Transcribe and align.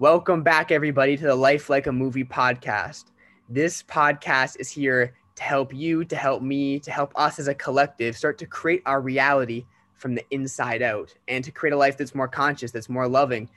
Welcome 0.00 0.44
back, 0.44 0.70
everybody, 0.70 1.16
to 1.16 1.24
the 1.24 1.34
Life 1.34 1.68
Like 1.68 1.88
a 1.88 1.92
Movie 1.92 2.22
podcast. 2.22 3.06
This 3.48 3.82
podcast 3.82 4.60
is 4.60 4.70
here 4.70 5.12
to 5.34 5.42
help 5.42 5.74
you, 5.74 6.04
to 6.04 6.14
help 6.14 6.40
me, 6.40 6.78
to 6.78 6.92
help 6.92 7.10
us 7.16 7.40
as 7.40 7.48
a 7.48 7.54
collective 7.56 8.16
start 8.16 8.38
to 8.38 8.46
create 8.46 8.80
our 8.86 9.00
reality 9.00 9.66
from 9.94 10.14
the 10.14 10.24
inside 10.30 10.82
out 10.82 11.12
and 11.26 11.42
to 11.42 11.50
create 11.50 11.72
a 11.72 11.76
life 11.76 11.96
that's 11.96 12.14
more 12.14 12.28
conscious, 12.28 12.70
that's 12.70 12.88
more 12.88 13.08
loving. 13.08 13.50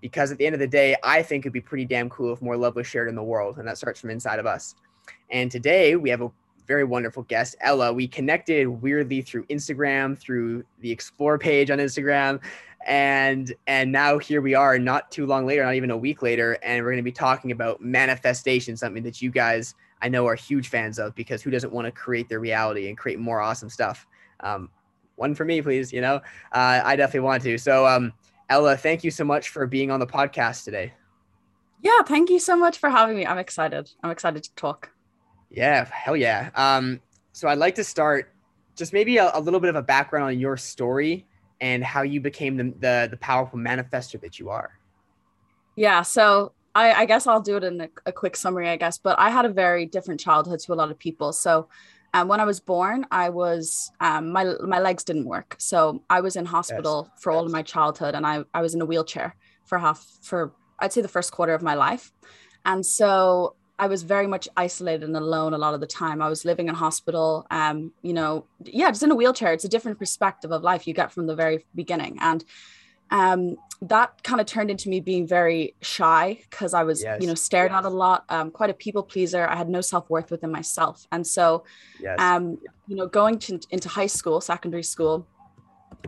Because 0.00 0.32
at 0.32 0.38
the 0.38 0.46
end 0.46 0.54
of 0.56 0.58
the 0.58 0.66
day, 0.66 0.96
I 1.04 1.22
think 1.22 1.42
it'd 1.42 1.52
be 1.52 1.60
pretty 1.60 1.84
damn 1.84 2.10
cool 2.10 2.32
if 2.32 2.42
more 2.42 2.56
love 2.56 2.74
was 2.74 2.88
shared 2.88 3.08
in 3.08 3.14
the 3.14 3.22
world, 3.22 3.58
and 3.58 3.68
that 3.68 3.78
starts 3.78 4.00
from 4.00 4.10
inside 4.10 4.40
of 4.40 4.46
us. 4.46 4.74
And 5.30 5.48
today 5.48 5.94
we 5.94 6.10
have 6.10 6.22
a 6.22 6.32
very 6.66 6.82
wonderful 6.82 7.22
guest, 7.22 7.54
Ella. 7.60 7.92
We 7.92 8.08
connected 8.08 8.66
weirdly 8.66 9.22
through 9.22 9.46
Instagram, 9.46 10.18
through 10.18 10.64
the 10.80 10.90
Explore 10.90 11.38
page 11.38 11.70
on 11.70 11.78
Instagram, 11.78 12.40
and 12.88 13.52
and 13.66 13.92
now 13.92 14.18
here 14.18 14.40
we 14.40 14.54
are 14.54 14.78
not 14.78 15.10
too 15.10 15.26
long 15.26 15.46
later 15.46 15.62
not 15.62 15.74
even 15.74 15.90
a 15.90 15.96
week 15.96 16.22
later 16.22 16.58
and 16.62 16.82
we're 16.82 16.90
going 16.90 16.96
to 16.96 17.02
be 17.02 17.12
talking 17.12 17.52
about 17.52 17.82
manifestation 17.82 18.76
something 18.76 19.02
that 19.02 19.20
you 19.20 19.30
guys 19.30 19.74
i 20.00 20.08
know 20.08 20.26
are 20.26 20.34
huge 20.34 20.68
fans 20.68 20.98
of 20.98 21.14
because 21.14 21.42
who 21.42 21.50
doesn't 21.50 21.72
want 21.72 21.84
to 21.84 21.92
create 21.92 22.30
their 22.30 22.40
reality 22.40 22.88
and 22.88 22.96
create 22.96 23.18
more 23.18 23.40
awesome 23.40 23.68
stuff? 23.68 24.06
Um, 24.40 24.70
one 25.16 25.34
for 25.34 25.44
me 25.44 25.60
please 25.60 25.92
you 25.92 26.00
know? 26.00 26.16
Uh, 26.52 26.80
i 26.82 26.96
definitely 26.96 27.20
want 27.20 27.42
to. 27.42 27.58
So 27.58 27.86
um, 27.86 28.12
ella 28.48 28.76
thank 28.76 29.04
you 29.04 29.10
so 29.10 29.24
much 29.24 29.50
for 29.50 29.66
being 29.66 29.90
on 29.90 30.00
the 30.00 30.06
podcast 30.06 30.64
today. 30.64 30.94
Yeah 31.82 32.00
thank 32.06 32.30
you 32.30 32.38
so 32.38 32.56
much 32.56 32.78
for 32.78 32.88
having 32.88 33.16
me. 33.16 33.26
I'm 33.26 33.38
excited. 33.38 33.90
I'm 34.02 34.10
excited 34.10 34.42
to 34.44 34.54
talk. 34.54 34.90
Yeah 35.50 35.84
hell 35.84 36.16
yeah. 36.16 36.50
Um, 36.54 37.00
so 37.32 37.48
i'd 37.48 37.58
like 37.58 37.74
to 37.74 37.84
start 37.84 38.32
just 38.76 38.94
maybe 38.94 39.18
a, 39.18 39.30
a 39.34 39.40
little 39.40 39.60
bit 39.60 39.68
of 39.68 39.76
a 39.76 39.82
background 39.82 40.24
on 40.24 40.38
your 40.38 40.56
story 40.56 41.26
and 41.60 41.82
how 41.82 42.02
you 42.02 42.20
became 42.20 42.56
the, 42.56 42.74
the, 42.78 43.08
the 43.10 43.16
powerful 43.16 43.58
manifester 43.58 44.20
that 44.20 44.38
you 44.38 44.50
are. 44.50 44.78
Yeah. 45.76 46.02
So 46.02 46.52
I, 46.74 46.92
I 46.92 47.04
guess 47.06 47.26
I'll 47.26 47.40
do 47.40 47.56
it 47.56 47.64
in 47.64 47.80
a, 47.80 47.88
a, 48.06 48.12
quick 48.12 48.36
summary, 48.36 48.68
I 48.68 48.76
guess, 48.76 48.98
but 48.98 49.18
I 49.18 49.30
had 49.30 49.44
a 49.44 49.48
very 49.48 49.86
different 49.86 50.20
childhood 50.20 50.60
to 50.60 50.72
a 50.72 50.76
lot 50.76 50.90
of 50.90 50.98
people. 50.98 51.32
So 51.32 51.68
um, 52.14 52.28
when 52.28 52.40
I 52.40 52.44
was 52.44 52.60
born, 52.60 53.06
I 53.10 53.28
was, 53.30 53.90
um, 54.00 54.30
my, 54.30 54.44
my 54.60 54.78
legs 54.78 55.04
didn't 55.04 55.26
work. 55.26 55.56
So 55.58 56.02
I 56.08 56.20
was 56.20 56.36
in 56.36 56.44
hospital 56.44 57.08
yes. 57.10 57.22
for 57.22 57.32
all 57.32 57.44
of 57.44 57.52
my 57.52 57.62
childhood 57.62 58.14
and 58.14 58.26
I, 58.26 58.44
I 58.54 58.62
was 58.62 58.74
in 58.74 58.80
a 58.80 58.86
wheelchair 58.86 59.36
for 59.64 59.78
half, 59.78 60.04
for 60.22 60.52
I'd 60.78 60.92
say 60.92 61.00
the 61.00 61.08
first 61.08 61.32
quarter 61.32 61.54
of 61.54 61.62
my 61.62 61.74
life. 61.74 62.12
And 62.64 62.84
so 62.84 63.54
I 63.78 63.86
was 63.86 64.02
very 64.02 64.26
much 64.26 64.48
isolated 64.56 65.04
and 65.04 65.16
alone 65.16 65.54
a 65.54 65.58
lot 65.58 65.74
of 65.74 65.80
the 65.80 65.86
time. 65.86 66.20
I 66.20 66.28
was 66.28 66.44
living 66.44 66.68
in 66.68 66.74
hospital, 66.74 67.46
um, 67.50 67.92
you 68.02 68.12
know, 68.12 68.44
yeah, 68.64 68.90
just 68.90 69.02
in 69.02 69.10
a 69.10 69.14
wheelchair. 69.14 69.52
It's 69.52 69.64
a 69.64 69.68
different 69.68 69.98
perspective 69.98 70.50
of 70.50 70.62
life 70.62 70.86
you 70.88 70.94
get 70.94 71.12
from 71.12 71.26
the 71.26 71.36
very 71.36 71.64
beginning. 71.74 72.18
And 72.20 72.44
um, 73.10 73.56
that 73.82 74.22
kind 74.24 74.40
of 74.40 74.46
turned 74.46 74.70
into 74.70 74.88
me 74.88 75.00
being 75.00 75.26
very 75.26 75.74
shy 75.80 76.38
because 76.42 76.74
I 76.74 76.82
was, 76.82 77.02
yes. 77.02 77.20
you 77.20 77.28
know, 77.28 77.34
stared 77.34 77.70
yes. 77.70 77.78
at 77.78 77.84
a 77.84 77.88
lot, 77.88 78.24
um, 78.28 78.50
quite 78.50 78.70
a 78.70 78.74
people 78.74 79.02
pleaser. 79.02 79.46
I 79.46 79.54
had 79.54 79.68
no 79.68 79.80
self 79.80 80.10
worth 80.10 80.30
within 80.30 80.50
myself. 80.50 81.06
And 81.12 81.24
so, 81.26 81.64
yes. 82.00 82.16
um, 82.18 82.58
you 82.88 82.96
know, 82.96 83.06
going 83.06 83.38
to, 83.40 83.60
into 83.70 83.88
high 83.88 84.06
school, 84.06 84.40
secondary 84.40 84.82
school, 84.82 85.26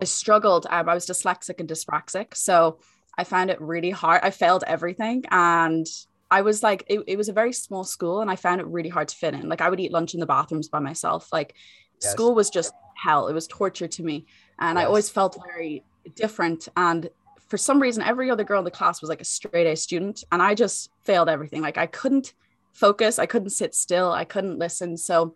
I 0.01 0.05
struggled. 0.05 0.67
Um, 0.71 0.89
I 0.89 0.95
was 0.95 1.07
dyslexic 1.07 1.61
and 1.61 1.69
dyspraxic. 1.69 2.35
So 2.35 2.79
I 3.17 3.25
found 3.25 3.51
it 3.51 3.61
really 3.61 3.91
hard. 3.91 4.21
I 4.25 4.31
failed 4.31 4.65
everything. 4.67 5.25
And 5.31 5.87
I 6.31 6.43
was 6.43 6.63
like, 6.63 6.85
it, 6.87 7.01
it 7.07 7.17
was 7.17 7.29
a 7.29 7.33
very 7.33 7.53
small 7.53 7.85
school 7.85 8.21
and 8.21 8.31
I 8.31 8.37
found 8.37 8.61
it 8.61 8.67
really 8.67 8.89
hard 8.89 9.09
to 9.09 9.17
fit 9.17 9.35
in. 9.35 9.49
Like 9.49 9.61
I 9.61 9.69
would 9.69 9.81
eat 9.81 9.93
lunch 9.93 10.15
in 10.15 10.21
the 10.21 10.27
bathrooms 10.27 10.69
by 10.69 10.79
myself. 10.79 11.29
Like 11.33 11.55
yes. 12.01 12.13
school 12.13 12.35
was 12.35 12.51
just 12.51 12.73
hell. 12.95 13.29
It 13.29 13.35
was 13.35 13.47
torture 13.49 13.89
to 13.89 14.03
me. 14.03 14.27
And 14.59 14.77
yes. 14.77 14.85
I 14.85 14.87
always 14.87 15.11
felt 15.11 15.37
very 15.45 15.85
different. 16.15 16.69
And 16.77 17.11
for 17.49 17.57
some 17.57 17.81
reason, 17.81 18.03
every 18.03 18.31
other 18.31 18.45
girl 18.45 18.61
in 18.61 18.65
the 18.65 18.71
class 18.71 19.01
was 19.01 19.09
like 19.09 19.21
a 19.21 19.25
straight 19.25 19.67
A 19.67 19.75
student. 19.75 20.23
And 20.31 20.41
I 20.41 20.55
just 20.55 20.91
failed 21.03 21.29
everything. 21.29 21.63
Like 21.63 21.79
I 21.79 21.87
couldn't 21.87 22.35
focus. 22.73 23.19
I 23.19 23.27
couldn't 23.27 23.51
sit 23.51 23.75
still. 23.75 24.13
I 24.13 24.25
couldn't 24.25 24.59
listen. 24.59 24.97
So 24.97 25.35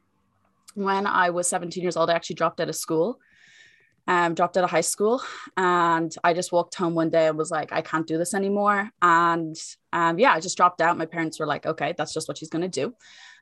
when 0.74 1.06
I 1.06 1.30
was 1.30 1.48
17 1.48 1.82
years 1.82 1.96
old, 1.96 2.08
I 2.08 2.14
actually 2.14 2.36
dropped 2.36 2.60
out 2.60 2.68
of 2.68 2.76
school 2.76 3.18
um, 4.06 4.34
dropped 4.34 4.56
out 4.56 4.64
of 4.64 4.70
high 4.70 4.82
school 4.82 5.22
and 5.56 6.14
I 6.22 6.34
just 6.34 6.52
walked 6.52 6.74
home 6.74 6.94
one 6.94 7.10
day 7.10 7.28
and 7.28 7.38
was 7.38 7.50
like, 7.50 7.72
I 7.72 7.80
can't 7.80 8.06
do 8.06 8.18
this 8.18 8.34
anymore. 8.34 8.90
And 9.00 9.56
um, 9.92 10.18
yeah, 10.18 10.32
I 10.32 10.40
just 10.40 10.56
dropped 10.56 10.80
out. 10.80 10.98
My 10.98 11.06
parents 11.06 11.40
were 11.40 11.46
like, 11.46 11.64
okay, 11.64 11.94
that's 11.96 12.12
just 12.12 12.28
what 12.28 12.36
she's 12.36 12.50
going 12.50 12.62
to 12.62 12.68
do. 12.68 12.94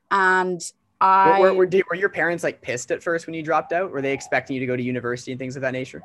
And 0.09 0.61
I. 1.01 1.39
Were, 1.41 1.53
were, 1.53 1.69
were, 1.89 1.95
your 1.95 2.09
parents 2.09 2.43
like 2.43 2.61
pissed 2.61 2.91
at 2.91 3.03
first 3.03 3.27
when 3.27 3.33
you 3.33 3.43
dropped 3.43 3.73
out? 3.73 3.91
Were 3.91 4.01
they 4.01 4.13
expecting 4.13 4.53
you 4.53 4.61
to 4.61 4.65
go 4.65 4.77
to 4.77 4.83
university 4.83 5.31
and 5.31 5.39
things 5.39 5.55
of 5.55 5.61
that 5.63 5.73
nature? 5.73 6.01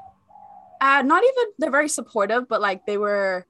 Uh, 0.80 1.02
not 1.02 1.22
even, 1.22 1.52
they're 1.58 1.70
very 1.70 1.88
supportive, 1.88 2.48
but 2.48 2.60
like 2.60 2.84
they 2.86 2.98
were, 2.98 3.46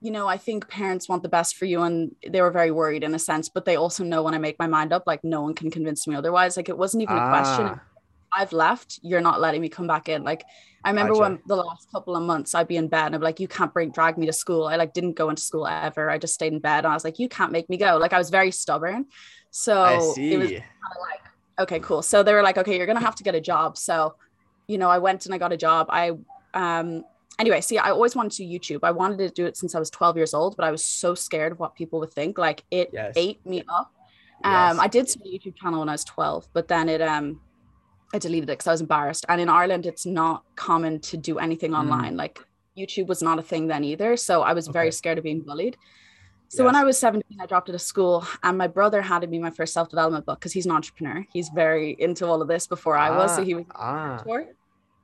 you 0.00 0.10
know, 0.10 0.26
I 0.26 0.38
think 0.38 0.68
parents 0.68 1.08
want 1.08 1.22
the 1.22 1.28
best 1.28 1.56
for 1.56 1.66
you 1.66 1.82
and 1.82 2.14
they 2.28 2.40
were 2.40 2.50
very 2.50 2.72
worried 2.72 3.04
in 3.04 3.14
a 3.14 3.18
sense, 3.18 3.48
but 3.48 3.64
they 3.64 3.76
also 3.76 4.02
know 4.02 4.24
when 4.24 4.34
I 4.34 4.38
make 4.38 4.58
my 4.58 4.66
mind 4.66 4.92
up, 4.92 5.04
like 5.06 5.22
no 5.22 5.42
one 5.42 5.54
can 5.54 5.70
convince 5.70 6.08
me 6.08 6.16
otherwise. 6.16 6.56
Like 6.56 6.68
it 6.68 6.76
wasn't 6.76 7.04
even 7.04 7.16
ah. 7.16 7.26
a 7.26 7.30
question 7.30 7.66
ah. 7.66 7.80
I've 8.34 8.52
left, 8.52 8.98
you're 9.02 9.20
not 9.20 9.40
letting 9.40 9.60
me 9.60 9.68
come 9.68 9.86
back 9.86 10.08
in. 10.08 10.24
Like 10.24 10.44
I 10.84 10.90
remember 10.90 11.14
gotcha. 11.14 11.22
when 11.22 11.38
the 11.46 11.56
last 11.56 11.90
couple 11.90 12.16
of 12.16 12.22
months 12.22 12.54
I'd 12.54 12.68
be 12.68 12.76
in 12.76 12.88
bed 12.88 13.06
and 13.06 13.14
I'm 13.14 13.20
like, 13.20 13.40
you 13.40 13.48
can't 13.48 13.72
bring 13.72 13.90
drag 13.90 14.18
me 14.18 14.26
to 14.26 14.32
school. 14.32 14.66
I 14.66 14.76
like 14.76 14.92
didn't 14.92 15.12
go 15.12 15.30
into 15.30 15.42
school 15.42 15.66
ever. 15.66 16.10
I 16.10 16.18
just 16.18 16.34
stayed 16.34 16.52
in 16.52 16.58
bed 16.58 16.84
and 16.84 16.88
I 16.88 16.94
was 16.94 17.04
like, 17.04 17.18
you 17.18 17.28
can't 17.28 17.52
make 17.52 17.68
me 17.68 17.76
go. 17.76 17.98
Like 17.98 18.12
I 18.12 18.18
was 18.18 18.30
very 18.30 18.50
stubborn. 18.50 19.06
So 19.50 20.14
it 20.16 20.38
was 20.38 20.50
kind 20.50 20.62
of 20.62 21.00
like, 21.00 21.20
okay, 21.60 21.80
cool. 21.80 22.02
So 22.02 22.22
they 22.22 22.32
were 22.32 22.42
like, 22.42 22.58
okay, 22.58 22.76
you're 22.76 22.86
gonna 22.86 23.00
have 23.00 23.16
to 23.16 23.22
get 23.22 23.34
a 23.34 23.40
job. 23.40 23.76
So, 23.76 24.16
you 24.66 24.78
know, 24.78 24.88
I 24.88 24.98
went 24.98 25.26
and 25.26 25.34
I 25.34 25.38
got 25.38 25.52
a 25.52 25.56
job. 25.56 25.86
I 25.90 26.12
um 26.54 27.04
anyway, 27.38 27.60
see, 27.60 27.78
I 27.78 27.90
always 27.90 28.16
wanted 28.16 28.32
to 28.32 28.44
YouTube. 28.44 28.80
I 28.82 28.90
wanted 28.90 29.18
to 29.18 29.30
do 29.30 29.46
it 29.46 29.56
since 29.56 29.74
I 29.74 29.78
was 29.78 29.90
12 29.90 30.16
years 30.16 30.34
old, 30.34 30.56
but 30.56 30.64
I 30.64 30.70
was 30.70 30.84
so 30.84 31.14
scared 31.14 31.52
of 31.52 31.58
what 31.58 31.74
people 31.74 32.00
would 32.00 32.12
think. 32.12 32.38
Like 32.38 32.64
it 32.70 32.90
yes. 32.92 33.12
ate 33.16 33.44
me 33.46 33.62
up. 33.68 33.92
Um, 34.44 34.76
yes. 34.76 34.78
I 34.78 34.88
did 34.88 35.08
start 35.08 35.26
a 35.26 35.30
YouTube 35.30 35.56
channel 35.56 35.80
when 35.80 35.88
I 35.88 35.92
was 35.92 36.04
12, 36.04 36.48
but 36.52 36.66
then 36.66 36.88
it 36.88 37.00
um 37.00 37.40
I 38.12 38.18
deleted 38.18 38.48
it 38.50 38.52
because 38.52 38.66
I 38.66 38.72
was 38.72 38.80
embarrassed. 38.80 39.24
And 39.28 39.40
in 39.40 39.48
Ireland, 39.48 39.86
it's 39.86 40.06
not 40.06 40.44
common 40.56 41.00
to 41.00 41.16
do 41.16 41.38
anything 41.38 41.72
mm. 41.72 41.78
online. 41.78 42.16
Like 42.16 42.40
YouTube 42.76 43.06
was 43.06 43.22
not 43.22 43.38
a 43.38 43.42
thing 43.42 43.66
then 43.66 43.84
either. 43.84 44.16
So 44.16 44.42
I 44.42 44.52
was 44.52 44.68
okay. 44.68 44.72
very 44.72 44.92
scared 44.92 45.18
of 45.18 45.24
being 45.24 45.40
bullied. 45.40 45.76
So 46.48 46.64
yes. 46.64 46.66
when 46.66 46.76
I 46.76 46.84
was 46.84 46.98
17, 46.98 47.40
I 47.40 47.46
dropped 47.46 47.70
out 47.70 47.74
of 47.74 47.80
school 47.80 48.26
and 48.42 48.58
my 48.58 48.66
brother 48.66 49.00
handed 49.00 49.30
me 49.30 49.38
my 49.38 49.50
first 49.50 49.72
self-development 49.72 50.26
book 50.26 50.38
because 50.38 50.52
he's 50.52 50.66
an 50.66 50.72
entrepreneur. 50.72 51.24
He's 51.32 51.48
very 51.48 51.96
into 51.98 52.26
all 52.26 52.42
of 52.42 52.48
this 52.48 52.66
before 52.66 52.98
ah, 52.98 53.06
I 53.06 53.10
was. 53.16 53.34
So 53.34 53.42
he 53.42 53.54
was 53.54 53.64
ah. 53.74 54.22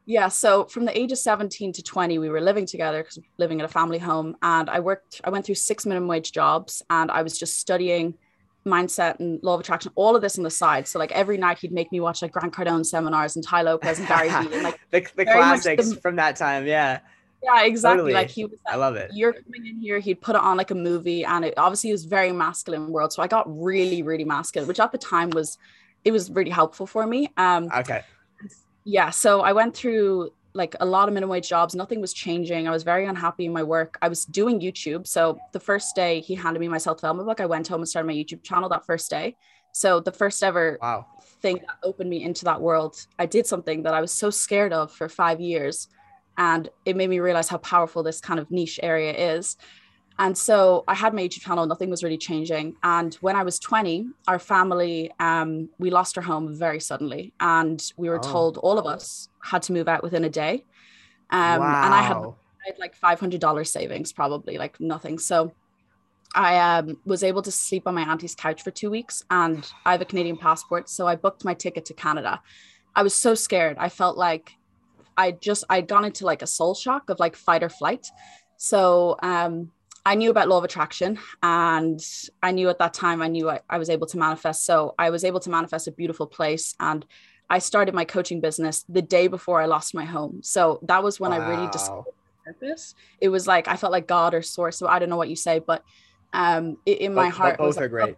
Yeah. 0.05 0.29
So 0.29 0.65
from 0.67 0.85
the 0.85 0.99
age 0.99 1.13
of 1.13 1.19
17 1.19 1.73
to 1.73 1.83
20, 1.83 2.19
we 2.19 2.29
were 2.29 2.41
living 2.41 2.67
together 2.67 3.03
because 3.03 3.19
living 3.39 3.61
in 3.61 3.65
a 3.65 3.69
family 3.69 3.99
home. 3.99 4.37
And 4.43 4.69
I 4.69 4.81
worked, 4.81 5.23
I 5.25 5.31
went 5.31 5.47
through 5.47 5.55
six 5.55 5.87
minimum 5.87 6.09
wage 6.09 6.33
jobs 6.33 6.83
and 6.91 7.11
I 7.11 7.23
was 7.23 7.39
just 7.39 7.59
studying 7.59 8.15
mindset 8.67 9.19
and 9.21 9.43
law 9.43 9.55
of 9.55 9.61
attraction, 9.61 9.93
all 9.95 10.15
of 10.15 10.23
this 10.23 10.39
on 10.39 10.45
the 10.45 10.51
side. 10.51 10.87
So 10.87 10.99
like 10.99 11.13
every 11.13 11.39
night 11.39 11.59
he'd 11.59 11.73
make 11.73 11.91
me 11.93 12.01
watch 12.01 12.23
like 12.23 12.33
Grant 12.33 12.53
Cardone 12.53 12.85
seminars 12.85 13.37
and 13.37 13.45
Tai 13.45 13.63
Lopez 13.63 13.99
and 13.99 14.09
Gary 14.09 14.29
Vee 14.29 14.55
and 14.55 14.63
like 14.63 14.81
the, 14.91 15.07
the 15.17 15.25
classics 15.25 15.91
the, 15.91 15.97
from 15.97 16.17
that 16.17 16.37
time. 16.37 16.67
Yeah. 16.67 17.01
Yeah, 17.43 17.65
exactly. 17.65 17.99
Totally. 17.99 18.13
Like 18.15 18.31
he 18.31 18.45
was 18.45 18.59
like, 18.67 18.75
I 18.75 18.77
love 18.77 18.97
it. 18.97 19.11
You're 19.15 19.33
coming 19.33 19.67
in 19.67 19.81
here, 19.81 20.01
he'd 20.01 20.21
put 20.21 20.35
it 20.35 20.43
on 20.43 20.57
like 20.57 20.73
a 20.73 20.75
movie 20.75 21.25
and 21.25 21.45
it 21.45 21.55
obviously 21.57 21.93
was 21.93 22.05
very 22.05 22.33
masculine 22.33 22.91
world. 22.91 23.13
So 23.13 23.23
I 23.23 23.29
got 23.29 23.47
really, 23.49 24.03
really 24.03 24.25
masculine, 24.25 24.67
which 24.67 24.81
at 24.81 24.93
the 24.93 24.99
time 24.99 25.31
was 25.31 25.57
it 26.05 26.11
was 26.11 26.31
really 26.31 26.51
helpful 26.51 26.87
for 26.87 27.07
me. 27.07 27.33
Um 27.37 27.69
okay. 27.77 28.03
Yeah. 28.85 29.11
So 29.11 29.43
I 29.43 29.53
went 29.53 29.77
through 29.77 30.31
like 30.59 30.75
a 30.81 30.87
lot 30.87 31.09
of 31.09 31.15
minimum 31.15 31.31
wage 31.31 31.49
jobs. 31.49 31.75
Nothing 31.75 32.01
was 32.01 32.13
changing. 32.13 32.69
I 32.69 32.71
was 32.71 32.83
very 32.83 33.07
unhappy 33.07 33.47
in 33.47 33.53
my 33.53 33.63
work. 33.63 33.97
I 34.03 34.09
was 34.09 34.27
doing 34.27 34.61
YouTube. 34.61 35.07
So 35.07 35.39
the 35.53 35.61
first 35.61 35.97
day 35.97 36.21
he 36.21 36.35
handed 36.35 36.61
me 36.61 36.69
my 36.69 36.79
self 36.79 36.99
development 36.99 37.29
book, 37.29 37.41
I 37.41 37.47
went 37.47 37.69
home 37.69 37.81
and 37.81 37.89
started 37.89 38.07
my 38.07 38.15
YouTube 38.15 38.43
channel 38.43 38.69
that 38.69 38.85
first 38.85 39.09
day. 39.09 39.37
So 39.73 40.01
the 40.01 40.13
first 40.13 40.43
ever 40.43 40.79
wow. 40.83 41.07
thing 41.41 41.61
that 41.67 41.77
opened 41.83 42.11
me 42.11 42.23
into 42.23 42.45
that 42.45 42.61
world, 42.61 43.07
I 43.19 43.27
did 43.27 43.47
something 43.47 43.85
that 43.85 43.95
I 43.95 44.01
was 44.01 44.13
so 44.13 44.29
scared 44.29 44.73
of 44.73 44.93
for 44.93 45.09
five 45.09 45.41
years. 45.41 45.89
And 46.37 46.69
it 46.85 46.97
made 46.97 47.11
me 47.11 47.21
realize 47.21 47.49
how 47.49 47.59
powerful 47.59 48.03
this 48.03 48.21
kind 48.21 48.39
of 48.41 48.51
niche 48.51 48.79
area 48.83 49.13
is. 49.37 49.57
And 50.21 50.37
so 50.37 50.83
I 50.89 50.95
had 50.95 51.15
my 51.15 51.23
YouTube 51.23 51.43
channel, 51.43 51.65
nothing 51.67 51.91
was 51.91 52.03
really 52.03 52.19
changing. 52.19 52.75
And 52.83 53.15
when 53.17 53.37
I 53.37 53.45
was 53.45 53.61
20, 53.61 54.09
our 54.27 54.41
family, 54.41 55.13
um, 55.21 55.69
we 55.79 55.91
lost 55.91 56.19
our 56.19 56.25
home 56.25 56.53
very 56.53 56.81
suddenly. 56.81 57.33
And 57.39 57.81
we 57.97 58.09
were 58.09 58.19
oh. 58.19 58.23
told 58.23 58.57
all 58.59 58.79
of 58.79 58.87
us 58.87 59.29
had 59.49 59.63
to 59.63 59.73
move 59.73 59.89
out 59.89 60.03
within 60.03 60.25
a 60.25 60.31
day. 60.31 60.65
Um, 61.31 61.61
wow. 61.61 61.85
And 61.85 61.95
I 61.95 62.03
had, 62.03 62.17
I 62.17 62.67
had 62.67 62.79
like 62.79 62.99
$500 62.99 63.67
savings, 63.67 64.13
probably 64.13 64.59
like 64.59 64.81
nothing. 64.81 65.19
So 65.19 65.53
I 66.35 66.79
um, 66.79 66.99
was 67.05 67.23
able 67.23 67.43
to 67.43 67.51
sleep 67.51 67.87
on 67.87 67.95
my 67.95 68.03
auntie's 68.03 68.35
couch 68.35 68.63
for 68.63 68.71
two 68.71 68.91
weeks 68.91 69.25
and 69.31 69.69
I 69.85 69.93
have 69.93 70.01
a 70.01 70.05
Canadian 70.05 70.37
passport. 70.37 70.89
So 70.89 71.07
I 71.07 71.17
booked 71.17 71.45
my 71.45 71.55
ticket 71.55 71.85
to 71.87 71.95
Canada. 71.95 72.41
I 72.95 73.03
was 73.03 73.15
so 73.15 73.35
scared. 73.35 73.77
I 73.79 73.89
felt 73.89 74.17
like 74.17 74.53
I 75.17 75.33
just, 75.33 75.65
I'd 75.69 75.89
gone 75.89 76.05
into 76.05 76.27
like 76.27 76.43
a 76.43 76.47
soul 76.47 76.75
shock 76.75 77.11
of 77.11 77.19
like 77.19 77.37
fight 77.37 77.63
or 77.63 77.69
flight. 77.69 78.07
So 78.57 79.17
um, 79.23 79.73
I 80.05 80.15
knew 80.15 80.31
about 80.31 80.49
law 80.49 80.59
of 80.59 80.65
attraction 80.65 81.19
and 81.43 82.01
I 82.43 82.53
knew 82.53 82.69
at 82.69 82.79
that 82.79 82.95
time 82.95 83.23
I 83.23 83.29
knew 83.29 83.51
I, 83.51 83.61
I, 83.69 83.79
was 83.79 83.91
able 83.91 84.07
to 84.09 84.19
manifest. 84.19 84.65
So 84.65 84.95
I 84.99 85.11
was 85.11 85.25
able 85.25 85.41
to 85.41 85.51
manifest 85.51 85.87
a 85.87 85.93
beautiful 85.93 86.27
place 86.27 86.75
and 86.81 87.05
I 87.51 87.59
started 87.59 87.95
my 87.95 88.05
coaching 88.05 88.41
business 88.41 88.85
the 88.89 89.03
day 89.03 89.27
before 89.27 89.61
I 89.61 89.67
lost 89.67 89.95
my 89.95 90.05
home. 90.05 90.41
So 90.43 90.81
that 90.83 91.03
was 91.03 91.19
when 91.19 91.31
wow. 91.31 91.41
I 91.41 91.49
really 91.49 91.71
discovered 91.71 92.13
purpose. 92.45 92.95
It 93.21 93.29
was 93.29 93.47
like 93.47 93.69
I 93.69 93.77
felt 93.77 93.93
like 93.93 94.07
God 94.07 94.35
or 94.35 94.43
source. 94.43 94.77
So 94.79 94.87
I 94.87 94.99
don't 94.99 95.09
know 95.09 95.17
what 95.17 95.29
you 95.29 95.37
say, 95.37 95.59
but 95.59 95.83
um, 96.33 96.77
in 96.87 97.15
my 97.15 97.29
Both- 97.29 97.35
heart, 97.37 97.59
both 97.59 97.79
are 97.79 97.83
like, 97.83 97.91
great. 97.91 98.17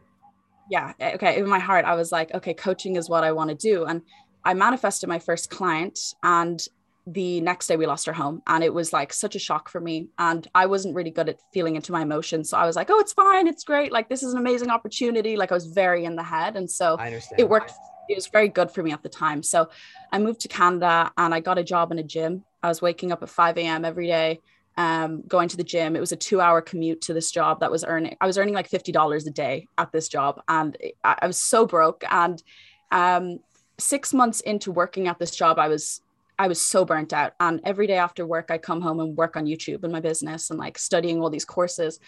yeah 0.70 0.92
eh, 1.00 1.14
okay 1.14 1.38
in 1.38 1.48
my 1.48 1.58
heart 1.58 1.84
i 1.84 1.94
was 1.94 2.10
like 2.10 2.32
okay 2.34 2.54
coaching 2.54 2.96
is 2.96 3.08
what 3.08 3.22
i 3.24 3.32
want 3.32 3.50
to 3.50 3.56
do 3.56 3.84
and 3.84 4.02
i 4.44 4.52
manifested 4.52 5.08
my 5.08 5.18
first 5.18 5.50
client 5.50 5.98
and 6.22 6.66
the 7.06 7.40
next 7.40 7.66
day 7.66 7.76
we 7.76 7.86
lost 7.86 8.06
our 8.08 8.14
home 8.14 8.42
and 8.46 8.62
it 8.62 8.72
was 8.72 8.92
like 8.92 9.12
such 9.12 9.34
a 9.34 9.38
shock 9.38 9.68
for 9.68 9.80
me 9.80 10.08
and 10.18 10.48
i 10.54 10.66
wasn't 10.66 10.94
really 10.94 11.10
good 11.10 11.28
at 11.28 11.38
feeling 11.52 11.76
into 11.76 11.92
my 11.92 12.02
emotions 12.02 12.50
so 12.50 12.58
i 12.58 12.66
was 12.66 12.76
like 12.76 12.90
oh 12.90 13.00
it's 13.00 13.12
fine 13.12 13.46
it's 13.48 13.64
great 13.64 13.90
like 13.90 14.08
this 14.08 14.22
is 14.22 14.32
an 14.32 14.38
amazing 14.38 14.70
opportunity 14.70 15.36
like 15.36 15.50
i 15.50 15.54
was 15.54 15.66
very 15.66 16.04
in 16.04 16.14
the 16.14 16.22
head 16.22 16.56
and 16.56 16.70
so 16.70 16.96
I 16.98 17.06
understand. 17.06 17.40
it 17.40 17.48
worked 17.48 17.72
it 18.10 18.16
was 18.16 18.26
very 18.26 18.48
good 18.48 18.70
for 18.70 18.82
me 18.82 18.92
at 18.92 19.02
the 19.02 19.08
time. 19.08 19.42
So 19.42 19.68
i 20.12 20.18
moved 20.18 20.40
to 20.40 20.48
canada 20.48 21.12
and 21.16 21.32
i 21.34 21.40
got 21.40 21.58
a 21.58 21.64
job 21.64 21.92
in 21.92 21.98
a 21.98 22.02
gym. 22.02 22.44
I 22.62 22.68
was 22.68 22.82
waking 22.82 23.12
up 23.12 23.22
at 23.22 23.28
5 23.28 23.58
a.m 23.58 23.84
every 23.84 24.06
day 24.06 24.40
um, 24.76 25.22
going 25.26 25.48
to 25.48 25.56
the 25.56 25.64
gym. 25.64 25.96
It 25.96 26.00
was 26.00 26.12
a 26.12 26.16
two 26.16 26.40
hour 26.40 26.62
commute 26.62 27.02
to 27.02 27.14
this 27.14 27.30
job 27.30 27.60
that 27.60 27.70
was 27.70 27.84
earning 27.84 28.16
i 28.20 28.26
was 28.26 28.38
earning 28.38 28.54
like 28.54 28.70
$50 28.70 29.26
a 29.26 29.30
day 29.30 29.66
at 29.78 29.92
this 29.92 30.08
job. 30.08 30.40
And 30.48 30.76
i, 31.04 31.16
I 31.22 31.26
was 31.26 31.38
so 31.38 31.66
broke. 31.66 32.04
And 32.10 32.42
um, 32.90 33.38
six 33.78 34.12
months 34.12 34.40
into 34.40 34.70
working 34.72 35.08
at 35.08 35.18
this 35.18 35.34
job 35.34 35.58
i 35.58 35.68
was 35.68 36.02
i 36.38 36.48
was 36.48 36.60
so 36.60 36.84
burnt 36.84 37.12
out. 37.12 37.32
And 37.40 37.60
every 37.64 37.86
day 37.86 37.98
after 37.98 38.26
work 38.26 38.50
i 38.50 38.58
come 38.58 38.80
home 38.80 39.00
and 39.00 39.16
work 39.16 39.36
on 39.36 39.46
youtube 39.46 39.84
and 39.84 39.92
my 39.92 40.00
business 40.00 40.50
and 40.50 40.58
like 40.58 40.78
studying 40.78 41.20
all 41.20 41.30
these 41.30 41.44
courses. 41.44 42.00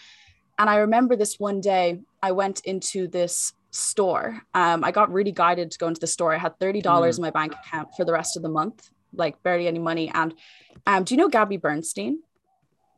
And 0.59 0.69
I 0.69 0.77
remember 0.77 1.15
this 1.15 1.39
one 1.39 1.61
day 1.61 2.01
I 2.21 2.31
went 2.31 2.61
into 2.65 3.07
this 3.07 3.53
store. 3.73 4.41
Um, 4.53 4.83
I 4.83 4.91
got 4.91 5.11
really 5.11 5.31
guided 5.31 5.71
to 5.71 5.77
go 5.77 5.87
into 5.87 5.99
the 5.99 6.07
store. 6.07 6.33
I 6.33 6.37
had 6.37 6.57
$30 6.59 6.81
Mm. 6.83 7.17
in 7.17 7.21
my 7.21 7.31
bank 7.31 7.53
account 7.53 7.89
for 7.97 8.05
the 8.05 8.13
rest 8.13 8.37
of 8.37 8.43
the 8.43 8.49
month, 8.49 8.89
like 9.13 9.41
barely 9.43 9.67
any 9.67 9.79
money. 9.79 10.09
And 10.13 10.33
um, 10.87 11.03
do 11.03 11.13
you 11.13 11.17
know 11.17 11.29
Gabby 11.29 11.57
Bernstein? 11.57 12.19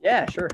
yeah, 0.01 0.30
sure. 0.30 0.50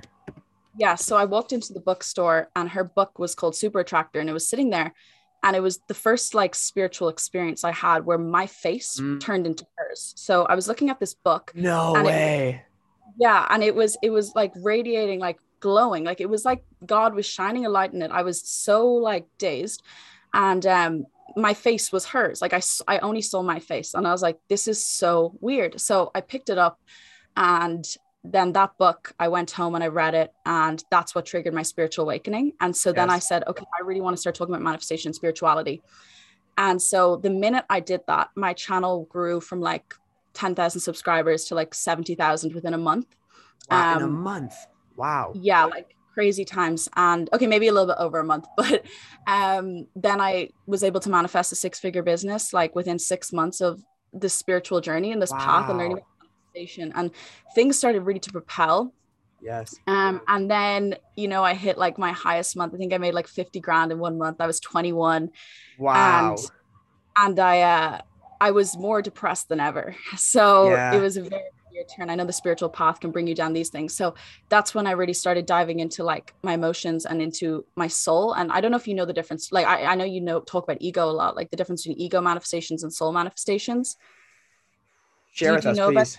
Yeah. 0.78 0.96
So 0.96 1.18
I 1.18 1.26
walked 1.26 1.52
into 1.52 1.74
the 1.74 1.82
bookstore 1.82 2.50
and 2.56 2.70
her 2.70 2.84
book 2.86 3.20
was 3.20 3.36
called 3.36 3.56
Super 3.56 3.80
Attractor 3.82 4.22
and 4.22 4.30
it 4.30 4.34
was 4.34 4.48
sitting 4.48 4.70
there. 4.70 4.94
And 5.44 5.56
it 5.56 5.60
was 5.60 5.80
the 5.88 5.94
first 5.94 6.34
like 6.36 6.56
spiritual 6.56 7.10
experience 7.10 7.64
I 7.66 7.72
had 7.72 8.06
where 8.06 8.18
my 8.18 8.46
face 8.48 8.98
Mm. 9.00 9.20
turned 9.20 9.46
into 9.48 9.66
hers. 9.76 10.14
So 10.16 10.46
I 10.46 10.56
was 10.56 10.68
looking 10.70 10.90
at 10.90 11.00
this 11.00 11.14
book 11.14 11.52
No 11.56 11.96
And 11.96 12.08
it- 12.08 12.12
way. 12.12 12.62
yeah 13.20 13.46
and 13.50 13.62
it 13.64 13.76
was 13.76 13.98
it 14.02 14.12
was 14.12 14.32
like 14.36 14.54
radiating 14.56 15.20
like 15.20 15.40
glowing. 15.62 16.04
Like 16.04 16.20
it 16.20 16.30
was 16.30 16.44
like 16.44 16.64
god 16.86 17.16
was 17.16 17.26
shining 17.26 17.66
a 17.66 17.70
light 17.70 17.94
in 17.94 18.02
it. 18.02 18.12
I 18.12 18.24
was 18.24 18.42
so 18.42 18.88
like 18.88 19.26
dazed. 19.38 19.82
And 20.34 20.66
um 20.66 21.06
my 21.38 21.54
face 21.54 21.92
was 21.94 22.06
hers. 22.06 22.42
Like 22.42 22.54
i 22.54 22.62
i 22.88 23.00
only 23.00 23.22
saw 23.22 23.42
my 23.42 23.60
face. 23.60 23.94
And 23.94 24.06
i 24.06 24.12
was 24.12 24.22
like 24.22 24.40
this 24.50 24.68
is 24.68 24.86
so 24.86 25.38
weird. 25.40 25.80
So 25.80 26.12
i 26.14 26.22
picked 26.22 26.50
it 26.50 26.58
up 26.58 26.80
and 27.38 27.86
then 28.24 28.52
that 28.54 28.78
book 28.78 29.14
i 29.20 29.28
went 29.28 29.50
home 29.50 29.74
and 29.74 29.84
i 29.84 29.88
read 29.88 30.14
it 30.14 30.32
and 30.46 30.84
that's 30.92 31.16
what 31.16 31.26
triggered 31.26 31.54
my 31.54 31.64
spiritual 31.64 32.04
awakening. 32.04 32.54
And 32.60 32.76
so 32.76 32.92
then 32.92 33.10
i 33.10 33.20
said 33.20 33.44
okay 33.48 33.66
i 33.80 33.86
really 33.86 34.02
want 34.02 34.16
to 34.18 34.22
start 34.22 34.36
talking 34.36 34.54
about 34.54 34.64
manifestation 34.64 35.10
and 35.10 35.16
spirituality. 35.16 35.82
And 36.58 36.82
so 36.82 37.16
the 37.16 37.30
minute 37.30 37.66
i 37.70 37.80
did 37.80 38.02
that 38.08 38.30
my 38.36 38.54
channel 38.54 39.06
grew 39.06 39.40
from 39.40 39.62
like 39.62 39.96
10,000 40.34 40.82
subscribers 40.82 41.46
to 41.46 41.56
like 41.56 41.74
70,000 41.74 42.54
within 42.54 42.74
a 42.74 42.78
month. 42.78 43.16
Wow, 43.70 43.98
in 43.98 44.02
a 44.02 44.06
um, 44.06 44.24
month. 44.24 44.56
Wow. 45.02 45.34
yeah 45.36 45.64
like 45.66 45.96
crazy 46.14 46.46
times 46.46 46.90
and 46.96 47.30
okay 47.34 47.48
maybe 47.48 47.68
a 47.70 47.74
little 47.74 47.88
bit 47.88 47.96
over 48.06 48.20
a 48.20 48.24
month 48.24 48.46
but 48.58 48.84
um 49.28 49.88
then 49.96 50.20
i 50.30 50.34
was 50.68 50.84
able 50.84 51.00
to 51.00 51.10
manifest 51.10 51.52
a 51.52 51.56
six 51.56 51.80
figure 51.80 52.04
business 52.04 52.44
like 52.60 52.76
within 52.76 53.00
six 53.00 53.32
months 53.40 53.62
of 53.62 53.82
this 54.24 54.34
spiritual 54.34 54.80
journey 54.82 55.12
and 55.14 55.22
this 55.22 55.32
path 55.32 55.70
and 55.70 55.78
learning 55.80 55.98
Wow. 55.98 56.92
and 57.00 57.12
things 57.56 57.78
started 57.78 58.02
really 58.02 58.20
to 58.28 58.32
propel 58.32 58.94
Yes. 59.42 59.74
um 59.88 60.22
and 60.28 60.52
then 60.52 60.96
you 61.16 61.28
know 61.28 61.44
i 61.44 61.54
hit 61.66 61.78
like 61.86 61.98
my 61.98 62.12
highest 62.12 62.56
month 62.58 62.74
i 62.76 62.78
think 62.78 62.94
i 62.94 62.98
made 63.00 63.14
like 63.16 63.28
50 63.28 63.60
grand 63.62 63.92
in 63.94 63.98
one 63.98 64.18
month 64.18 64.38
i 64.42 64.46
was 64.46 64.60
21 64.60 65.30
Wow. 65.80 66.36
and 66.36 66.38
and 67.18 67.40
i 67.40 67.62
uh 67.62 68.02
i 68.40 68.52
was 68.52 68.78
more 68.78 69.02
depressed 69.02 69.48
than 69.50 69.60
ever 69.60 69.96
so 70.18 70.70
Yeah. 70.72 70.94
it 70.96 71.00
was 71.02 71.16
a 71.18 71.24
very 71.24 71.50
weird 71.72 71.88
turn. 71.96 72.10
I 72.10 72.16
know 72.16 72.26
the 72.26 72.34
spiritual 72.34 72.70
path 72.70 73.00
can 73.00 73.12
bring 73.12 73.28
you 73.28 73.36
down 73.36 73.54
these 73.54 73.70
things. 73.70 73.94
So 73.94 74.14
that's 74.50 74.74
when 74.76 74.88
i 74.88 74.92
really 74.92 75.14
started 75.14 75.46
diving 75.46 75.80
into 75.80 76.04
like 76.04 76.34
my 76.44 76.54
emotions 76.54 77.06
and 77.06 77.22
into 77.22 77.66
my 77.76 77.88
soul. 77.88 78.34
And 78.34 78.52
i 78.52 78.60
don't 78.62 78.72
know 78.72 78.78
if 78.78 78.88
you 78.88 78.94
know 78.96 79.06
the 79.06 79.14
difference 79.14 79.52
like 79.52 79.66
i, 79.68 79.86
I 79.86 79.96
know 79.96 80.04
you 80.06 80.22
know 80.22 80.42
talk 80.42 80.64
about 80.66 80.78
ego 80.82 81.10
a 81.10 81.12
lot 81.12 81.36
like 81.36 81.50
the 81.52 81.58
difference 81.58 81.84
between 81.84 82.00
ego 82.02 82.22
manifestations 82.22 82.84
and 82.84 82.94
soul 82.94 83.12
manifestations. 83.12 83.98
Share 85.34 85.54
with 85.54 85.66
us, 85.66 85.78
know 85.78 85.90
about- 85.90 86.08
please. 86.08 86.18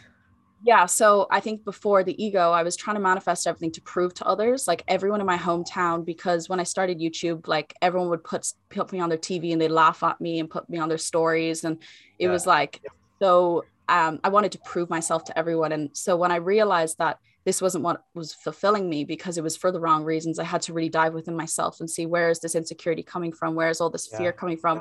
yeah 0.65 0.87
so 0.87 1.27
i 1.31 1.39
think 1.41 1.65
before 1.65 2.03
the 2.05 2.17
ego 2.25 2.51
i 2.53 2.63
was 2.63 2.77
trying 2.77 2.97
to 2.97 3.01
manifest 3.03 3.47
everything 3.47 3.73
to 3.73 3.83
prove 3.83 4.15
to 4.15 4.25
others 4.27 4.67
like 4.67 4.83
everyone 4.89 5.21
in 5.21 5.27
my 5.27 5.37
hometown 5.37 6.05
because 6.05 6.49
when 6.49 6.59
i 6.61 6.63
started 6.63 6.99
youtube 6.99 7.47
like 7.49 7.75
everyone 7.83 8.09
would 8.09 8.25
put 8.25 8.47
put 8.71 8.91
me 8.93 9.01
on 9.01 9.09
their 9.11 9.19
tv 9.19 9.53
and 9.53 9.61
they 9.61 9.69
laugh 9.69 10.03
at 10.03 10.19
me 10.21 10.39
and 10.41 10.49
put 10.49 10.69
me 10.71 10.79
on 10.79 10.89
their 10.89 10.99
stories. 10.99 11.65
And 11.65 11.77
it 12.19 12.27
Yeah. 12.27 12.31
was 12.33 12.47
like 12.47 12.81
so 13.21 13.65
um, 13.93 14.19
i 14.25 14.29
wanted 14.29 14.53
to 14.53 14.59
prove 14.65 14.89
myself 14.91 15.23
to 15.25 15.39
everyone. 15.39 15.73
And 15.73 15.91
so 15.93 16.17
when 16.17 16.33
i 16.33 16.37
realized 16.37 16.97
that 16.99 17.19
this 17.45 17.61
wasn't 17.61 17.85
what 17.85 18.03
was 18.15 18.33
fulfilling 18.33 18.89
me 18.89 19.05
because 19.05 19.37
it 19.37 19.45
was 19.45 19.57
for 19.57 19.71
the 19.73 19.81
wrong 19.81 20.03
reasons 20.05 20.39
i 20.39 20.45
had 20.45 20.63
to 20.63 20.73
really 20.73 20.89
dive 20.89 21.15
within 21.15 21.37
myself 21.37 21.79
and 21.81 21.91
see 21.91 22.07
where 22.07 22.31
is 22.31 22.41
this 22.41 22.55
insecurity 22.55 23.03
coming 23.03 23.33
from? 23.33 23.55
Where 23.55 23.69
is 23.69 23.81
all 23.81 23.91
this 23.91 24.09
Yeah. 24.11 24.19
fear 24.19 24.33
coming 24.33 24.57
from? 24.57 24.77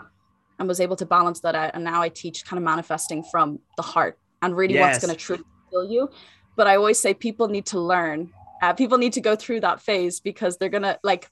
And 0.58 0.68
was 0.68 0.80
able 0.80 0.96
to 0.98 1.06
balance 1.06 1.40
that 1.42 1.56
out. 1.56 1.72
And 1.75 1.84
now 1.84 2.02
i 2.02 2.10
teach 2.10 2.46
kind 2.46 2.58
of 2.58 2.63
manifesting 2.63 3.24
from 3.31 3.60
the 3.78 3.84
heart 3.94 4.16
and 4.42 4.56
really 4.56 4.75
what's 4.81 5.00
going 5.04 5.13
to 5.16 5.19
truly 5.25 5.44
fulfill 5.69 5.92
you. 5.94 6.10
But 6.56 6.68
i 6.68 6.75
always 6.75 7.00
say 7.00 7.13
people 7.13 7.48
need 7.50 7.68
to 7.74 7.80
learn. 7.80 8.31
Uh, 8.63 8.74
people 8.74 9.00
need 9.04 9.13
to 9.13 9.22
go 9.30 9.36
through 9.36 9.62
that 9.62 9.81
phase 9.81 10.19
because 10.19 10.58
they're 10.58 10.75
gonna 10.78 10.98
like 11.04 11.28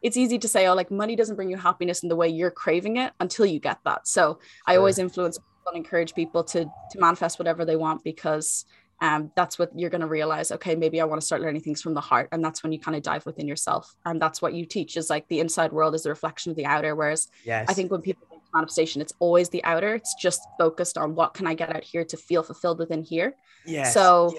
it's 0.00 0.16
easy 0.16 0.38
to 0.38 0.48
say 0.54 0.68
oh 0.68 0.74
like 0.74 0.90
money 0.92 1.16
doesn't 1.16 1.34
bring 1.34 1.50
you 1.50 1.56
happiness 1.56 2.04
in 2.04 2.08
the 2.08 2.14
way 2.20 2.28
you're 2.28 2.52
craving 2.52 2.98
it 2.98 3.12
until 3.18 3.46
you 3.52 3.58
get 3.68 3.78
that. 3.84 4.06
So 4.06 4.38
i 4.68 4.76
always 4.76 4.98
influence 5.06 5.36
and 5.68 5.76
encourage 5.76 6.14
people 6.14 6.44
to 6.44 6.64
to 6.90 6.98
manifest 6.98 7.38
whatever 7.38 7.64
they 7.64 7.76
want 7.76 8.02
because 8.04 8.64
um, 9.00 9.30
that's 9.36 9.60
what 9.60 9.70
you're 9.78 9.90
going 9.90 10.00
to 10.00 10.08
realize 10.08 10.50
okay 10.50 10.74
maybe 10.74 11.00
i 11.00 11.04
want 11.04 11.20
to 11.20 11.26
start 11.26 11.40
learning 11.40 11.60
things 11.60 11.80
from 11.80 11.94
the 11.94 12.00
heart 12.00 12.28
and 12.32 12.44
that's 12.44 12.64
when 12.64 12.72
you 12.72 12.80
kind 12.80 12.96
of 12.96 13.02
dive 13.02 13.24
within 13.26 13.46
yourself 13.46 13.94
and 14.04 14.20
that's 14.20 14.42
what 14.42 14.54
you 14.54 14.66
teach 14.66 14.96
is 14.96 15.08
like 15.08 15.28
the 15.28 15.38
inside 15.38 15.72
world 15.72 15.94
is 15.94 16.04
a 16.04 16.08
reflection 16.08 16.50
of 16.50 16.56
the 16.56 16.66
outer 16.66 16.96
whereas 16.96 17.28
Yes. 17.44 17.66
I 17.68 17.74
think 17.74 17.92
when 17.92 18.02
people 18.02 18.26
think 18.28 18.38
manifestation, 18.54 19.00
it's 19.00 19.12
always 19.18 19.48
the 19.48 19.62
outer. 19.64 19.94
It's 19.94 20.14
just 20.14 20.40
focused 20.58 20.98
on 20.98 21.14
what 21.14 21.34
can 21.34 21.46
I 21.46 21.54
get 21.54 21.74
out 21.74 21.84
here 21.84 22.04
to 22.04 22.16
feel 22.16 22.42
fulfilled 22.42 22.78
within 22.78 23.02
here. 23.02 23.34
Yes. 23.66 23.94
So 23.94 24.34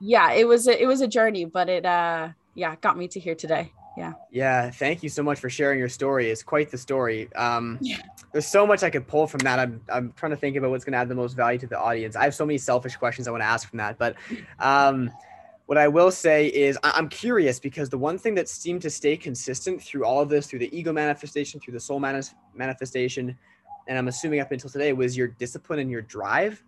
yeah, 0.00 0.32
it 0.32 0.46
was 0.46 0.66
a, 0.68 0.80
it 0.80 0.86
was 0.86 1.00
a 1.00 1.08
journey, 1.08 1.44
but 1.44 1.68
it 1.68 1.84
uh 1.84 2.30
yeah 2.54 2.76
got 2.76 2.96
me 2.96 3.08
to 3.08 3.20
here 3.20 3.34
today. 3.34 3.72
Yeah, 3.96 4.12
yeah 4.30 4.70
thank 4.70 5.02
you 5.02 5.08
so 5.08 5.22
much 5.22 5.38
for 5.38 5.48
sharing 5.48 5.78
your 5.78 5.88
story. 5.88 6.30
It's 6.30 6.42
quite 6.42 6.70
the 6.70 6.78
story. 6.78 7.32
Um, 7.34 7.78
Yeah. 7.80 7.98
There's 8.32 8.46
so 8.46 8.66
much 8.66 8.82
I 8.82 8.90
could 8.90 9.06
pull 9.06 9.26
from 9.28 9.38
that. 9.40 9.60
I'm, 9.60 9.80
I'm 9.88 10.12
trying 10.16 10.30
to 10.30 10.36
think 10.36 10.56
about 10.56 10.70
what's 10.70 10.84
going 10.84 10.92
to 10.94 10.98
add 10.98 11.08
the 11.08 11.14
most 11.14 11.34
value 11.36 11.58
to 11.60 11.66
the 11.68 11.78
audience. 11.78 12.16
I 12.16 12.24
have 12.24 12.34
so 12.34 12.44
many 12.44 12.58
selfish 12.58 12.96
questions 12.96 13.28
I 13.28 13.30
want 13.30 13.42
to 13.42 13.46
ask 13.46 13.68
from 13.68 13.76
that. 13.76 13.96
But 13.96 14.16
um, 14.58 15.12
what 15.66 15.78
I 15.78 15.86
will 15.86 16.10
say 16.10 16.48
is 16.48 16.76
I- 16.82 16.92
I'm 16.96 17.08
curious 17.08 17.60
because 17.60 17.88
the 17.88 17.98
one 17.98 18.18
thing 18.18 18.34
that 18.34 18.48
seemed 18.48 18.82
to 18.82 18.90
stay 18.90 19.16
consistent 19.16 19.80
through 19.80 20.04
all 20.04 20.20
of 20.20 20.28
this, 20.28 20.48
through 20.48 20.58
the 20.58 20.76
ego 20.76 20.92
manifestation, 20.92 21.60
through 21.60 21.74
the 21.74 21.80
soul 21.80 22.00
manis- 22.00 22.34
manifestation, 22.54 23.36
and 23.86 23.96
I'm 23.98 24.08
assuming 24.08 24.40
up 24.40 24.50
until 24.50 24.68
today, 24.70 24.92
was 24.92 25.16
your 25.16 25.28
discipline 25.28 25.78
and 25.78 25.88
your 25.90 26.02
drive. 26.02 26.60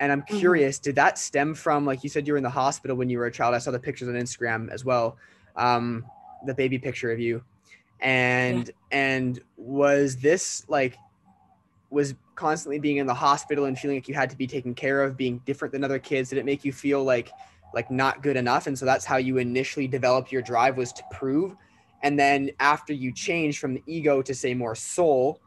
And 0.00 0.10
I'm 0.10 0.22
Mhm. 0.22 0.38
curious, 0.38 0.78
did 0.80 0.96
that 0.96 1.18
stem 1.18 1.54
from, 1.54 1.84
like 1.86 2.02
you 2.02 2.08
said, 2.10 2.26
you 2.26 2.32
were 2.32 2.38
in 2.38 2.42
the 2.42 2.50
hospital 2.50 2.96
when 2.96 3.08
you 3.10 3.18
were 3.18 3.26
a 3.26 3.30
child? 3.32 3.54
I 3.54 3.58
saw 3.58 3.70
the 3.70 3.78
pictures 3.78 4.08
on 4.08 4.14
Instagram 4.14 4.70
as 4.72 4.84
well. 4.84 5.16
Um, 5.56 6.04
the 6.46 6.54
baby 6.54 6.78
picture 6.78 7.10
of 7.10 7.20
you. 7.20 7.42
And 8.00 8.70
and 8.90 9.40
was 9.56 10.16
this 10.16 10.64
like 10.68 10.96
was 11.90 12.14
constantly 12.34 12.78
being 12.78 12.96
in 12.98 13.06
the 13.06 13.14
hospital 13.14 13.66
and 13.66 13.78
feeling 13.78 13.96
like 13.96 14.08
you 14.08 14.14
had 14.14 14.30
to 14.30 14.36
be 14.36 14.46
taken 14.46 14.74
care 14.74 15.02
of 15.02 15.16
being 15.16 15.42
different 15.44 15.72
than 15.72 15.84
other 15.84 15.98
kids 15.98 16.30
did 16.30 16.38
it 16.38 16.44
make 16.44 16.64
you 16.64 16.72
feel 16.72 17.04
like 17.04 17.30
like 17.74 17.90
not 17.90 18.22
good 18.22 18.36
enough? 18.36 18.66
And 18.66 18.78
so 18.78 18.84
that's 18.84 19.04
how 19.04 19.18
you 19.18 19.38
initially 19.38 19.86
developed 19.86 20.32
your 20.32 20.42
drive 20.42 20.76
was 20.76 20.92
to 20.94 21.02
prove. 21.12 21.54
And 22.02 22.18
then 22.18 22.50
after 22.58 22.92
you 22.92 23.12
changed 23.12 23.58
from 23.58 23.74
the 23.74 23.82
ego 23.86 24.22
to 24.22 24.34
say 24.34 24.54
more 24.54 24.74
soul 24.74 25.40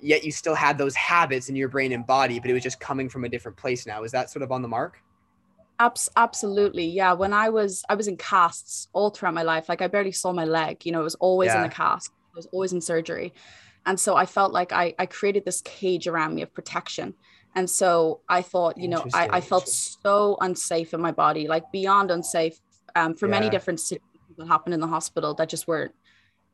yet 0.00 0.22
you 0.22 0.30
still 0.30 0.54
had 0.54 0.78
those 0.78 0.94
habits 0.94 1.48
in 1.48 1.56
your 1.56 1.68
brain 1.68 1.90
and 1.90 2.06
body 2.06 2.38
but 2.38 2.48
it 2.48 2.52
was 2.52 2.62
just 2.62 2.78
coming 2.78 3.08
from 3.08 3.24
a 3.24 3.28
different 3.28 3.56
place 3.56 3.86
now. 3.86 4.04
Is 4.04 4.12
that 4.12 4.30
sort 4.30 4.42
of 4.42 4.52
on 4.52 4.62
the 4.62 4.68
mark 4.68 5.02
Abs- 5.80 6.10
absolutely. 6.16 6.86
Yeah. 6.86 7.12
When 7.12 7.32
I 7.32 7.48
was, 7.50 7.84
I 7.88 7.94
was 7.94 8.08
in 8.08 8.16
casts 8.16 8.88
all 8.92 9.10
throughout 9.10 9.34
my 9.34 9.42
life. 9.42 9.68
Like 9.68 9.82
I 9.82 9.86
barely 9.86 10.12
saw 10.12 10.32
my 10.32 10.44
leg, 10.44 10.84
you 10.84 10.92
know, 10.92 11.00
it 11.00 11.04
was 11.04 11.14
always 11.16 11.52
in 11.52 11.60
Yeah. 11.60 11.66
a 11.66 11.70
cast. 11.70 12.10
I 12.34 12.36
was 12.36 12.46
always 12.52 12.72
in 12.72 12.80
surgery. 12.80 13.32
And 13.86 13.98
so 13.98 14.16
I 14.16 14.26
felt 14.26 14.52
like 14.52 14.72
I, 14.72 14.94
I 14.98 15.06
created 15.06 15.44
this 15.44 15.60
cage 15.62 16.06
around 16.06 16.34
me 16.34 16.42
of 16.42 16.52
protection. 16.52 17.14
And 17.54 17.70
so 17.70 18.20
I 18.28 18.42
thought, 18.42 18.76
you 18.76 18.88
know, 18.88 19.04
I, 19.14 19.28
I 19.32 19.40
felt 19.40 19.66
so 19.68 20.36
unsafe 20.40 20.92
in 20.94 21.00
my 21.00 21.12
body, 21.12 21.48
like 21.48 21.64
beyond 21.72 22.10
unsafe 22.10 22.60
um, 22.94 23.14
for 23.14 23.26
many 23.26 23.48
different 23.48 23.80
situations 23.80 24.36
that 24.36 24.46
happened 24.46 24.74
in 24.74 24.80
the 24.80 24.86
hospital 24.86 25.34
that 25.34 25.48
just 25.48 25.66
weren't 25.66 25.94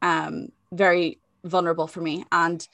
um, 0.03 0.49
very 0.73 1.19
vulnerable 1.45 1.87
for 1.87 2.01
me. 2.01 2.25
And 2.31 2.67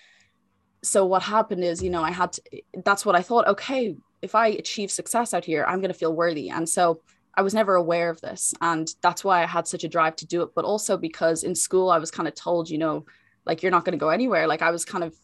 so 0.83 1.07
what 1.07 1.23
happened 1.23 1.64
is, 1.64 1.83
you 1.83 1.90
know, 1.90 2.02
I 2.02 2.11
had 2.11 2.33
to, 2.35 2.42
that's 2.85 3.07
what 3.07 3.16
I 3.16 3.23
thought, 3.23 3.49
okay, 3.49 3.97
if 4.22 4.34
I 4.34 4.48
achieve 4.48 4.90
success 4.90 5.34
out 5.34 5.44
here, 5.44 5.64
I'm 5.66 5.80
going 5.80 5.92
to 5.92 5.98
feel 5.98 6.14
worthy. 6.14 6.50
And 6.50 6.68
so 6.68 7.00
I 7.34 7.42
was 7.42 7.54
never 7.54 7.74
aware 7.74 8.10
of 8.10 8.20
this. 8.20 8.54
And 8.60 8.88
that's 9.02 9.24
why 9.24 9.42
I 9.42 9.46
had 9.46 9.66
such 9.66 9.84
a 9.84 9.88
drive 9.88 10.16
to 10.16 10.26
do 10.26 10.42
it. 10.42 10.50
But 10.54 10.64
also 10.64 10.96
because 10.96 11.42
in 11.42 11.54
school, 11.54 11.90
I 11.90 11.98
was 11.98 12.10
kind 12.10 12.28
of 12.28 12.34
told, 12.34 12.68
you 12.68 12.78
know, 12.78 13.06
like 13.46 13.62
you're 13.62 13.70
not 13.70 13.84
going 13.84 13.98
to 13.98 13.98
go 13.98 14.10
anywhere. 14.10 14.46
Like 14.46 14.62
I 14.62 14.70
was 14.70 14.84
kind 14.84 15.04
of, 15.04 15.14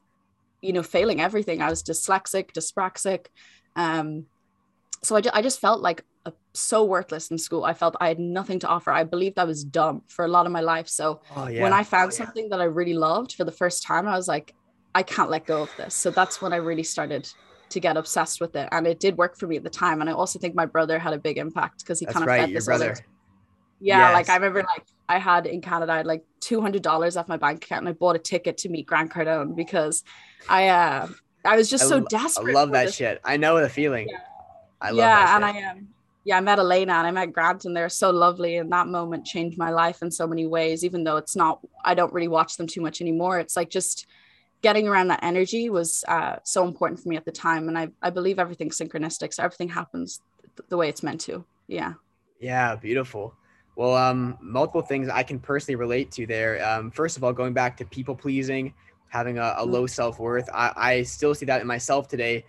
you 0.62 0.72
know, 0.72 0.82
failing 0.82 1.20
everything. 1.20 1.60
I 1.60 1.68
was 1.68 1.82
dyslexic, 1.82 2.52
dyspraxic. 2.52 3.26
Um, 3.74 4.26
so 5.02 5.16
I, 5.16 5.22
I 5.34 5.42
just 5.42 5.60
felt 5.60 5.80
like 5.82 6.04
a, 6.24 6.32
so 6.54 6.84
worthless 6.84 7.30
in 7.30 7.38
school. 7.38 7.64
I 7.64 7.74
felt 7.74 7.96
I 8.00 8.08
had 8.08 8.18
nothing 8.18 8.58
to 8.60 8.68
offer. 8.68 8.90
I 8.90 9.04
believed 9.04 9.38
I 9.38 9.44
was 9.44 9.62
dumb 9.62 10.02
for 10.08 10.24
a 10.24 10.28
lot 10.28 10.46
of 10.46 10.52
my 10.52 10.60
life. 10.60 10.88
So 10.88 11.20
oh, 11.36 11.48
yeah. 11.48 11.62
when 11.62 11.72
I 11.72 11.84
found 11.84 12.12
oh, 12.12 12.14
yeah. 12.14 12.24
something 12.24 12.48
that 12.48 12.60
I 12.60 12.64
really 12.64 12.94
loved 12.94 13.34
for 13.34 13.44
the 13.44 13.52
first 13.52 13.82
time, 13.82 14.08
I 14.08 14.16
was 14.16 14.26
like, 14.26 14.54
I 14.94 15.02
can't 15.02 15.28
let 15.28 15.44
go 15.44 15.62
of 15.62 15.70
this. 15.76 15.94
So 15.94 16.10
that's 16.10 16.40
when 16.40 16.54
I 16.54 16.56
really 16.56 16.82
started 16.82 17.30
to 17.70 17.80
get 17.80 17.96
obsessed 17.96 18.40
with 18.40 18.54
it. 18.56 18.68
And 18.72 18.86
it 18.86 19.00
did 19.00 19.16
work 19.16 19.36
for 19.36 19.46
me 19.46 19.56
at 19.56 19.64
the 19.64 19.70
time. 19.70 20.00
And 20.00 20.08
I 20.08 20.12
also 20.12 20.38
think 20.38 20.54
my 20.54 20.66
brother 20.66 20.98
had 20.98 21.12
a 21.12 21.18
big 21.18 21.38
impact 21.38 21.80
because 21.80 22.00
he 22.00 22.06
kind 22.06 22.22
of 22.22 22.26
right, 22.26 22.40
fed 22.40 22.50
your 22.50 22.58
this 22.58 22.66
brother. 22.66 22.92
Other... 22.92 23.06
Yeah, 23.80 24.08
yes. 24.08 24.14
like 24.14 24.28
I 24.30 24.34
remember 24.36 24.62
like 24.62 24.84
I 25.08 25.18
had 25.18 25.46
in 25.46 25.60
Canada, 25.60 25.92
I 25.92 25.96
had 25.98 26.06
like 26.06 26.24
two 26.40 26.60
hundred 26.60 26.82
dollars 26.82 27.16
off 27.16 27.28
my 27.28 27.36
bank 27.36 27.64
account 27.64 27.80
and 27.80 27.88
I 27.88 27.92
bought 27.92 28.16
a 28.16 28.20
ticket 28.20 28.58
to 28.58 28.68
meet 28.68 28.86
Grant 28.86 29.12
Cardone 29.12 29.54
because 29.54 30.02
I 30.48 30.68
uh 30.68 31.08
I 31.44 31.56
was 31.56 31.68
just 31.68 31.84
I 31.84 31.88
so 31.88 32.00
desperate. 32.00 32.52
I 32.52 32.58
love 32.58 32.72
that 32.72 32.86
this. 32.86 32.94
shit. 32.94 33.20
I 33.24 33.36
know 33.36 33.60
the 33.60 33.68
feeling. 33.68 34.08
Yeah. 34.10 34.20
I 34.80 34.90
love 34.90 34.96
that. 34.96 35.02
yeah, 35.02 35.36
and 35.36 35.44
I 35.44 35.50
am. 35.50 35.78
Um, 35.78 35.88
yeah, 36.26 36.38
I 36.38 36.40
met 36.40 36.58
Elena 36.58 36.94
and 36.94 37.06
I 37.06 37.12
met 37.12 37.32
Grant 37.32 37.66
and 37.66 37.76
they're 37.76 37.88
so 37.88 38.10
lovely. 38.10 38.56
And 38.56 38.72
that 38.72 38.88
moment 38.88 39.24
changed 39.24 39.56
my 39.56 39.70
life 39.70 40.02
in 40.02 40.10
so 40.10 40.26
many 40.26 40.44
ways, 40.44 40.84
even 40.84 41.04
though 41.04 41.18
it's 41.18 41.36
not, 41.36 41.60
I 41.84 41.94
don't 41.94 42.12
really 42.12 42.26
watch 42.26 42.56
them 42.56 42.66
too 42.66 42.80
much 42.80 43.00
anymore. 43.00 43.38
It's 43.38 43.56
like 43.56 43.70
just 43.70 44.06
getting 44.66 44.88
around 44.88 45.06
that 45.08 45.20
energy 45.22 45.70
was 45.70 46.04
uh, 46.08 46.36
so 46.42 46.66
important 46.66 46.98
for 46.98 47.08
me 47.08 47.16
at 47.16 47.24
the 47.24 47.30
time. 47.30 47.68
And 47.68 47.78
I, 47.78 47.88
I 48.02 48.10
believe 48.10 48.40
everything's 48.40 48.76
synchronistic. 48.76 49.32
So 49.32 49.44
everything 49.44 49.68
happens 49.68 50.20
th- 50.56 50.68
the 50.68 50.76
way 50.76 50.88
it's 50.88 51.04
meant 51.04 51.20
to. 51.22 51.44
Yeah. 51.68 51.94
Yeah. 52.40 52.74
Beautiful. 52.74 53.34
Well, 53.76 53.94
um, 53.94 54.36
multiple 54.40 54.82
things 54.82 55.08
I 55.08 55.22
can 55.22 55.38
personally 55.38 55.76
relate 55.76 56.10
to 56.12 56.26
there. 56.26 56.52
Um, 56.66 56.90
first 56.90 57.16
of 57.16 57.22
all, 57.22 57.32
going 57.32 57.52
back 57.52 57.76
to 57.76 57.84
people 57.84 58.16
pleasing, 58.16 58.74
having 59.08 59.38
a, 59.38 59.42
a 59.42 59.62
mm-hmm. 59.62 59.70
low 59.70 59.86
self 59.86 60.18
worth, 60.18 60.48
I, 60.52 60.72
I 60.76 61.02
still 61.04 61.34
see 61.34 61.46
that 61.46 61.60
in 61.60 61.66
myself 61.68 62.08
today. 62.08 62.44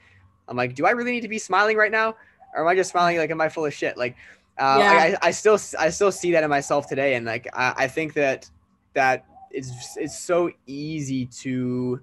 I'm 0.48 0.58
like, 0.58 0.74
do 0.74 0.88
I 0.88 0.92
really 0.92 1.12
need 1.12 1.22
to 1.22 1.28
be 1.28 1.38
smiling 1.38 1.78
right 1.78 1.92
now? 1.92 2.16
or 2.58 2.64
am 2.64 2.68
I 2.68 2.76
just 2.76 2.92
smiling 2.92 3.18
like 3.18 3.30
am 3.30 3.40
I 3.40 3.50
full 3.50 3.66
of 3.66 3.74
shit? 3.74 3.98
Like, 3.98 4.16
uh, 4.58 4.78
yeah. 4.80 5.18
I, 5.22 5.28
I 5.28 5.32
still 5.32 5.60
I 5.80 5.90
still 5.90 6.12
see 6.12 6.32
that 6.32 6.44
in 6.44 6.50
myself 6.50 6.88
today, 6.88 7.16
and 7.16 7.26
like 7.26 7.48
I, 7.54 7.74
I 7.78 7.88
think 7.88 8.14
that 8.14 8.50
that 8.94 9.26
it's 9.58 9.98
it's 9.98 10.18
so 10.18 10.52
easy 10.66 11.26
to 11.26 12.00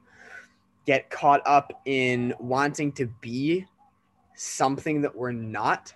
get 0.86 1.08
caught 1.10 1.40
up 1.46 1.80
in 1.86 2.34
wanting 2.38 2.92
to 2.92 3.06
be 3.20 3.64
something 4.34 5.00
that 5.02 5.14
we're 5.14 5.32
not 5.32 5.94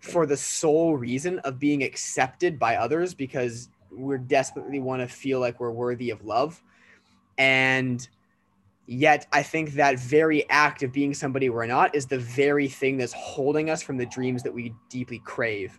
for 0.00 0.24
the 0.24 0.36
sole 0.36 0.96
reason 0.96 1.38
of 1.40 1.58
being 1.58 1.82
accepted 1.82 2.58
by 2.58 2.76
others 2.76 3.12
because 3.12 3.68
we're 3.90 4.18
desperately 4.18 4.78
want 4.78 5.02
to 5.02 5.08
feel 5.08 5.40
like 5.40 5.58
we're 5.60 5.70
worthy 5.70 6.10
of 6.10 6.24
love 6.24 6.62
and 7.36 8.08
Yet, 8.90 9.26
I 9.34 9.42
think 9.42 9.72
that 9.72 9.98
very 9.98 10.48
act 10.48 10.82
of 10.82 10.92
being 10.92 11.12
somebody 11.12 11.50
we're 11.50 11.66
not 11.66 11.94
is 11.94 12.06
the 12.06 12.18
very 12.18 12.68
thing 12.68 12.96
that's 12.96 13.12
holding 13.12 13.68
us 13.68 13.82
from 13.82 13.98
the 13.98 14.06
dreams 14.06 14.42
that 14.44 14.54
we 14.54 14.74
deeply 14.88 15.18
crave 15.26 15.78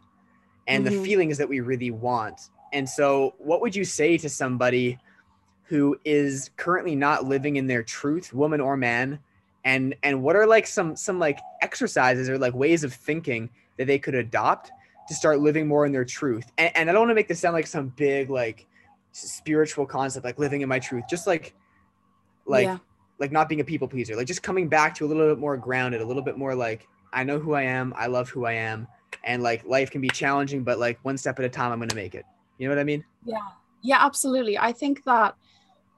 and 0.68 0.86
mm-hmm. 0.86 0.96
the 0.96 1.03
feelings 1.03 1.39
that 1.39 1.50
we 1.50 1.60
really 1.60 1.89
want. 1.89 2.39
And 2.74 2.88
so, 2.88 3.36
what 3.38 3.62
would 3.62 3.76
you 3.76 3.86
say 3.86 4.18
to 4.18 4.30
somebody 4.30 4.98
who 5.64 6.00
is 6.04 6.50
currently 6.58 6.96
not 6.96 7.26
living 7.26 7.58
in 7.58 7.68
their 7.68 7.84
truth, 7.84 8.34
woman 8.34 8.62
or 8.62 8.78
man? 8.78 9.20
And 9.66 9.96
and 10.04 10.24
what 10.24 10.36
are 10.36 10.48
like 10.48 10.68
some 10.68 10.96
some 10.96 11.20
like 11.20 11.40
exercises 11.62 12.30
or 12.30 12.38
like 12.38 12.54
ways 12.54 12.84
of 12.84 12.94
thinking 12.94 13.50
that 13.78 13.86
they 13.86 14.00
could 14.00 14.16
adopt 14.16 14.72
to 15.08 15.14
start 15.14 15.40
living 15.40 15.68
more 15.68 15.86
in 15.86 15.92
their 15.92 16.06
truth? 16.06 16.52
And, 16.58 16.72
and 16.76 16.90
I 16.90 16.94
don't 16.94 17.02
want 17.02 17.12
to 17.12 17.16
make 17.16 17.28
this 17.28 17.40
sound 17.40 17.54
like 17.54 17.68
some 17.68 17.90
big 17.90 18.30
like 18.30 18.68
spiritual 19.12 19.86
concept, 19.86 20.26
like 20.26 20.40
living 20.40 20.62
in 20.62 20.70
my 20.70 20.80
truth. 20.80 21.04
Just 21.10 21.28
like 21.28 21.54
like 22.46 22.66
yeah 22.66 22.78
like 23.20 23.32
not 23.32 23.50
being 23.50 23.62
a 23.62 23.66
people 23.66 23.88
pleaser, 23.88 24.16
like 24.16 24.28
just 24.28 24.42
coming 24.42 24.68
back 24.68 24.96
to 24.96 25.06
a 25.06 25.08
little 25.08 25.28
bit 25.28 25.38
more 25.38 25.58
grounded, 25.58 26.02
a 26.02 26.06
little 26.06 26.22
bit 26.22 26.38
more 26.38 26.56
like 26.56 26.88
I 27.12 27.24
know 27.24 27.38
who 27.38 27.54
I 27.54 27.64
am, 27.64 27.94
I 27.96 28.08
love 28.08 28.30
who 28.30 28.46
I 28.46 28.54
am, 28.54 28.88
and 29.24 29.44
like 29.44 29.66
life 29.66 29.92
can 29.92 30.02
be 30.02 30.10
challenging, 30.10 30.64
but 30.64 30.80
like 30.80 31.00
one 31.04 31.18
step 31.18 31.38
at 31.40 31.46
a 31.46 31.50
time, 31.50 31.72
I'm 31.72 31.80
gonna 31.80 31.96
make 31.96 32.16
it. 32.16 32.26
You 32.60 32.68
know 32.68 32.75
what 32.75 32.82
I 32.82 32.84
mean? 32.84 33.04
Yeah, 33.25 33.38
yeah, 33.82 34.06
absolutely. 34.06 34.60
I 34.60 34.72
think 34.72 35.04
that 35.06 35.36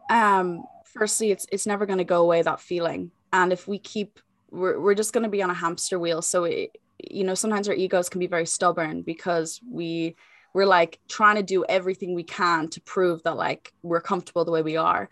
um, 0.09 0.63
firstly, 0.85 1.31
it's 1.31 1.45
it's 1.51 1.67
never 1.67 1.85
gonna 1.85 2.05
go 2.05 2.21
away 2.21 2.41
that 2.41 2.61
feeling, 2.61 3.11
and 3.33 3.51
if 3.51 3.67
we 3.67 3.79
keep, 3.79 4.19
we're 4.49 4.79
we're 4.79 4.95
just 4.95 5.11
gonna 5.11 5.27
be 5.27 5.43
on 5.43 5.49
a 5.49 5.55
hamster 5.55 5.99
wheel. 5.99 6.21
So 6.21 6.45
it, 6.45 6.77
you 7.09 7.25
know, 7.25 7.35
sometimes 7.35 7.67
our 7.67 7.75
egos 7.75 8.07
can 8.07 8.19
be 8.19 8.27
very 8.27 8.45
stubborn 8.45 9.01
because 9.01 9.59
we 9.69 10.15
we're 10.53 10.65
like 10.65 10.99
trying 11.09 11.35
to 11.35 11.43
do 11.43 11.65
everything 11.67 12.13
we 12.13 12.23
can 12.23 12.69
to 12.69 12.81
prove 12.81 13.23
that 13.23 13.35
like 13.35 13.73
we're 13.83 14.01
comfortable 14.01 14.45
the 14.45 14.51
way 14.51 14.61
we 14.61 14.77
are 14.77 15.09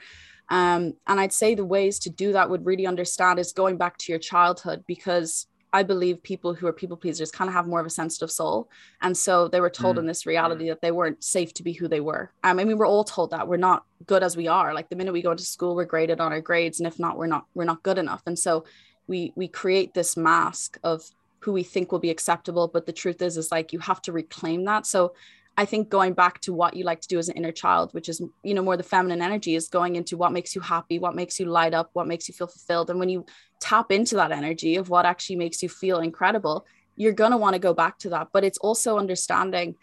um, 0.49 0.93
and 1.07 1.19
I'd 1.19 1.33
say 1.33 1.55
the 1.55 1.65
ways 1.65 1.99
to 1.99 2.09
do 2.09 2.33
that 2.33 2.49
would 2.49 2.65
really 2.65 2.87
understand 2.87 3.39
is 3.39 3.53
going 3.53 3.77
back 3.77 3.97
to 3.99 4.11
your 4.11 4.19
childhood 4.19 4.83
because 4.87 5.45
I 5.71 5.83
believe 5.83 6.23
people 6.23 6.53
who 6.53 6.65
are 6.67 6.73
people 6.73 6.97
pleasers 6.97 7.31
kind 7.31 7.47
of 7.47 7.53
have 7.53 7.67
more 7.67 7.79
of 7.79 7.85
a 7.85 7.91
sensitive 7.91 8.31
soul. 8.31 8.69
And 9.01 9.15
so 9.15 9.47
they 9.47 9.61
were 9.61 9.69
told 9.69 9.97
mm. 9.97 9.99
in 9.99 10.05
this 10.07 10.25
reality 10.25 10.67
that 10.69 10.81
they 10.81 10.91
weren't 10.91 11.23
safe 11.23 11.53
to 11.55 11.63
be 11.63 11.73
who 11.73 11.87
they 11.87 11.99
were. 11.99 12.31
Um, 12.43 12.59
I 12.59 12.63
mean, 12.63 12.77
we're 12.77 12.87
all 12.87 13.03
told 13.03 13.31
that 13.31 13.47
we're 13.47 13.57
not 13.57 13.85
good 14.07 14.23
as 14.23 14.35
we 14.35 14.47
are. 14.47 14.73
Like 14.73 14.89
the 14.89 14.95
minute 14.95 15.13
we 15.13 15.21
go 15.21 15.31
into 15.31 15.43
school, 15.43 15.75
we're 15.75 15.85
graded 15.85 16.19
on 16.19 16.31
our 16.31 16.41
grades. 16.41 16.79
And 16.79 16.87
if 16.87 16.99
not, 16.99 17.17
we're 17.17 17.27
not, 17.27 17.45
we're 17.53 17.65
not 17.65 17.83
good 17.83 17.99
enough. 17.99 18.23
And 18.25 18.37
so 18.37 18.65
we 19.07 19.33
we 19.35 19.47
create 19.47 19.93
this 19.93 20.15
mask 20.15 20.79
of 20.83 21.03
who 21.39 21.51
we 21.53 21.63
think 21.63 21.91
will 21.91 21.99
be 21.99 22.09
acceptable. 22.09 22.67
But 22.67 22.85
the 22.85 22.93
truth 22.93 23.21
is, 23.21 23.37
is 23.37 23.51
like 23.51 23.71
you 23.71 23.79
have 23.79 24.01
to 24.03 24.11
reclaim 24.11 24.65
that. 24.65 24.85
So 24.85 25.13
I 25.57 25.65
think 25.65 25.89
going 25.89 26.13
back 26.13 26.39
to 26.41 26.53
what 26.53 26.75
you 26.75 26.85
like 26.85 27.01
to 27.01 27.07
do 27.07 27.19
as 27.19 27.27
an 27.27 27.35
inner 27.35 27.51
child, 27.51 27.93
which 27.93 28.07
is, 28.07 28.21
you 28.43 28.53
know, 28.53 28.61
more 28.61 28.77
the 28.77 28.83
feminine 28.83 29.21
energy, 29.21 29.55
is 29.55 29.67
going 29.67 29.97
into 29.97 30.15
what 30.15 30.31
makes 30.31 30.55
you 30.55 30.61
happy, 30.61 30.99
what 30.99 31.15
makes 31.15 31.37
you 31.37 31.47
light 31.47 31.73
up, 31.73 31.89
what 31.93 32.07
makes 32.07 32.29
you 32.29 32.33
feel 32.33 32.47
fulfilled. 32.47 32.89
And 32.89 32.97
when 32.97 33.09
you 33.09 33.25
tap 33.59 33.91
into 33.91 34.15
that 34.15 34.31
energy 34.31 34.75
of 34.75 34.89
what 34.89 35.05
actually 35.05 35.35
makes 35.35 35.61
you 35.61 35.69
feel 35.69 35.99
incredible, 35.99 36.65
you're 36.95 37.13
going 37.13 37.31
to 37.31 37.37
want 37.37 37.53
to 37.53 37.59
go 37.59 37.73
back 37.73 37.97
to 37.99 38.09
that. 38.09 38.29
But 38.31 38.43
it's 38.43 38.57
also 38.57 38.97
understanding, 38.97 39.75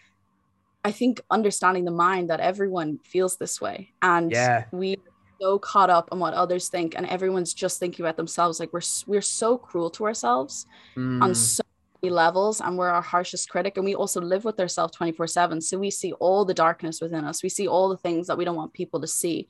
I 0.85 0.93
think, 0.93 1.21
understanding 1.31 1.85
the 1.85 1.91
mind 1.91 2.31
that 2.31 2.41
everyone 2.41 2.99
feels 3.05 3.37
this 3.37 3.61
way. 3.61 3.93
And 4.03 4.31
yeah. 4.31 4.65
we 4.71 4.99
so 5.41 5.59
caught 5.59 5.91
up 5.91 6.09
on 6.13 6.19
what 6.19 6.35
others 6.35 6.69
think 6.69 6.95
and 6.95 7.07
everyone's 7.07 7.55
just 7.55 7.79
thinking 7.79 8.05
about 8.05 8.17
themselves 8.17 8.59
like 8.59 8.73
we're 8.73 8.81
we're 9.07 9.21
so 9.23 9.59
cruel 9.59 9.91
to 9.91 10.05
ourselves 10.05 10.67
mm. 10.97 11.23
on 11.23 11.35
so 11.35 11.63
many 12.03 12.13
levels 12.13 12.61
and 12.61 12.79
we're 12.79 12.89
our 12.89 13.03
harshest 13.03 13.49
critic 13.51 13.77
and 13.77 13.85
we 13.85 13.95
also 13.95 14.21
live 14.21 14.45
with 14.45 14.59
ourselves 14.59 14.97
24 14.97 15.27
7 15.27 15.61
so 15.61 15.79
we 15.79 15.91
see 15.91 16.13
all 16.13 16.45
the 16.45 16.55
darkness 16.55 17.01
within 17.01 17.25
us 17.25 17.43
we 17.43 17.49
see 17.49 17.69
all 17.69 17.89
the 17.89 17.97
things 17.97 18.27
that 18.27 18.39
we 18.39 18.45
don't 18.45 18.57
want 18.57 18.73
people 18.73 19.01
to 19.01 19.07
see 19.07 19.47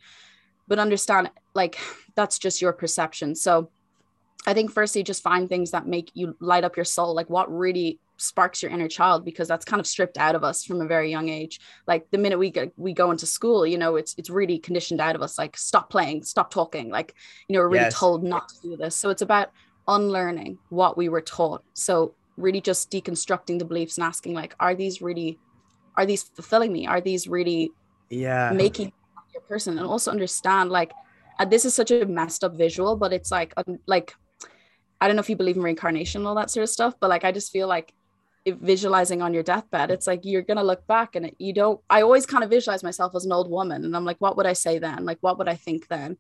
but 0.69 0.79
understand 0.79 1.31
like 1.55 1.79
that's 2.15 2.39
just 2.39 2.61
your 2.61 2.73
perception 2.73 3.35
so 3.35 3.71
i 4.47 4.55
think 4.55 4.71
firstly 4.71 5.03
just 5.03 5.23
find 5.23 5.49
things 5.49 5.71
that 5.71 5.87
make 5.87 6.11
you 6.15 6.37
light 6.41 6.65
up 6.65 6.77
your 6.77 6.85
soul 6.85 7.15
like 7.15 7.29
what 7.29 7.53
really 7.53 7.99
sparks 8.17 8.63
your 8.63 8.73
inner 8.73 8.89
child 8.89 9.25
because 9.25 9.49
that's 9.49 9.65
kind 9.65 9.81
of 9.81 9.87
stripped 9.87 10.19
out 10.19 10.35
of 10.35 10.45
us 10.45 10.65
from 10.65 10.81
a 10.81 10.87
very 10.87 11.11
young 11.11 11.29
age. 11.29 11.61
Like 11.87 12.11
the 12.11 12.19
minute 12.19 12.39
we 12.39 12.51
get 12.51 12.73
we 12.77 12.93
go 12.93 13.11
into 13.11 13.27
school 13.27 13.67
you 13.67 13.79
know 13.79 13.97
it's 13.97 14.15
it's 14.19 14.31
really 14.31 14.59
conditioned 14.59 15.01
out 15.01 15.15
of 15.15 15.23
us 15.23 15.39
like 15.39 15.57
stop 15.57 15.91
playing 15.91 16.23
stop 16.23 16.51
talking 16.51 16.91
like 16.91 17.15
you 17.49 17.55
know 17.55 17.61
we're 17.61 17.69
really 17.69 17.85
yes. 17.85 17.99
told 17.99 18.25
not 18.25 18.49
to 18.49 18.55
do 18.63 18.77
this. 18.77 18.97
So 18.97 19.11
it's 19.11 19.23
about 19.23 19.51
unlearning 19.89 20.59
what 20.71 20.97
we 20.97 21.09
were 21.09 21.21
taught. 21.21 21.63
So 21.75 22.15
really 22.37 22.61
just 22.61 22.91
deconstructing 22.91 23.59
the 23.59 23.65
beliefs 23.65 23.97
and 23.99 24.05
asking 24.05 24.35
like 24.35 24.55
are 24.61 24.75
these 24.75 25.01
really 25.03 25.39
are 25.97 26.07
these 26.07 26.23
fulfilling 26.23 26.73
me? 26.73 26.87
Are 26.87 27.01
these 27.01 27.27
really 27.27 27.71
yeah. 28.11 28.53
making 28.53 28.93
your 29.33 29.43
person? 29.43 29.79
And 29.79 29.87
also 29.87 30.11
understand 30.11 30.71
like 30.71 30.93
uh, 31.39 31.45
this 31.45 31.65
is 31.65 31.75
such 31.75 31.91
a 31.91 32.07
messed 32.07 32.45
up 32.45 32.57
visual 32.57 32.97
but 32.97 33.13
it's 33.13 33.31
like 33.31 33.53
um, 33.59 33.79
like 33.87 34.15
i 35.01 35.07
don't 35.07 35.17
know 35.17 35.21
if 35.21 35.31
you 35.31 35.37
believe 35.37 35.57
in 35.57 35.63
reincarnation 35.63 36.21
and 36.21 36.29
all 36.29 36.35
that 36.35 36.51
sort 36.51 36.63
of 36.63 36.71
stuff 36.71 36.95
but 37.01 37.11
like 37.11 37.25
i 37.25 37.33
just 37.33 37.53
feel 37.53 37.69
like 37.69 37.93
if 38.45 38.57
visualizing 38.59 39.23
on 39.23 39.35
your 39.35 39.43
deathbed 39.43 39.91
it's 39.91 40.07
like 40.07 40.21
you're 40.25 40.43
gonna 40.43 40.63
look 40.63 40.87
back 40.87 41.17
and 41.17 41.27
it, 41.27 41.35
you 41.39 41.53
don't 41.53 41.81
i 41.91 42.03
always 42.03 42.27
kind 42.27 42.45
of 42.45 42.51
visualize 42.51 42.83
myself 42.83 43.15
as 43.15 43.25
an 43.25 43.33
old 43.33 43.51
woman 43.51 43.85
and 43.85 43.97
i'm 43.97 44.05
like 44.05 44.21
what 44.21 44.37
would 44.37 44.47
i 44.47 44.53
say 44.53 44.79
then 44.79 45.05
like 45.05 45.19
what 45.21 45.39
would 45.39 45.49
i 45.49 45.55
think 45.55 45.89
then 45.89 46.17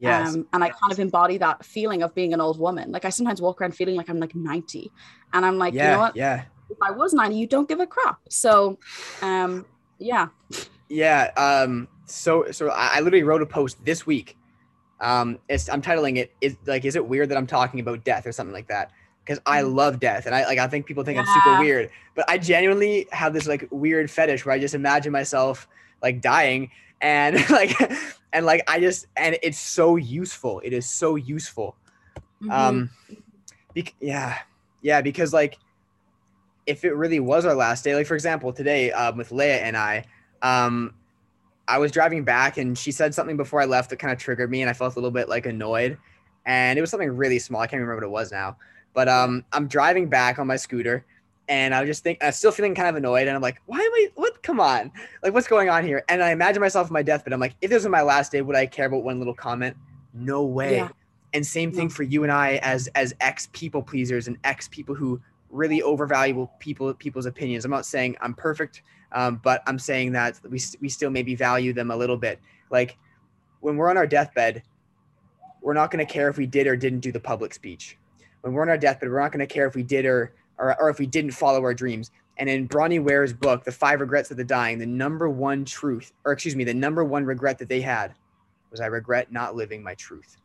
Yes. 0.00 0.34
Um, 0.34 0.46
and 0.52 0.64
I 0.64 0.70
kind 0.70 0.90
of 0.90 0.98
embody 0.98 1.36
that 1.38 1.64
feeling 1.64 2.02
of 2.02 2.14
being 2.14 2.32
an 2.32 2.40
old 2.40 2.58
woman. 2.58 2.90
Like 2.90 3.04
I 3.04 3.10
sometimes 3.10 3.40
walk 3.42 3.60
around 3.60 3.72
feeling 3.72 3.96
like 3.96 4.08
I'm 4.08 4.18
like 4.18 4.34
90. 4.34 4.90
And 5.34 5.44
I'm 5.44 5.58
like, 5.58 5.74
yeah, 5.74 5.84
you 5.84 5.90
know 5.92 5.98
what? 6.00 6.16
Yeah. 6.16 6.44
If 6.70 6.78
I 6.82 6.90
was 6.90 7.12
90, 7.12 7.36
you 7.36 7.46
don't 7.46 7.68
give 7.68 7.80
a 7.80 7.86
crap. 7.86 8.18
So 8.28 8.78
um 9.20 9.66
yeah. 9.98 10.28
Yeah. 10.88 11.30
Um 11.36 11.86
so 12.06 12.50
so 12.50 12.70
I, 12.70 12.92
I 12.94 13.00
literally 13.00 13.24
wrote 13.24 13.42
a 13.42 13.46
post 13.46 13.84
this 13.84 14.06
week. 14.06 14.38
Um 15.00 15.38
it's 15.48 15.68
I'm 15.68 15.82
titling 15.82 16.18
it 16.18 16.32
is 16.40 16.56
like 16.66 16.84
is 16.84 16.96
it 16.96 17.06
weird 17.06 17.28
that 17.30 17.38
I'm 17.38 17.46
talking 17.46 17.80
about 17.80 18.04
death 18.04 18.26
or 18.26 18.32
something 18.32 18.54
like 18.54 18.68
that? 18.68 18.90
Because 19.24 19.40
I 19.46 19.62
mm. 19.62 19.74
love 19.74 20.00
death 20.00 20.26
and 20.26 20.34
I 20.34 20.44
like 20.44 20.58
I 20.58 20.66
think 20.66 20.86
people 20.86 21.04
think 21.04 21.16
yeah. 21.16 21.24
I'm 21.26 21.40
super 21.42 21.60
weird. 21.60 21.90
But 22.14 22.28
I 22.28 22.38
genuinely 22.38 23.06
have 23.12 23.32
this 23.32 23.46
like 23.46 23.68
weird 23.70 24.10
fetish 24.10 24.44
where 24.44 24.54
I 24.54 24.58
just 24.58 24.74
imagine 24.74 25.12
myself 25.12 25.68
like 26.02 26.20
dying 26.20 26.70
and 27.00 27.36
like 27.50 27.72
and 28.32 28.46
like 28.46 28.62
i 28.68 28.78
just 28.78 29.06
and 29.16 29.36
it's 29.42 29.58
so 29.58 29.96
useful 29.96 30.60
it 30.62 30.72
is 30.72 30.88
so 30.88 31.16
useful 31.16 31.74
mm-hmm. 32.42 32.50
um 32.50 32.90
be- 33.74 33.94
yeah 34.00 34.38
yeah 34.82 35.00
because 35.00 35.32
like 35.32 35.58
if 36.70 36.84
it 36.84 36.94
really 36.94 37.18
was 37.18 37.44
our 37.44 37.54
last 37.54 37.82
day, 37.82 37.94
like 37.96 38.06
for 38.06 38.14
example, 38.14 38.52
today 38.52 38.92
um, 38.92 39.16
with 39.16 39.30
Leia 39.30 39.60
and 39.62 39.76
I, 39.76 40.04
um, 40.40 40.94
I 41.70 41.78
was 41.78 41.92
driving 41.92 42.24
back 42.24 42.58
and 42.58 42.76
she 42.76 42.90
said 42.90 43.14
something 43.14 43.36
before 43.36 43.60
I 43.60 43.64
left 43.64 43.90
that 43.90 44.00
kind 44.00 44.12
of 44.12 44.18
triggered 44.18 44.50
me 44.50 44.60
and 44.60 44.68
I 44.68 44.72
felt 44.72 44.94
a 44.94 44.96
little 44.96 45.12
bit 45.12 45.28
like 45.28 45.46
annoyed. 45.46 45.96
And 46.44 46.76
it 46.76 46.80
was 46.80 46.90
something 46.90 47.10
really 47.10 47.38
small. 47.38 47.60
I 47.60 47.68
can't 47.68 47.80
remember 47.80 47.94
what 47.94 48.04
it 48.04 48.10
was 48.10 48.32
now. 48.32 48.56
But 48.92 49.08
um, 49.08 49.44
I'm 49.52 49.68
driving 49.68 50.08
back 50.08 50.40
on 50.40 50.48
my 50.48 50.56
scooter 50.56 51.06
and 51.48 51.72
I 51.72 51.80
was 51.80 51.88
just 51.88 52.02
think 52.02 52.18
I'm 52.22 52.32
still 52.32 52.50
feeling 52.50 52.74
kind 52.74 52.88
of 52.88 52.96
annoyed. 52.96 53.28
And 53.28 53.36
I'm 53.36 53.42
like, 53.42 53.62
why 53.66 53.78
am 53.78 53.92
I 53.92 54.08
what 54.16 54.42
come 54.42 54.58
on? 54.58 54.90
Like 55.22 55.32
what's 55.32 55.46
going 55.46 55.68
on 55.68 55.84
here? 55.84 56.04
And 56.08 56.24
I 56.24 56.32
imagine 56.32 56.60
myself 56.60 56.88
in 56.88 56.92
my 56.92 57.02
deathbed. 57.02 57.32
I'm 57.32 57.38
like, 57.38 57.54
if 57.60 57.70
this 57.70 57.84
was 57.84 57.90
my 57.90 58.02
last 58.02 58.32
day, 58.32 58.42
would 58.42 58.56
I 58.56 58.66
care 58.66 58.86
about 58.86 59.04
one 59.04 59.18
little 59.18 59.34
comment? 59.34 59.76
No 60.12 60.44
way. 60.44 60.76
Yeah. 60.76 60.88
And 61.34 61.46
same 61.46 61.70
thing 61.70 61.88
for 61.88 62.02
you 62.02 62.24
and 62.24 62.32
I 62.32 62.56
as 62.62 62.88
as 62.96 63.14
ex 63.20 63.48
people 63.52 63.80
pleasers 63.80 64.26
and 64.26 64.38
ex 64.42 64.66
people 64.66 64.96
who 64.96 65.20
really 65.50 65.82
overvalue 65.82 66.48
people 66.58 66.92
people's 66.94 67.26
opinions. 67.26 67.64
I'm 67.64 67.70
not 67.70 67.86
saying 67.86 68.16
I'm 68.20 68.34
perfect, 68.34 68.82
um, 69.12 69.40
but 69.42 69.62
I'm 69.66 69.78
saying 69.78 70.12
that 70.12 70.40
we 70.48 70.60
we 70.80 70.88
still 70.88 71.10
maybe 71.10 71.34
value 71.34 71.72
them 71.72 71.90
a 71.90 71.96
little 71.96 72.16
bit. 72.16 72.40
Like 72.70 72.96
when 73.60 73.76
we're 73.76 73.90
on 73.90 73.96
our 73.96 74.06
deathbed, 74.06 74.62
we're 75.60 75.74
not 75.74 75.90
going 75.90 76.04
to 76.04 76.10
care 76.10 76.28
if 76.28 76.38
we 76.38 76.46
did 76.46 76.66
or 76.66 76.76
didn't 76.76 77.00
do 77.00 77.12
the 77.12 77.20
public 77.20 77.52
speech. 77.52 77.98
When 78.42 78.52
we're 78.52 78.62
on 78.62 78.70
our 78.70 78.78
deathbed, 78.78 79.10
we're 79.10 79.20
not 79.20 79.32
going 79.32 79.46
to 79.46 79.52
care 79.52 79.66
if 79.66 79.74
we 79.74 79.82
did 79.82 80.06
or, 80.06 80.32
or 80.58 80.80
or 80.80 80.90
if 80.90 80.98
we 80.98 81.06
didn't 81.06 81.32
follow 81.32 81.60
our 81.62 81.74
dreams. 81.74 82.10
And 82.38 82.48
in 82.48 82.68
Bronnie 82.68 83.02
Ware's 83.02 83.34
book, 83.34 83.64
The 83.64 83.72
Five 83.72 84.00
Regrets 84.00 84.30
of 84.30 84.38
the 84.38 84.44
Dying, 84.44 84.78
the 84.78 84.86
number 84.86 85.28
one 85.28 85.64
truth, 85.66 86.12
or 86.24 86.32
excuse 86.32 86.56
me, 86.56 86.64
the 86.64 86.72
number 86.72 87.04
one 87.04 87.26
regret 87.26 87.58
that 87.58 87.68
they 87.68 87.82
had 87.82 88.14
was 88.70 88.80
I 88.80 88.86
regret 88.86 89.30
not 89.30 89.54
living 89.54 89.82
my 89.82 89.94
truth. 89.94 90.38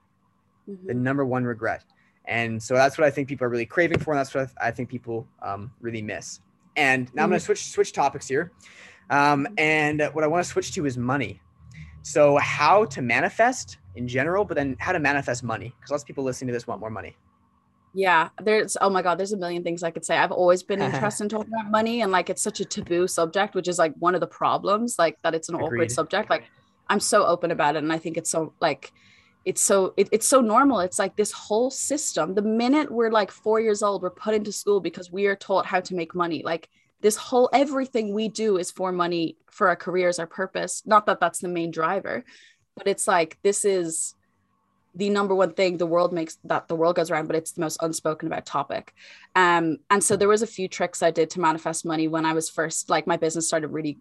Mm-hmm. 0.69 0.87
The 0.87 0.93
number 0.93 1.23
one 1.25 1.45
regret. 1.45 1.85
And 2.27 2.61
so 2.61 2.73
that's 2.73 2.97
what 2.97 3.05
I 3.05 3.11
think 3.11 3.27
people 3.27 3.45
are 3.45 3.49
really 3.49 3.65
craving 3.65 3.99
for, 3.99 4.11
and 4.11 4.19
that's 4.19 4.33
what 4.33 4.49
I 4.59 4.71
think 4.71 4.89
people 4.89 5.27
um, 5.41 5.71
really 5.79 6.01
miss. 6.01 6.39
And 6.75 7.05
now 7.05 7.09
mm-hmm. 7.09 7.19
I'm 7.19 7.29
going 7.29 7.39
to 7.39 7.45
switch 7.45 7.65
switch 7.65 7.93
topics 7.93 8.27
here. 8.27 8.51
Um, 9.09 9.47
and 9.57 10.01
what 10.13 10.23
I 10.23 10.27
want 10.27 10.43
to 10.43 10.49
switch 10.49 10.73
to 10.73 10.85
is 10.85 10.97
money. 10.97 11.41
So 12.01 12.37
how 12.37 12.85
to 12.85 13.01
manifest 13.01 13.77
in 13.95 14.07
general, 14.07 14.45
but 14.45 14.55
then 14.55 14.75
how 14.79 14.91
to 14.91 14.99
manifest 14.99 15.43
money 15.43 15.73
because 15.77 15.91
lots 15.91 16.03
of 16.03 16.07
people 16.07 16.23
listening 16.23 16.47
to 16.47 16.53
this 16.53 16.67
want 16.67 16.79
more 16.79 16.89
money. 16.89 17.15
Yeah, 17.93 18.29
there's 18.41 18.75
oh 18.81 18.89
my 18.89 19.01
god, 19.01 19.17
there's 19.17 19.31
a 19.31 19.37
million 19.37 19.63
things 19.63 19.81
I 19.81 19.89
could 19.89 20.03
say. 20.03 20.17
I've 20.17 20.31
always 20.31 20.63
been 20.63 20.81
interested 20.83 21.23
in 21.23 21.29
talking 21.29 21.51
about 21.53 21.71
money, 21.71 22.01
and 22.01 22.11
like 22.11 22.29
it's 22.29 22.41
such 22.41 22.59
a 22.59 22.65
taboo 22.65 23.07
subject, 23.07 23.55
which 23.55 23.67
is 23.67 23.79
like 23.79 23.93
one 23.99 24.15
of 24.15 24.21
the 24.21 24.27
problems, 24.27 24.99
like 24.99 25.17
that 25.21 25.33
it's 25.33 25.49
an 25.49 25.55
Agreed. 25.55 25.65
awkward 25.65 25.91
subject. 25.91 26.29
Like 26.29 26.43
I'm 26.89 26.99
so 26.99 27.25
open 27.25 27.51
about 27.51 27.75
it, 27.75 27.79
and 27.79 27.93
I 27.93 27.97
think 27.97 28.17
it's 28.17 28.29
so 28.29 28.53
like 28.59 28.91
it's 29.45 29.61
so 29.61 29.93
it, 29.95 30.09
it's 30.11 30.27
so 30.27 30.41
normal. 30.41 30.79
It's 30.79 30.99
like 30.99 31.15
this 31.15 31.31
whole 31.31 31.71
system. 31.71 32.33
The 32.33 32.41
minute 32.41 32.91
we're 32.91 33.11
like 33.11 33.31
four 33.31 33.59
years 33.59 33.83
old 33.83 34.01
we're 34.01 34.09
put 34.09 34.33
into 34.33 34.51
school 34.51 34.79
because 34.79 35.11
we 35.11 35.27
are 35.27 35.35
taught 35.35 35.65
how 35.65 35.79
to 35.81 35.95
make 35.95 36.15
money. 36.15 36.41
Like 36.43 36.69
this 37.01 37.15
whole 37.15 37.49
everything 37.53 38.13
we 38.13 38.27
do 38.27 38.57
is 38.57 38.71
for 38.71 38.91
money 38.91 39.37
for 39.51 39.67
our 39.67 39.75
careers 39.75 40.19
our 40.19 40.27
purpose. 40.27 40.81
Not 40.85 41.05
that 41.05 41.19
that's 41.19 41.39
the 41.39 41.47
main 41.47 41.71
driver 41.71 42.25
but 42.75 42.87
it's 42.87 43.07
like 43.07 43.37
this 43.41 43.65
is 43.65 44.15
the 44.93 45.09
number 45.09 45.35
one 45.35 45.53
thing 45.53 45.77
the 45.77 45.85
world 45.85 46.13
makes 46.13 46.37
that 46.45 46.67
the 46.67 46.75
world 46.75 46.95
goes 46.95 47.11
around 47.11 47.27
but 47.27 47.35
it's 47.35 47.51
the 47.51 47.61
most 47.61 47.77
unspoken 47.81 48.27
about 48.27 48.45
topic. 48.45 48.93
Um 49.35 49.77
and 49.89 50.03
so 50.03 50.15
there 50.15 50.27
was 50.27 50.41
a 50.41 50.47
few 50.47 50.67
tricks 50.67 51.03
i 51.03 51.11
did 51.11 51.29
to 51.31 51.39
manifest 51.39 51.85
money 51.85 52.07
when 52.07 52.25
i 52.25 52.33
was 52.33 52.49
first 52.49 52.89
like 52.89 53.07
my 53.07 53.17
business 53.17 53.47
started 53.47 53.69
really 53.69 53.97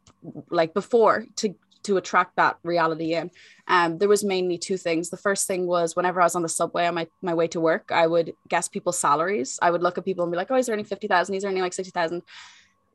like 0.50 0.74
before 0.74 1.26
to 1.36 1.54
to 1.84 1.96
attract 1.96 2.36
that 2.36 2.58
reality 2.62 3.14
in. 3.14 3.30
Um, 3.68 3.98
there 3.98 4.08
was 4.08 4.24
mainly 4.24 4.58
two 4.58 4.76
things. 4.76 5.10
The 5.10 5.16
first 5.16 5.46
thing 5.46 5.66
was 5.66 5.96
whenever 5.96 6.20
I 6.20 6.24
was 6.24 6.34
on 6.34 6.42
the 6.42 6.48
subway 6.48 6.86
on 6.86 6.94
my, 6.94 7.06
my 7.22 7.34
way 7.34 7.46
to 7.48 7.60
work, 7.60 7.90
I 7.92 8.06
would 8.06 8.34
guess 8.48 8.68
people's 8.68 8.98
salaries. 8.98 9.58
I 9.62 9.70
would 9.70 9.82
look 9.82 9.96
at 9.96 10.04
people 10.04 10.24
and 10.24 10.32
be 10.32 10.36
like, 10.36 10.50
oh, 10.50 10.56
he's 10.56 10.68
earning 10.68 10.84
50,000, 10.84 11.32
he's 11.32 11.44
earning 11.44 11.62
like 11.62 11.72
60,000. 11.72 12.22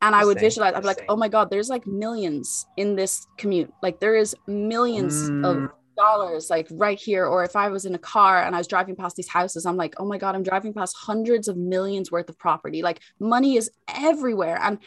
And 0.02 0.16
I 0.16 0.24
would 0.24 0.38
same, 0.38 0.46
visualize, 0.46 0.74
I'd 0.76 0.82
be 0.82 0.88
like, 0.88 1.06
oh 1.10 1.18
my 1.18 1.28
God, 1.28 1.50
there's 1.50 1.70
like 1.70 1.86
millions 1.86 2.66
in 2.78 2.96
this 2.96 3.28
commute. 3.38 3.72
Like 3.82 4.00
there 4.00 4.16
is 4.16 4.36
millions 4.48 5.30
mm. 5.30 5.46
of 5.46 5.72
dollars 6.00 6.50
like 6.50 6.66
right 6.72 6.98
here 6.98 7.26
or 7.26 7.44
if 7.44 7.58
i 7.58 7.68
was 7.68 7.86
in 7.86 7.94
a 7.94 8.00
car 8.00 8.42
and 8.44 8.56
i 8.56 8.58
was 8.58 8.68
driving 8.68 8.96
past 8.96 9.18
these 9.18 9.28
houses 9.28 9.66
i'm 9.66 9.76
like 9.76 9.94
oh 9.98 10.06
my 10.06 10.18
god 10.18 10.34
i'm 10.34 10.44
driving 10.44 10.74
past 10.74 10.96
hundreds 10.98 11.50
of 11.50 11.58
millions 11.58 12.10
worth 12.10 12.30
of 12.30 12.40
property 12.40 12.82
like 12.82 13.02
money 13.20 13.58
is 13.58 13.70
everywhere 13.90 14.58
and 14.62 14.78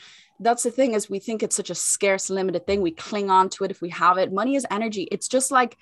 that's 0.42 0.62
the 0.62 0.70
thing 0.70 0.94
is 0.94 1.08
we 1.08 1.18
think 1.18 1.42
it's 1.42 1.56
such 1.56 1.70
a 1.70 1.74
scarce 1.74 2.30
limited 2.30 2.66
thing. 2.66 2.82
We 2.82 2.90
cling 2.90 3.30
on 3.30 3.48
to 3.50 3.64
it 3.64 3.70
if 3.70 3.80
we 3.80 3.90
have 3.90 4.18
it. 4.18 4.32
Money 4.32 4.56
is 4.56 4.66
energy. 4.70 5.08
It's 5.10 5.28
just 5.28 5.50
like 5.50 5.76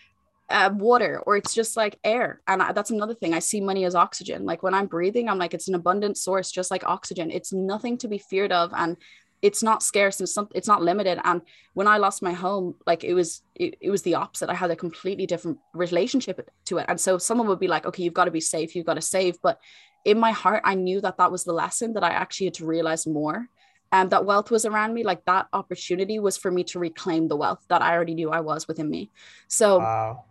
uh, 0.49 0.71
water 0.75 1.23
or 1.27 1.37
it's 1.37 1.55
just 1.55 1.77
like 1.77 1.99
air. 2.05 2.41
And 2.47 2.63
I, 2.63 2.73
that's 2.73 2.91
another 2.91 3.15
thing. 3.15 3.35
I 3.35 3.39
see 3.39 3.61
money 3.61 3.85
as 3.85 3.95
oxygen. 3.95 4.45
Like 4.45 4.63
when 4.63 4.75
i'm 4.75 4.87
breathing 4.87 5.29
i'm 5.29 5.39
like 5.39 5.55
it's 5.55 5.69
an 5.69 5.75
abundant 5.75 6.19
source 6.19 6.51
just 6.51 6.71
like 6.71 6.85
oxygen. 6.85 7.31
It's 7.31 7.53
nothing 7.53 7.99
to 7.99 8.09
be 8.09 8.19
feared 8.19 8.53
of 8.53 8.73
and 8.75 8.97
it's 9.43 9.63
not 9.63 9.83
scarce. 9.83 10.21
And 10.21 10.29
some, 10.29 10.49
it's 10.55 10.69
not 10.69 10.83
limited. 10.83 11.19
And 11.25 11.43
when 11.75 11.87
i 11.87 11.99
lost 11.99 12.23
my 12.23 12.33
home 12.33 12.75
like 12.87 13.05
it 13.05 13.15
was 13.15 13.43
it, 13.55 13.77
it 13.81 13.91
was 13.91 14.03
the 14.03 14.17
opposite. 14.17 14.51
I 14.51 14.55
had 14.55 14.71
a 14.71 14.77
completely 14.77 15.27
different 15.27 15.59
relationship 15.73 16.51
to 16.67 16.79
it. 16.79 16.87
And 16.89 17.01
so 17.01 17.19
someone 17.19 17.47
would 17.49 17.61
be 17.61 17.69
like 17.69 17.87
okay 17.87 18.03
you've 18.03 18.15
got 18.15 18.25
to 18.25 18.31
be 18.31 18.41
safe. 18.41 18.75
You've 18.75 18.87
got 18.87 18.95
to 18.95 19.01
save. 19.03 19.41
But 19.41 19.61
in 20.05 20.19
my 20.19 20.31
heart 20.31 20.63
i 20.65 20.75
knew 20.75 21.01
that 21.01 21.19
that 21.19 21.31
was 21.31 21.45
the 21.45 21.53
lesson 21.53 21.93
that 21.93 22.03
i 22.03 22.09
actually 22.09 22.47
had 22.47 22.55
to 22.55 22.65
realize 22.65 23.07
more 23.07 23.47
and 23.93 24.07
um, 24.07 24.09
that 24.11 24.25
wealth 24.25 24.51
was 24.51 24.65
around 24.65 24.95
me 24.95 25.03
like 25.03 25.25
that 25.25 25.49
opportunity 25.53 26.19
was 26.19 26.37
for 26.37 26.51
me 26.51 26.63
to 26.65 26.79
reclaim 26.79 27.29
the 27.29 27.37
wealth 27.37 27.65
that 27.69 27.83
i 27.83 27.95
already 27.95 28.15
knew 28.15 28.31
i 28.31 28.41
was 28.41 28.69
within 28.69 28.89
me. 28.89 29.11
So 29.49 29.79
wow. 29.79 30.25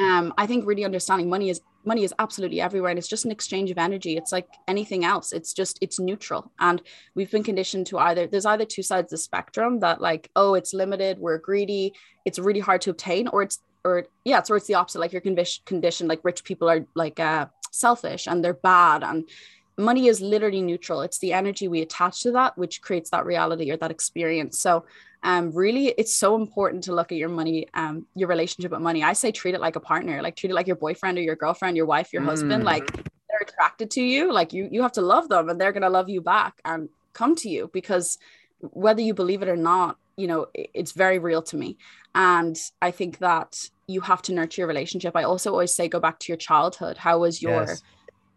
um, 0.00 0.32
i 0.38 0.46
think 0.46 0.66
really 0.66 0.84
understanding 0.84 1.28
money 1.28 1.50
is 1.50 1.60
money 1.86 2.02
is 2.02 2.12
absolutely 2.18 2.60
everywhere 2.60 2.90
and 2.90 2.98
it's 2.98 3.08
just 3.08 3.24
an 3.24 3.30
exchange 3.30 3.70
of 3.70 3.78
energy. 3.78 4.16
It's 4.16 4.32
like 4.32 4.48
anything 4.66 5.04
else. 5.04 5.32
It's 5.32 5.52
just 5.52 5.78
it's 5.80 6.00
neutral 6.00 6.50
and 6.58 6.82
we've 7.14 7.30
been 7.30 7.44
conditioned 7.44 7.86
to 7.88 7.98
either 7.98 8.26
there's 8.26 8.44
either 8.44 8.64
two 8.64 8.82
sides 8.82 9.06
of 9.06 9.10
the 9.10 9.18
spectrum 9.18 9.78
that 9.80 10.00
like 10.00 10.28
oh 10.36 10.54
it's 10.54 10.74
limited 10.74 11.18
we're 11.18 11.38
greedy 11.38 11.94
it's 12.24 12.38
really 12.38 12.60
hard 12.60 12.80
to 12.82 12.90
obtain 12.90 13.28
or 13.28 13.42
it's 13.42 13.60
or 13.84 14.06
yeah 14.24 14.40
it's 14.40 14.50
or 14.50 14.56
it's 14.56 14.66
the 14.66 14.74
opposite. 14.74 14.98
Like 14.98 15.12
you're 15.12 15.20
conditioned 15.20 16.08
like 16.08 16.24
rich 16.24 16.42
people 16.42 16.68
are 16.68 16.84
like 16.94 17.20
uh 17.20 17.46
selfish 17.70 18.26
and 18.26 18.44
they're 18.44 18.54
bad 18.54 19.04
and 19.04 19.28
money 19.76 20.06
is 20.06 20.20
literally 20.20 20.62
neutral. 20.62 21.02
It's 21.02 21.18
the 21.18 21.32
energy 21.32 21.68
we 21.68 21.82
attach 21.82 22.22
to 22.22 22.32
that 22.32 22.56
which 22.56 22.80
creates 22.80 23.10
that 23.10 23.26
reality 23.26 23.70
or 23.70 23.76
that 23.76 23.90
experience. 23.90 24.58
So 24.58 24.84
um 25.22 25.50
really 25.52 25.88
it's 25.98 26.14
so 26.14 26.36
important 26.36 26.84
to 26.84 26.94
look 26.94 27.10
at 27.10 27.18
your 27.18 27.28
money 27.28 27.66
um 27.74 28.06
your 28.14 28.28
relationship 28.28 28.70
with 28.72 28.80
money. 28.80 29.02
I 29.02 29.12
say 29.12 29.32
treat 29.32 29.54
it 29.54 29.60
like 29.60 29.76
a 29.76 29.80
partner 29.80 30.22
like 30.22 30.36
treat 30.36 30.50
it 30.50 30.54
like 30.54 30.66
your 30.66 30.76
boyfriend 30.76 31.18
or 31.18 31.22
your 31.22 31.36
girlfriend 31.36 31.76
your 31.76 31.86
wife 31.86 32.12
your 32.12 32.22
mm. 32.22 32.26
husband 32.26 32.64
like 32.64 32.86
they're 32.92 33.40
attracted 33.40 33.90
to 33.92 34.02
you 34.02 34.32
like 34.32 34.52
you 34.52 34.68
you 34.70 34.82
have 34.82 34.92
to 34.92 35.02
love 35.02 35.28
them 35.28 35.48
and 35.48 35.60
they're 35.60 35.72
going 35.72 35.82
to 35.82 35.90
love 35.90 36.08
you 36.08 36.20
back 36.20 36.60
and 36.64 36.88
come 37.12 37.34
to 37.34 37.48
you 37.48 37.70
because 37.72 38.18
whether 38.60 39.00
you 39.00 39.14
believe 39.14 39.42
it 39.42 39.48
or 39.48 39.56
not 39.56 39.96
you 40.16 40.26
know 40.26 40.46
it's 40.54 40.92
very 40.92 41.18
real 41.18 41.42
to 41.42 41.56
me. 41.56 41.76
And 42.14 42.56
i 42.80 42.90
think 42.90 43.18
that 43.18 43.70
you 43.88 44.00
have 44.00 44.20
to 44.20 44.32
nurture 44.32 44.62
your 44.62 44.68
relationship. 44.68 45.14
I 45.14 45.22
also 45.22 45.52
always 45.52 45.72
say 45.72 45.86
go 45.86 46.00
back 46.00 46.18
to 46.20 46.32
your 46.32 46.36
childhood. 46.36 46.96
How 46.96 47.20
was 47.20 47.40
your 47.40 47.66
yes 47.66 47.82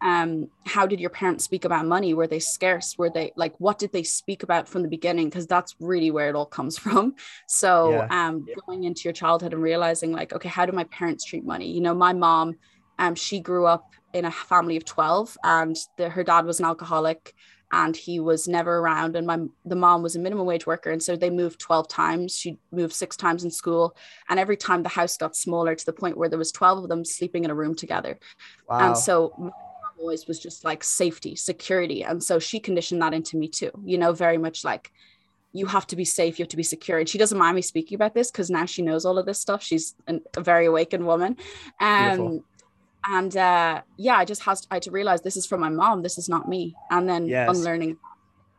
um 0.01 0.49
how 0.65 0.85
did 0.85 0.99
your 0.99 1.09
parents 1.09 1.43
speak 1.43 1.65
about 1.65 1.85
money? 1.85 2.13
Were 2.13 2.27
they 2.27 2.39
scarce? 2.39 2.97
Were 2.97 3.09
they 3.09 3.31
like 3.35 3.53
what 3.59 3.79
did 3.79 3.91
they 3.91 4.03
speak 4.03 4.43
about 4.43 4.67
from 4.67 4.81
the 4.81 4.87
beginning? 4.87 5.29
Because 5.29 5.47
that's 5.47 5.75
really 5.79 6.11
where 6.11 6.29
it 6.29 6.35
all 6.35 6.45
comes 6.45 6.77
from. 6.85 7.15
So 7.47 7.91
yeah. 7.91 8.27
um 8.27 8.45
going 8.67 8.83
into 8.85 9.01
your 9.03 9.13
childhood 9.13 9.53
and 9.53 9.61
realizing 9.61 10.11
like 10.11 10.33
okay 10.33 10.49
how 10.49 10.65
do 10.65 10.71
my 10.71 10.85
parents 10.85 11.25
treat 11.25 11.45
money? 11.45 11.71
You 11.71 11.81
know 11.81 11.93
my 11.93 12.13
mom 12.13 12.55
um 12.97 13.15
she 13.15 13.39
grew 13.39 13.65
up 13.65 13.93
in 14.13 14.25
a 14.25 14.31
family 14.31 14.75
of 14.75 14.85
12 14.85 15.37
and 15.43 15.77
the, 15.97 16.09
her 16.09 16.23
dad 16.23 16.45
was 16.45 16.59
an 16.59 16.65
alcoholic 16.65 17.33
and 17.71 17.95
he 17.95 18.19
was 18.19 18.47
never 18.47 18.77
around 18.77 19.15
and 19.15 19.27
my 19.27 19.37
the 19.65 19.75
mom 19.75 20.01
was 20.01 20.15
a 20.15 20.19
minimum 20.19 20.45
wage 20.45 20.65
worker 20.65 20.89
and 20.89 21.03
so 21.03 21.15
they 21.15 21.29
moved 21.29 21.59
12 21.59 21.87
times. 21.87 22.35
She 22.35 22.57
moved 22.71 22.93
six 22.93 23.15
times 23.15 23.43
in 23.43 23.51
school 23.51 23.95
and 24.27 24.39
every 24.39 24.57
time 24.57 24.81
the 24.81 24.89
house 24.89 25.17
got 25.17 25.35
smaller 25.35 25.75
to 25.75 25.85
the 25.85 25.93
point 25.93 26.17
where 26.17 26.29
there 26.29 26.39
was 26.39 26.51
12 26.51 26.83
of 26.83 26.89
them 26.89 27.05
sleeping 27.05 27.43
in 27.43 27.51
a 27.51 27.55
room 27.55 27.75
together. 27.75 28.17
Wow. 28.67 28.87
and 28.87 28.97
so 28.97 29.51
always 29.99 30.27
was 30.27 30.39
just 30.39 30.63
like 30.63 30.83
safety, 30.83 31.35
security. 31.35 32.03
And 32.03 32.23
so 32.23 32.39
she 32.39 32.59
conditioned 32.59 33.01
that 33.01 33.13
into 33.13 33.37
me 33.37 33.47
too, 33.47 33.71
you 33.83 33.97
know, 33.97 34.13
very 34.13 34.37
much 34.37 34.63
like 34.63 34.91
you 35.51 35.65
have 35.65 35.87
to 35.87 35.95
be 35.95 36.05
safe, 36.05 36.39
you 36.39 36.43
have 36.43 36.49
to 36.49 36.57
be 36.57 36.63
secure. 36.63 36.99
And 36.99 37.09
she 37.09 37.17
doesn't 37.17 37.37
mind 37.37 37.55
me 37.55 37.61
speaking 37.61 37.95
about 37.95 38.13
this 38.13 38.31
because 38.31 38.49
now 38.49 38.65
she 38.65 38.81
knows 38.81 39.05
all 39.05 39.17
of 39.17 39.25
this 39.25 39.39
stuff. 39.39 39.63
She's 39.63 39.95
an, 40.07 40.21
a 40.37 40.41
very 40.41 40.65
awakened 40.67 41.05
woman. 41.05 41.37
Um, 41.79 42.43
and 43.07 43.35
uh, 43.35 43.81
yeah, 43.97 44.15
I 44.15 44.25
just 44.25 44.43
has 44.43 44.61
to, 44.61 44.67
I 44.71 44.75
had 44.75 44.83
to 44.83 44.91
realize 44.91 45.21
this 45.21 45.37
is 45.37 45.45
from 45.45 45.61
my 45.61 45.69
mom. 45.69 46.01
This 46.01 46.17
is 46.17 46.29
not 46.29 46.47
me. 46.47 46.75
And 46.91 47.09
then 47.09 47.25
yes. 47.27 47.49
unlearning. 47.49 47.97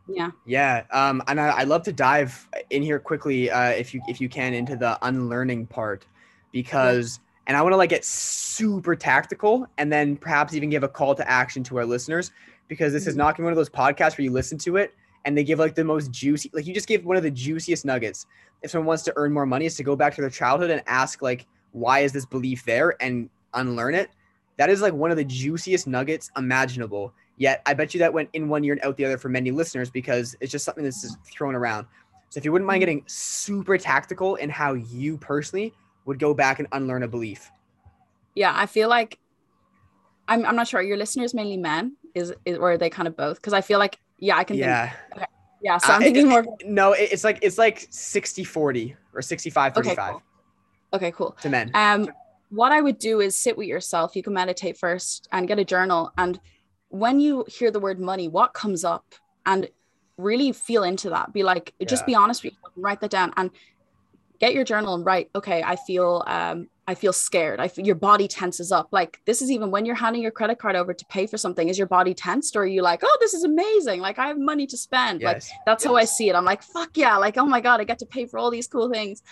Yeah. 0.09 0.31
Yeah. 0.47 0.83
Um, 0.91 1.23
and 1.29 1.41
I, 1.41 1.49
I 1.49 1.63
love 1.65 1.85
to 1.85 1.93
dive 1.93 2.49
in 2.71 2.83
here 2.83 2.99
quickly, 2.99 3.51
uh, 3.51 3.71
if 3.71 3.95
you 3.95 4.03
if 4.09 4.21
you 4.21 4.29
can, 4.29 4.55
into 4.55 4.77
the 4.77 4.99
unlearning 5.03 5.67
part, 5.67 6.07
because. 6.53 7.21
And 7.51 7.57
I 7.57 7.63
want 7.63 7.73
to 7.73 7.77
like 7.79 7.91
get 7.91 8.05
super 8.05 8.95
tactical 8.95 9.67
and 9.77 9.93
then 9.93 10.17
perhaps 10.17 10.55
even 10.55 10.71
give 10.71 10.85
a 10.85 10.89
call 10.89 11.17
to 11.17 11.29
action 11.29 11.65
to 11.65 11.79
our 11.79 11.85
listeners 11.85 12.31
because 12.69 12.93
this 12.93 13.09
is 13.09 13.15
mm-hmm. 13.15 13.23
not 13.23 13.41
one 13.41 13.51
of 13.51 13.57
those 13.57 13.69
podcasts 13.69 14.17
where 14.17 14.23
you 14.25 14.31
listen 14.31 14.57
to 14.59 14.77
it 14.77 14.95
and 15.25 15.37
they 15.37 15.43
give 15.43 15.59
like 15.59 15.75
the 15.75 15.83
most 15.83 16.13
juicy, 16.13 16.49
like 16.53 16.65
you 16.65 16.73
just 16.73 16.87
give 16.87 17.05
one 17.05 17.17
of 17.17 17.25
the 17.25 17.31
juiciest 17.33 17.85
nuggets. 17.85 18.27
If 18.63 18.71
someone 18.71 18.87
wants 18.87 19.03
to 19.03 19.13
earn 19.17 19.33
more 19.33 19.47
money, 19.47 19.67
is 19.67 19.75
to 19.79 19.83
go 19.83 19.97
back 19.97 20.15
to 20.15 20.21
their 20.21 20.31
childhood 20.31 20.71
and 20.71 20.81
ask 20.87 21.23
like, 21.23 21.49
why 21.73 21.99
is 21.99 22.13
this 22.13 22.25
belief 22.25 22.65
there 22.65 22.95
and 23.03 23.29
unlearn 23.55 23.97
it. 23.97 24.11
That 24.57 24.71
is 24.71 24.81
like 24.81 24.93
one 24.93 25.11
of 25.11 25.17
the 25.17 25.25
juiciest 25.25 25.89
nuggets 25.89 26.31
imaginable. 26.37 27.13
Yet 27.37 27.63
I 27.67 27.75
bet 27.75 27.95
you 27.95 27.99
that 27.99 28.13
went 28.13 28.29
in 28.33 28.49
one 28.49 28.63
ear 28.63 28.75
and 28.75 28.85
out 28.85 28.97
the 28.97 29.07
other 29.07 29.19
for 29.19 29.29
many 29.29 29.51
listeners 29.51 29.91
because 29.91 30.37
it's 30.41 30.53
just 30.53 30.65
something 30.65 30.85
that's 30.85 31.03
just 31.03 31.19
thrown 31.25 31.57
around. 31.57 31.89
So 32.29 32.39
if 32.39 32.45
you 32.45 32.53
wouldn't 32.53 32.69
mind 32.69 32.79
Mhm. 32.79 32.87
getting 32.87 33.03
super 33.07 33.77
tactical 33.77 34.37
in 34.37 34.51
how 34.51 34.75
you 34.75 35.19
personally 35.19 35.75
would 36.07 36.19
go 36.19 36.35
back 36.35 36.59
and 36.59 36.69
unlearn 36.73 37.03
a 37.03 37.09
belief. 37.09 37.51
Yeah, 38.35 38.53
I 38.55 38.67
feel 38.67 38.89
like 38.89 39.19
I'm 40.29 40.45
I'm 40.47 40.57
not 40.57 40.69
sure. 40.69 40.81
Are 40.81 40.83
your 40.83 40.97
listeners 40.97 41.35
mainly 41.35 41.57
men? 41.57 41.97
Is, 42.15 42.33
is 42.45 42.59
or 42.59 42.73
are 42.73 42.79
they 42.79 42.91
kind 42.91 43.09
of 43.09 43.17
both? 43.17 43.37
Because 43.37 43.53
I 43.53 43.61
feel 43.61 43.79
like 43.79 43.99
yeah, 44.19 44.37
I 44.37 44.45
can 44.45 44.57
think 44.57 44.67
Yeah. 44.67 44.93
yeah. 45.63 45.79
So 45.79 45.93
Uh, 45.93 45.97
I'm 45.97 46.03
it- 46.03 46.05
thinking 46.07 46.29
more. 46.29 46.45
No, 46.65 46.93
it- 46.93 47.13
it's 47.13 47.25
like 47.25 47.39
it's 47.43 47.59
like 47.59 47.87
60 47.91 48.45
40 48.45 48.97
or 49.15 49.23
65 49.23 49.77
Okay, 49.77 49.83
35 49.91 50.13
cool. 50.13 50.23
Okay, 50.93 51.13
cool. 51.13 51.37
to 51.43 51.49
men. 51.49 51.71
Um, 51.75 52.09
what 52.51 52.73
I 52.73 52.81
would 52.81 52.99
do 52.99 53.21
is 53.21 53.37
sit 53.37 53.57
with 53.57 53.69
yourself. 53.69 54.17
You 54.17 54.23
can 54.23 54.33
meditate 54.35 54.77
first 54.77 55.29
and 55.33 55.47
get 55.47 55.59
a 55.61 55.65
journal. 55.65 56.13
And 56.19 56.41
when 56.89 57.21
you 57.21 57.45
hear 57.49 57.71
the 57.71 57.79
word 57.79 58.01
money, 58.01 58.27
what 58.29 58.55
comes 58.55 58.85
up? 58.85 59.05
And 59.47 59.69
really 60.19 60.51
feel 60.53 60.83
into 60.83 61.11
that. 61.11 61.33
Be 61.33 61.43
like, 61.45 61.73
just 61.87 62.05
be 62.07 62.15
honest 62.17 62.43
with 62.43 62.53
yourself. 62.55 62.73
and 62.75 62.85
Write 62.85 63.01
that 63.01 63.11
down 63.11 63.33
and 63.37 63.51
get 64.41 64.55
your 64.55 64.65
journal 64.65 64.95
and 64.95 65.05
write. 65.05 65.31
Okay, 65.35 65.63
I 65.63 65.77
feel 65.77 66.25
um, 66.27 66.69
I 66.89 66.95
feel 66.95 67.13
scared. 67.13 67.61
I 67.61 67.69
feel 67.69 67.87
your 67.87 67.95
body 67.95 68.27
tenses 68.27 68.73
up. 68.73 68.89
Like 68.91 69.21
this 69.27 69.43
is 69.43 69.51
even 69.51 69.71
when 69.71 69.87
you're 69.87 69.95
handing 69.95 70.23
your 70.23 70.33
credit 70.33 70.59
card 70.59 70.75
over 70.75 70.93
to 70.93 71.05
pay 71.07 71.27
for 71.27 71.37
something. 71.37 71.69
Is 71.69 71.79
your 71.79 71.87
body 71.87 72.15
tensed, 72.15 72.57
or 72.57 72.63
are 72.63 72.67
you 72.67 72.83
like, 72.83 73.01
oh, 73.05 73.19
this 73.21 73.35
is 73.35 73.45
amazing? 73.45 74.01
Like 74.01 74.19
I 74.19 74.27
have 74.27 74.39
money 74.39 74.67
to 74.67 74.77
spend. 74.77 75.23
Like 75.23 75.37
yes. 75.37 75.51
that's 75.67 75.85
how 75.85 75.95
I 75.95 76.05
see 76.05 76.29
it. 76.29 76.35
I'm 76.35 76.45
like, 76.45 76.63
fuck 76.63 76.97
yeah, 76.97 77.17
like, 77.17 77.37
oh 77.39 77.47
my 77.47 77.61
God, 77.61 77.81
I 77.81 77.85
get 77.85 78.01
to 78.01 78.07
pay 78.07 78.27
for 78.27 78.39
all 78.39 78.51
these 78.51 78.67
cool 78.67 78.91
things. 78.91 79.23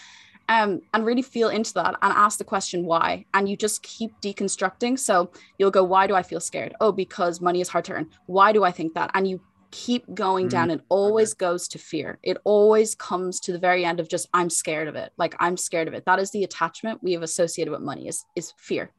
Um, 0.51 0.81
and 0.95 1.05
really 1.05 1.21
feel 1.21 1.51
into 1.51 1.75
that 1.75 1.95
and 2.01 2.11
ask 2.11 2.39
the 2.39 2.45
question 2.45 2.87
why. 2.87 3.27
And 3.35 3.47
you 3.47 3.55
just 3.55 3.83
keep 3.83 4.19
deconstructing. 4.23 4.99
So 4.99 5.31
you'll 5.59 5.71
go, 5.71 5.85
why 5.85 6.07
do 6.07 6.15
I 6.15 6.23
feel 6.23 6.41
scared? 6.41 6.75
Oh, 6.81 6.91
because 6.91 7.43
money 7.43 7.61
is 7.61 7.69
hard 7.69 7.85
to 7.85 7.93
earn. 7.93 8.09
Why 8.25 8.53
do 8.53 8.65
I 8.65 8.71
think 8.71 8.95
that? 8.95 9.11
And 9.13 9.29
you 9.29 9.43
keep 9.71 10.05
going 10.15 10.47
Mhm. 10.47 10.51
down. 10.51 10.71
It 10.71 10.81
always 10.89 11.35
goes 11.35 11.69
to 11.69 11.79
fear. 11.79 12.19
It 12.23 12.39
always 12.45 12.95
comes 12.95 13.41
to 13.41 13.53
the 13.53 13.59
very 13.59 13.85
end 13.85 14.01
of 14.01 14.09
just, 14.09 14.29
I'm 14.33 14.51
scared 14.51 14.89
of 14.89 14.97
it. 14.97 15.13
Like 15.19 15.35
I'm 15.41 15.57
scared 15.57 15.89
of 15.89 15.95
it. 15.95 16.05
That 16.07 16.19
is 16.19 16.31
the 16.31 16.45
attachment 16.45 17.03
we 17.03 17.13
have 17.13 17.23
associated 17.23 17.71
with 17.73 17.81
money 17.81 18.09
is 18.09 18.25
is 18.35 18.53
fear, 18.57 18.91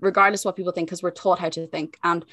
regardless 0.00 0.42
of 0.42 0.46
what 0.46 0.56
people 0.56 0.72
think, 0.72 0.88
because 0.88 1.02
we're 1.02 1.10
taught 1.10 1.38
how 1.40 1.48
to 1.50 1.66
think. 1.66 1.98
And 2.04 2.24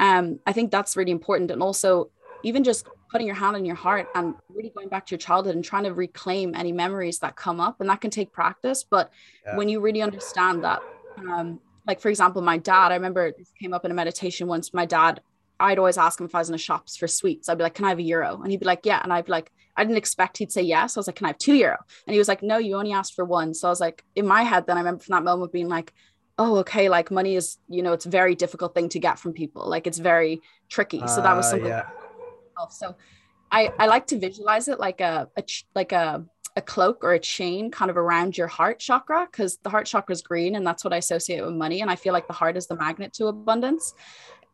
um, 0.00 0.40
I 0.46 0.52
think 0.52 0.70
that's 0.70 0.96
really 0.96 1.12
important. 1.12 1.50
And 1.50 1.62
also 1.62 2.10
even 2.42 2.64
just 2.64 2.86
putting 3.12 3.26
your 3.26 3.36
hand 3.36 3.56
on 3.56 3.64
your 3.64 3.76
heart 3.76 4.08
and 4.14 4.34
really 4.48 4.72
going 4.74 4.88
back 4.88 5.06
to 5.06 5.10
your 5.12 5.18
childhood 5.18 5.54
and 5.54 5.64
trying 5.64 5.84
to 5.84 5.92
reclaim 5.92 6.54
any 6.54 6.72
memories 6.72 7.18
that 7.18 7.36
come 7.36 7.60
up 7.60 7.80
and 7.80 7.90
that 7.90 8.00
can 8.00 8.10
take 8.10 8.32
practice 8.32 8.84
but 8.88 9.10
Yeah. 9.44 9.56
when 9.56 9.68
you 9.68 9.80
really 9.80 10.00
understand 10.00 10.62
that 10.64 10.80
um, 11.18 11.60
like 11.86 12.00
for 12.00 12.08
example 12.08 12.40
my 12.40 12.56
dad 12.56 12.92
i 12.92 12.94
remember 12.94 13.32
this 13.36 13.50
came 13.60 13.74
up 13.74 13.84
in 13.84 13.90
a 13.90 13.94
meditation 13.94 14.46
once 14.46 14.72
my 14.72 14.86
dad 14.86 15.20
i'd 15.60 15.78
always 15.78 15.98
ask 15.98 16.20
him 16.20 16.26
if 16.26 16.34
i 16.34 16.38
was 16.38 16.48
in 16.48 16.52
the 16.52 16.58
shops 16.58 16.96
for 16.96 17.08
sweets. 17.08 17.48
I'd 17.48 17.58
be 17.58 17.64
like 17.64 17.74
can 17.74 17.84
i 17.84 17.90
have 17.90 17.98
a 17.98 18.02
euro? 18.02 18.40
And 18.42 18.50
he'd 18.50 18.60
be 18.60 18.66
like 18.66 18.84
yeah. 18.84 19.00
And 19.02 19.12
i'd 19.12 19.26
be 19.26 19.32
like 19.32 19.50
i 19.76 19.84
didn't 19.84 19.96
expect 19.98 20.38
he'd 20.38 20.52
say 20.52 20.62
yes. 20.62 20.96
I 20.96 21.00
was 21.00 21.06
like 21.06 21.16
can 21.16 21.26
i 21.26 21.30
have 21.30 21.38
two 21.38 21.54
euro? 21.54 21.78
And 22.06 22.12
he 22.14 22.18
was 22.18 22.28
like 22.28 22.42
no 22.42 22.58
you 22.58 22.76
only 22.76 22.92
asked 22.92 23.14
for 23.14 23.24
one. 23.24 23.54
So 23.54 23.68
i 23.68 23.70
was 23.70 23.80
like 23.80 24.04
in 24.14 24.26
my 24.26 24.42
head 24.42 24.66
then 24.66 24.76
i 24.76 24.80
remember 24.80 25.02
from 25.02 25.14
that 25.14 25.24
moment 25.24 25.52
being 25.52 25.68
like 25.68 25.92
oh 26.38 26.56
okay 26.58 26.88
like 26.88 27.10
money 27.10 27.36
is 27.36 27.58
you 27.68 27.82
know 27.82 27.92
it's 27.92 28.06
a 28.06 28.10
very 28.10 28.34
difficult 28.34 28.74
thing 28.74 28.88
to 28.90 28.98
get 28.98 29.18
from 29.18 29.32
people. 29.32 29.68
Like 29.68 29.86
it's 29.86 29.98
very 29.98 30.40
tricky. 30.68 31.06
So 31.06 31.20
that 31.22 31.36
was 31.36 31.46
Uh, 31.46 31.50
something 31.50 31.68
yeah. 31.68 31.88
So 32.70 32.96
I 33.52 33.72
I 33.78 33.86
like 33.86 34.06
to 34.08 34.18
visualize 34.18 34.68
it 34.68 34.78
like 34.78 35.00
a, 35.00 35.28
a 35.36 35.42
like 35.74 35.92
a 35.92 36.24
a 36.56 36.62
cloak 36.62 37.04
or 37.04 37.12
a 37.12 37.18
chain 37.18 37.70
kind 37.70 37.90
of 37.90 37.96
around 37.96 38.36
your 38.36 38.48
heart 38.48 38.78
chakra 38.78 39.26
because 39.30 39.58
the 39.62 39.70
heart 39.70 39.86
chakra 39.86 40.12
is 40.12 40.22
green 40.22 40.56
and 40.56 40.66
that's 40.66 40.82
what 40.84 40.92
I 40.92 40.96
associate 40.96 41.44
with 41.44 41.54
money. 41.54 41.80
And 41.80 41.90
I 41.90 41.96
feel 41.96 42.12
like 42.12 42.26
the 42.26 42.32
heart 42.32 42.56
is 42.56 42.66
the 42.66 42.76
magnet 42.76 43.12
to 43.14 43.26
abundance 43.26 43.94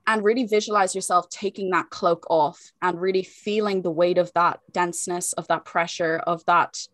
and 0.07 0.23
really 0.25 0.45
visualize 0.45 0.95
yourself 0.95 1.29
taking 1.31 1.71
that 1.71 1.91
cloak 1.91 2.27
off 2.31 2.73
and 2.83 3.01
really 3.01 3.23
feeling 3.23 3.83
the 3.83 3.91
weight 3.91 4.19
of 4.19 4.33
that 4.35 4.61
denseness 4.73 5.33
of 5.35 5.47
that 5.49 5.65
pressure 5.65 6.19
of 6.27 6.45
that 6.47 6.87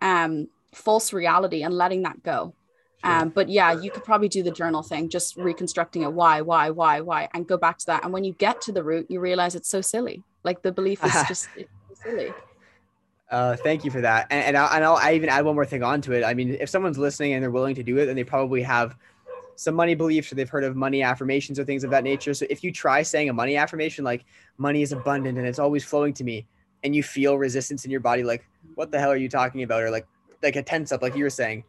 um 0.00 0.48
false 0.72 1.12
reality 1.12 1.62
and 1.62 1.74
letting 1.74 2.02
that 2.02 2.22
go 2.22 2.54
Sure. 3.04 3.12
um, 3.12 3.28
but 3.28 3.50
yeah, 3.50 3.72
you 3.72 3.90
could 3.90 4.02
probably 4.02 4.28
do 4.28 4.42
the 4.42 4.50
journal 4.50 4.82
thing, 4.82 5.10
just 5.10 5.36
reconstructing 5.36 6.02
it. 6.02 6.12
Why, 6.12 6.40
why, 6.40 6.70
why, 6.70 7.02
why, 7.02 7.28
and 7.34 7.46
go 7.46 7.58
back 7.58 7.76
to 7.78 7.86
that. 7.86 8.02
And 8.02 8.14
when 8.14 8.24
you 8.24 8.32
get 8.32 8.62
to 8.62 8.72
the 8.72 8.82
root, 8.82 9.10
you 9.10 9.20
realize 9.20 9.54
it's 9.54 9.68
so 9.68 9.82
silly. 9.82 10.22
Like 10.42 10.62
the 10.62 10.72
belief 10.72 11.04
is 11.04 11.12
just 11.28 11.48
it's 11.54 11.68
so 11.88 11.94
silly. 12.10 12.32
Uh, 13.30 13.56
thank 13.56 13.84
you 13.84 13.90
for 13.90 14.00
that. 14.00 14.28
And, 14.30 14.44
and, 14.44 14.56
I'll, 14.56 14.74
and 14.74 14.84
I'll 14.84 14.96
I 14.96 15.14
even 15.14 15.28
add 15.28 15.44
one 15.44 15.54
more 15.54 15.66
thing 15.66 15.82
onto 15.82 16.12
it. 16.12 16.24
I 16.24 16.32
mean, 16.32 16.56
if 16.58 16.70
someone's 16.70 16.96
listening 16.96 17.34
and 17.34 17.42
they're 17.42 17.50
willing 17.50 17.74
to 17.74 17.82
do 17.82 17.98
it, 17.98 18.06
then 18.06 18.16
they 18.16 18.24
probably 18.24 18.62
have 18.62 18.96
some 19.56 19.74
money 19.74 19.94
beliefs 19.94 20.30
or 20.30 20.34
they've 20.34 20.48
heard 20.48 20.64
of 20.64 20.76
money 20.76 21.02
affirmations 21.02 21.58
or 21.58 21.64
things 21.64 21.84
of 21.84 21.90
that 21.90 22.04
nature. 22.04 22.34
So 22.34 22.46
if 22.50 22.64
you 22.64 22.72
try 22.72 23.02
saying 23.02 23.28
a 23.28 23.32
money 23.32 23.56
affirmation 23.56 24.04
like 24.04 24.24
money 24.58 24.82
is 24.82 24.92
abundant 24.92 25.38
and 25.38 25.46
it's 25.46 25.58
always 25.58 25.84
flowing 25.84 26.12
to 26.14 26.24
me, 26.24 26.46
and 26.82 26.94
you 26.94 27.02
feel 27.02 27.38
resistance 27.38 27.84
in 27.84 27.90
your 27.90 28.00
body, 28.00 28.22
like 28.22 28.46
what 28.74 28.90
the 28.90 28.98
hell 28.98 29.10
are 29.10 29.16
you 29.16 29.28
talking 29.28 29.62
about, 29.62 29.82
or 29.82 29.90
like 29.90 30.06
like 30.42 30.56
a 30.56 30.62
tense 30.62 30.92
up, 30.92 31.00
like 31.02 31.16
you 31.16 31.24
were 31.24 31.30
saying, 31.30 31.64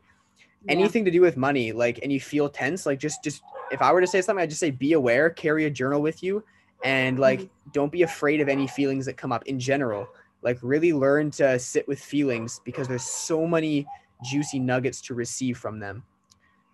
Yeah. 0.66 0.74
anything 0.74 1.06
to 1.06 1.12
do 1.12 1.22
with 1.22 1.38
money, 1.38 1.72
like 1.72 2.00
and 2.04 2.12
you 2.12 2.20
feel 2.20 2.50
tense, 2.50 2.86
like 2.86 3.00
just 3.00 3.24
just 3.24 3.42
if 3.72 3.82
I 3.82 3.92
were 3.94 4.02
to 4.02 4.08
say 4.08 4.22
something, 4.22 4.42
I'd 4.44 4.50
just 4.50 4.60
say 4.60 4.72
be 4.72 4.94
aware, 4.94 5.30
carry 5.30 5.66
a 5.66 5.70
journal 5.70 6.02
with 6.02 6.22
you, 6.22 6.44
and 6.84 7.18
like 7.20 7.42
Mhm. 7.42 7.50
don't 7.72 7.92
be 7.92 8.02
afraid 8.02 8.42
of 8.42 8.50
any 8.50 8.68
feelings 8.68 9.06
that 9.06 9.18
come 9.18 9.32
up 9.32 9.46
in 9.48 9.60
general 9.60 10.08
like 10.42 10.60
really 10.62 10.94
learn 10.94 11.32
to 11.32 11.58
sit 11.58 11.88
with 11.88 12.00
feelings 12.00 12.62
because 12.66 12.88
there's 12.88 13.04
so 13.04 13.48
many 13.48 13.88
juicy 14.22 14.60
nuggets 14.60 15.02
to 15.02 15.16
receive 15.16 15.58
from 15.58 15.80
them 15.80 16.04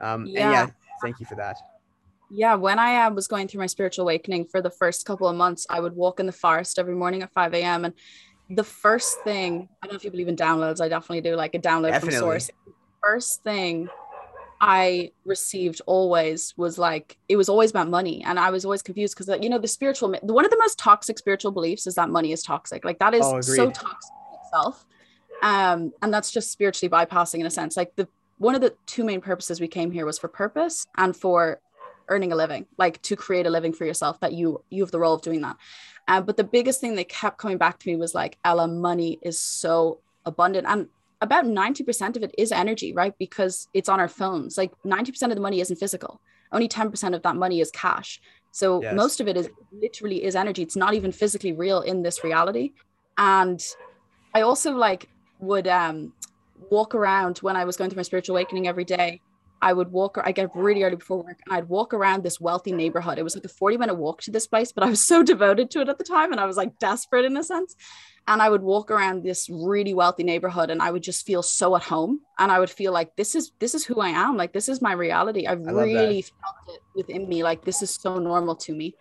um 0.01 0.25
and 0.25 0.35
yeah 0.35 0.51
Yeah. 0.51 0.69
Thank 1.01 1.19
you 1.19 1.25
for 1.25 1.35
that 1.35 1.57
Yeah, 2.29 2.55
when 2.55 2.79
I 2.79 3.05
uh, 3.05 3.11
was 3.11 3.27
going 3.27 3.47
through 3.47 3.59
my 3.59 3.67
spiritual 3.67 4.03
awakening 4.03 4.45
for 4.49 4.61
the 4.61 4.69
first 4.69 5.05
couple 5.05 5.27
of 5.27 5.35
months, 5.35 5.67
I 5.69 5.79
would 5.81 5.95
walk 5.95 6.19
in 6.19 6.25
the 6.25 6.31
forest 6.31 6.79
every 6.79 6.95
morning 6.95 7.23
at 7.23 7.33
5 7.33 7.53
a.m. 7.53 7.85
And 7.85 7.93
the 8.49 8.63
first 8.63 9.19
thing, 9.23 9.67
I 9.81 9.87
don't 9.87 9.93
know 9.93 9.97
if 9.97 10.03
you 10.05 10.11
believe 10.11 10.29
in 10.29 10.35
downloads, 10.35 10.81
I 10.81 10.87
definitely 10.87 11.21
do, 11.21 11.35
like 11.35 11.55
a 11.55 11.59
download 11.59 11.91
Definitely. 11.91 12.19
from 12.19 12.19
source. 12.19 12.49
First 13.03 13.43
thing 13.43 13.89
I 14.61 15.11
received 15.25 15.81
always 15.87 16.53
was 16.55 16.77
like, 16.77 17.17
it 17.27 17.35
was 17.35 17.49
always 17.49 17.71
about 17.71 17.89
money. 17.89 18.23
And 18.23 18.39
I 18.39 18.51
was 18.51 18.63
always 18.63 18.83
confused 18.83 19.15
because, 19.17 19.41
you 19.41 19.49
know, 19.49 19.57
the 19.57 19.67
spiritual, 19.67 20.13
one 20.21 20.45
of 20.45 20.51
the 20.51 20.57
most 20.57 20.77
toxic 20.77 21.17
spiritual 21.17 21.51
beliefs 21.51 21.87
is 21.87 21.95
that 21.95 22.09
money 22.09 22.31
is 22.31 22.43
toxic. 22.43 22.85
Like 22.85 22.99
that 22.99 23.13
is 23.13 23.25
Oh, 23.25 23.41
so 23.41 23.71
toxic 23.71 24.13
in 24.31 24.37
itself. 24.37 24.85
Um, 25.41 25.91
and 26.03 26.13
that's 26.13 26.31
just 26.31 26.51
spiritually 26.51 26.91
bypassing 26.91 27.39
in 27.39 27.47
a 27.47 27.51
sense. 27.51 27.75
Like 27.75 27.91
the 27.97 28.07
one 28.41 28.55
of 28.55 28.61
the 28.61 28.73
two 28.87 29.03
main 29.03 29.21
purposes 29.21 29.61
we 29.61 29.67
came 29.67 29.91
here 29.91 30.03
was 30.03 30.17
for 30.17 30.27
purpose 30.27 30.87
and 30.97 31.15
for 31.15 31.61
earning 32.09 32.31
a 32.31 32.35
living 32.35 32.65
like 32.79 32.99
to 33.03 33.15
create 33.15 33.45
a 33.45 33.49
living 33.51 33.71
for 33.71 33.85
yourself 33.85 34.19
that 34.19 34.33
you 34.33 34.63
you 34.71 34.81
have 34.81 34.89
the 34.89 34.99
role 34.99 35.13
of 35.13 35.21
doing 35.21 35.41
that. 35.41 35.55
Uh, 36.07 36.21
but 36.21 36.37
the 36.37 36.43
biggest 36.43 36.81
thing 36.81 36.95
that 36.95 37.07
kept 37.07 37.37
coming 37.37 37.59
back 37.59 37.77
to 37.77 37.87
me 37.87 37.95
was 37.95 38.15
like 38.15 38.39
ella 38.43 38.67
money 38.67 39.19
is 39.21 39.39
so 39.39 39.99
abundant. 40.25 40.65
And 40.67 40.87
about 41.21 41.45
90% 41.45 42.17
of 42.17 42.23
it 42.23 42.33
is 42.35 42.51
energy 42.51 42.93
right? 42.93 43.13
Because 43.19 43.67
it's 43.75 43.87
on 43.87 43.99
our 43.99 44.07
phones. 44.07 44.57
Like 44.57 44.71
90% 44.83 45.29
of 45.29 45.35
the 45.35 45.41
money 45.41 45.61
isn't 45.61 45.77
physical. 45.77 46.19
Only 46.51 46.67
10% 46.67 47.15
of 47.15 47.21
that 47.21 47.35
money 47.35 47.61
is 47.61 47.69
cash. 47.69 48.19
So 48.51 48.81
Yes. 48.81 48.95
most 48.95 49.21
of 49.21 49.27
it 49.27 49.37
is 49.37 49.49
literally 49.71 50.23
is 50.23 50.35
energy. 50.35 50.63
It's 50.63 50.75
not 50.75 50.95
even 50.95 51.11
physically 51.11 51.53
real 51.53 51.81
in 51.81 52.01
this 52.01 52.23
reality. 52.23 52.71
And 53.17 53.61
i 54.33 54.41
also 54.41 54.71
like 54.73 55.09
would 55.39 55.67
um 55.67 56.13
walk 56.69 56.95
around 56.95 57.37
when 57.39 57.55
i 57.55 57.65
was 57.65 57.75
going 57.75 57.89
through 57.89 57.97
my 57.97 58.03
spiritual 58.03 58.35
awakening 58.35 58.67
every 58.67 58.85
day 58.85 59.19
I 59.61 59.73
would 59.73 59.91
walk, 59.91 60.17
I 60.23 60.31
get 60.31 60.45
up 60.45 60.51
really 60.55 60.83
early 60.83 60.95
before 60.95 61.17
work 61.17 61.39
and 61.45 61.55
I'd 61.55 61.69
walk 61.69 61.93
around 61.93 62.23
this 62.23 62.41
wealthy 62.41 62.71
neighborhood. 62.71 63.19
It 63.19 63.23
was 63.23 63.35
like 63.35 63.45
a 63.45 63.49
40 63.49 63.77
minute 63.77 63.93
walk 63.93 64.21
to 64.23 64.31
this 64.31 64.47
place, 64.47 64.71
but 64.71 64.83
I 64.83 64.89
was 64.89 65.05
so 65.05 65.21
devoted 65.23 65.69
to 65.71 65.81
it 65.81 65.89
at 65.89 65.97
the 65.97 66.03
time 66.03 66.31
and 66.31 66.41
I 66.41 66.45
was 66.45 66.57
like 66.57 66.79
desperate 66.79 67.25
in 67.25 67.37
a 67.37 67.43
sense. 67.43 67.75
And 68.27 68.41
I 68.41 68.49
would 68.49 68.61
walk 68.61 68.91
around 68.91 69.23
this 69.23 69.49
really 69.49 69.93
wealthy 69.93 70.23
neighborhood 70.23 70.69
and 70.69 70.81
I 70.81 70.91
would 70.91 71.03
just 71.03 71.25
feel 71.25 71.43
so 71.43 71.75
at 71.75 71.83
home. 71.83 72.21
And 72.39 72.51
I 72.51 72.59
would 72.59 72.69
feel 72.69 72.91
like 72.91 73.15
this 73.15 73.35
is 73.35 73.51
this 73.59 73.75
is 73.75 73.85
who 73.85 73.99
I 73.99 74.09
am. 74.09 74.35
Like 74.35 74.53
this 74.53 74.69
is 74.69 74.81
my 74.81 74.93
reality. 74.93 75.45
I 75.45 75.53
love 75.53 75.65
that. 75.65 75.73
really 75.73 76.21
felt 76.21 76.55
it 76.69 76.81
within 76.95 77.27
me. 77.27 77.43
Like 77.43 77.63
this 77.63 77.81
is 77.81 77.93
so 77.93 78.17
normal 78.17 78.55
to 78.57 78.73
me. 78.73 78.95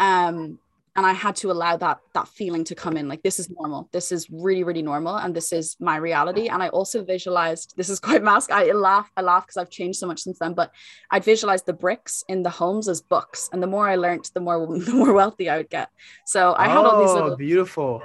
Um 0.00 0.58
and 0.96 1.04
I 1.04 1.12
had 1.12 1.34
to 1.36 1.50
allow 1.50 1.76
that 1.76 1.98
that 2.14 2.28
feeling 2.28 2.62
to 2.64 2.74
come 2.74 2.96
in 2.96 3.08
like 3.08 3.22
this 3.22 3.40
is 3.40 3.50
normal 3.50 3.88
this 3.92 4.12
is 4.12 4.28
really 4.30 4.62
really 4.62 4.82
normal 4.82 5.16
and 5.16 5.34
this 5.34 5.52
is 5.52 5.76
my 5.80 5.96
reality. 5.96 6.48
And 6.48 6.62
I 6.62 6.68
also 6.68 7.04
visualized 7.04 7.74
this 7.76 7.88
is 7.88 7.98
quite 8.00 8.22
mask 8.30 8.50
I 8.50 8.70
laugh 8.72 9.10
I 9.16 9.22
laugh 9.22 9.46
because 9.46 9.56
I've 9.56 9.70
changed 9.70 9.98
so 9.98 10.06
much 10.06 10.20
since 10.22 10.38
then 10.38 10.54
but 10.54 10.70
I'd 11.10 11.24
visualize 11.24 11.62
the 11.62 11.72
bricks 11.72 12.24
in 12.28 12.42
the 12.42 12.50
homes 12.50 12.88
as 12.88 13.00
books 13.00 13.48
and 13.52 13.62
the 13.62 13.66
more 13.66 13.88
I 13.88 13.96
learned 13.96 14.30
the 14.34 14.40
more 14.40 14.58
the 14.78 14.92
more 14.92 15.12
wealthy 15.12 15.50
I 15.50 15.56
would 15.56 15.70
get. 15.70 15.88
So 16.26 16.54
I 16.56 16.68
had 16.68 16.84
all 16.84 17.00
these 17.00 17.10
Oh, 17.10 17.14
little 17.14 17.36
beautiful. 17.36 18.02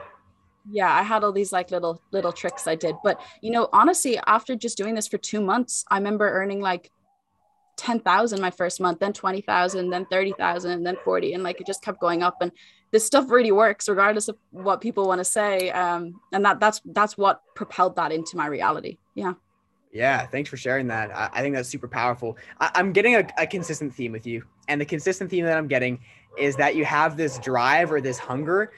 Yeah 0.71 0.93
i 0.93 1.03
had 1.03 1.23
all 1.23 1.31
these 1.31 1.51
like 1.51 1.71
little 1.71 2.01
little 2.11 2.31
tricks 2.31 2.67
i 2.67 2.75
did 2.75 2.95
but 3.03 3.19
you 3.41 3.51
know 3.51 3.69
honestly 3.73 4.19
after 4.27 4.55
just 4.55 4.77
doing 4.77 4.93
this 4.93 5.07
for 5.07 5.17
two 5.17 5.41
months 5.41 5.85
i 5.89 5.97
remember 5.97 6.29
earning 6.29 6.61
like 6.61 6.91
10,000 7.77 8.41
my 8.41 8.51
first 8.51 8.81
month 8.81 8.99
then 8.99 9.13
20,000 9.13 9.89
then 9.89 10.05
30,000 10.11 10.83
then 10.83 10.97
40 11.03 11.33
and 11.33 11.43
like 11.43 11.61
it 11.61 11.67
just 11.67 11.81
kept 11.81 11.99
going 12.01 12.21
up 12.21 12.35
and 12.41 12.51
this 12.91 13.05
stuff 13.05 13.29
really 13.29 13.51
works 13.51 13.87
regardless 13.87 14.27
of 14.27 14.37
what 14.51 14.81
people 14.81 15.07
want 15.07 15.19
to 15.19 15.25
say 15.25 15.69
um 15.71 16.19
and 16.31 16.43
that 16.45 16.59
that's 16.59 16.81
that's 16.85 17.17
what 17.17 17.41
propelled 17.55 17.95
that 17.95 18.11
into 18.11 18.37
my 18.37 18.47
reality 18.47 18.97
yeah 19.15 19.33
Yeah, 19.91 20.27
thanks 20.27 20.49
for 20.49 20.57
sharing 20.57 20.87
that. 20.87 21.09
I, 21.09 21.29
I 21.33 21.41
think 21.41 21.55
that's 21.55 21.67
super 21.67 21.87
powerful. 21.87 22.37
I, 22.59 22.69
I'm 22.75 22.93
getting 22.93 23.15
a, 23.15 23.27
a 23.39 23.47
consistent 23.47 23.91
theme 23.91 24.11
with 24.11 24.27
you, 24.27 24.43
and 24.67 24.79
the 24.79 24.85
consistent 24.85 25.31
theme 25.31 25.45
that 25.45 25.57
I'm 25.57 25.67
getting 25.67 25.97
is 26.37 26.55
that 26.57 26.75
you 26.75 26.85
have 26.85 27.17
this 27.17 27.39
drive 27.39 27.91
or 27.91 27.99
this 28.01 28.19
hunger 28.19 28.71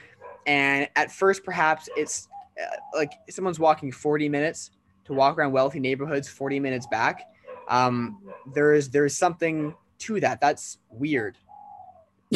and 0.46 0.88
at 0.96 1.10
first 1.10 1.44
perhaps 1.44 1.88
it's 1.96 2.28
uh, 2.60 2.76
like 2.96 3.12
someone's 3.30 3.58
walking 3.58 3.92
40 3.92 4.28
minutes 4.28 4.70
to 5.04 5.12
walk 5.12 5.38
around 5.38 5.52
wealthy 5.52 5.80
neighborhoods 5.80 6.28
40 6.28 6.60
minutes 6.60 6.86
back 6.86 7.28
um, 7.68 8.18
there's 8.54 8.88
there's 8.88 9.16
something 9.16 9.74
to 9.98 10.20
that 10.20 10.40
that's 10.40 10.78
weird 10.90 11.38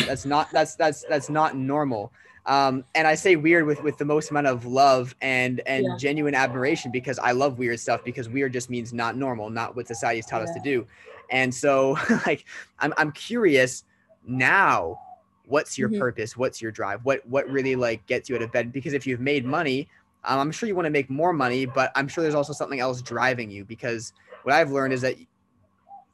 that's 0.04 0.26
not 0.26 0.50
that's 0.50 0.74
that's 0.76 1.04
that's 1.08 1.30
not 1.30 1.56
normal 1.56 2.12
um, 2.46 2.84
and 2.94 3.08
I 3.08 3.16
say 3.16 3.34
weird 3.36 3.66
with 3.66 3.82
with 3.82 3.98
the 3.98 4.04
most 4.04 4.30
amount 4.30 4.46
of 4.46 4.64
love 4.64 5.14
and 5.20 5.60
and 5.66 5.84
yeah. 5.84 5.96
genuine 5.98 6.34
admiration 6.34 6.92
because 6.92 7.18
I 7.18 7.32
love 7.32 7.58
weird 7.58 7.80
stuff 7.80 8.04
because 8.04 8.28
weird 8.28 8.52
just 8.52 8.70
means 8.70 8.92
not 8.92 9.16
normal, 9.16 9.50
not 9.50 9.74
what 9.74 9.88
society 9.88 10.18
has 10.18 10.26
taught 10.26 10.42
yeah. 10.42 10.50
us 10.50 10.54
to 10.54 10.60
do. 10.60 10.86
And 11.30 11.52
so, 11.52 11.98
like, 12.26 12.44
I'm 12.78 12.94
I'm 12.96 13.12
curious 13.12 13.84
now. 14.26 15.00
What's 15.48 15.78
your 15.78 15.88
mm-hmm. 15.88 16.00
purpose? 16.00 16.36
What's 16.36 16.62
your 16.62 16.70
drive? 16.70 17.04
What 17.04 17.26
what 17.26 17.48
really 17.48 17.76
like 17.76 18.06
gets 18.06 18.28
you 18.28 18.36
out 18.36 18.42
of 18.42 18.52
bed? 18.52 18.72
Because 18.72 18.94
if 18.94 19.06
you've 19.06 19.20
made 19.20 19.44
money, 19.44 19.88
um, 20.24 20.38
I'm 20.38 20.52
sure 20.52 20.68
you 20.68 20.74
want 20.74 20.86
to 20.86 20.90
make 20.90 21.10
more 21.10 21.32
money, 21.32 21.66
but 21.66 21.90
I'm 21.96 22.06
sure 22.06 22.22
there's 22.22 22.34
also 22.34 22.52
something 22.52 22.80
else 22.80 23.02
driving 23.02 23.50
you. 23.50 23.64
Because 23.64 24.12
what 24.44 24.54
I've 24.54 24.70
learned 24.70 24.92
is 24.92 25.00
that, 25.02 25.16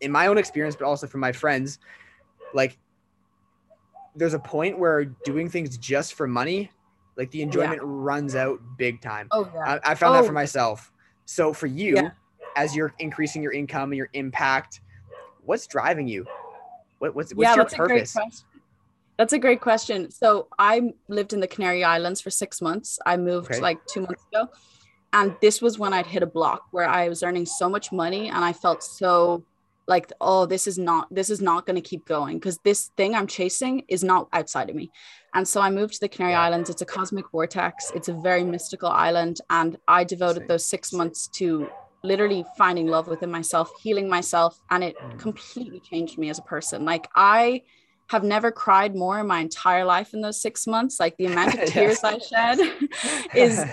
in 0.01 0.11
my 0.11 0.27
own 0.27 0.38
experience, 0.38 0.77
but 0.77 0.87
also 0.87 1.07
from 1.07 1.21
my 1.21 1.33
friends, 1.33 1.79
like 2.55 2.79
there's 4.14 4.35
a 4.35 4.38
point 4.38 4.79
where 4.79 5.05
doing 5.25 5.48
things 5.48 5.77
just 5.79 6.14
for 6.14 6.27
money, 6.27 6.70
like 7.16 7.31
the 7.31 7.42
enjoyment 7.42 7.81
yeah. 7.83 7.87
runs 7.87 8.35
out 8.35 8.61
big 8.77 9.01
time. 9.01 9.29
Oh 9.31 9.51
yeah. 9.55 9.79
I, 9.85 9.92
I 9.92 9.94
found 9.94 10.14
oh. 10.14 10.20
that 10.20 10.25
for 10.25 10.33
oh. 10.33 10.35
myself. 10.35 10.92
So 11.25 11.53
for 11.53 11.66
you, 11.66 11.96
yeah. 11.96 12.11
as 12.57 12.77
you're 12.77 12.94
increasing 12.98 13.42
your 13.42 13.53
income 13.53 13.90
and 13.90 13.96
your 13.96 14.09
impact, 14.12 14.81
what's 15.44 15.66
driving 15.66 16.09
you? 16.09 16.27
What, 16.98 17.14
what's 17.14 17.35
what's 17.35 17.48
yeah, 17.48 17.55
your 17.55 17.64
that's 17.64 17.75
purpose? 17.75 18.14
A 18.14 18.18
great 18.18 18.25
question. 18.25 18.46
That's 19.18 19.33
a 19.33 19.38
great 19.38 19.61
question. 19.61 20.11
So 20.11 20.48
I 20.59 20.94
lived 21.09 21.33
in 21.33 21.40
the 21.40 21.46
Canary 21.46 21.85
Islands 21.85 22.20
for 22.20 22.31
six 22.31 22.61
months. 22.61 22.98
I 23.05 23.16
moved 23.16 23.53
okay. 23.53 23.61
like 23.61 23.85
two 23.87 24.01
months 24.01 24.25
ago. 24.33 24.48
And 25.12 25.37
this 25.42 25.61
was 25.61 25.79
when 25.79 25.92
I'd 25.92 26.07
hit 26.07 26.22
a 26.22 26.27
block 26.27 26.64
where 26.70 26.88
I 26.88 27.09
was 27.09 27.22
earning 27.22 27.44
so 27.44 27.68
much 27.68 27.92
money 27.92 28.31
and 28.31 28.42
I 28.42 28.53
felt 28.55 28.83
so 28.83 29.44
like 29.87 30.12
oh 30.21 30.47
this 30.47 30.66
is 30.66 30.79
not 30.79 31.09
this 31.11 31.31
is 31.31 31.40
not 31.40 31.66
going 31.66 31.77
to 31.77 31.83
keep 31.83 32.07
going 32.07 32.38
because 32.38 32.59
this 32.59 32.90
thing 32.97 33.14
i'm 33.14 33.27
chasing 33.27 33.83
is 33.88 34.05
not 34.05 34.29
outside 34.33 34.71
of 34.71 34.77
me. 34.77 34.90
And 35.35 35.47
so 35.47 35.61
i 35.61 35.71
moved 35.71 35.95
to 35.95 36.01
the 36.01 36.09
canary 36.09 36.35
islands. 36.35 36.71
It's 36.71 36.83
a 36.83 36.87
cosmic 36.87 37.31
vortex. 37.31 37.90
It's 37.95 38.09
a 38.09 38.12
very 38.14 38.45
mystical 38.45 38.88
island 38.88 39.40
and 39.51 39.77
i 39.88 40.05
devoted 40.05 40.49
those 40.49 40.64
six 40.64 40.92
months 40.92 41.29
to 41.38 41.68
literally 42.05 42.45
finding 42.59 42.88
love 42.88 43.07
within 43.07 43.31
myself 43.31 43.71
healing 43.81 44.09
myself 44.09 44.61
and 44.71 44.83
it 44.83 44.97
mm. 44.99 45.18
completely 45.18 45.81
changed 45.81 46.18
me 46.18 46.31
as 46.31 46.38
a 46.38 46.42
person. 46.42 46.85
Like 46.85 47.09
i 47.14 47.62
have 48.09 48.25
never 48.25 48.51
cried 48.51 48.95
more 48.95 49.21
in 49.21 49.27
my 49.27 49.40
entire 49.40 49.85
life 49.85 50.12
in 50.12 50.21
those 50.21 50.40
six 50.40 50.66
months. 50.66 51.01
Like 51.01 51.16
the 51.16 51.27
amount 51.27 51.55
of 51.55 51.64
tears 51.73 52.05
i 52.05 52.18
shed 52.18 52.59
is 53.35 53.64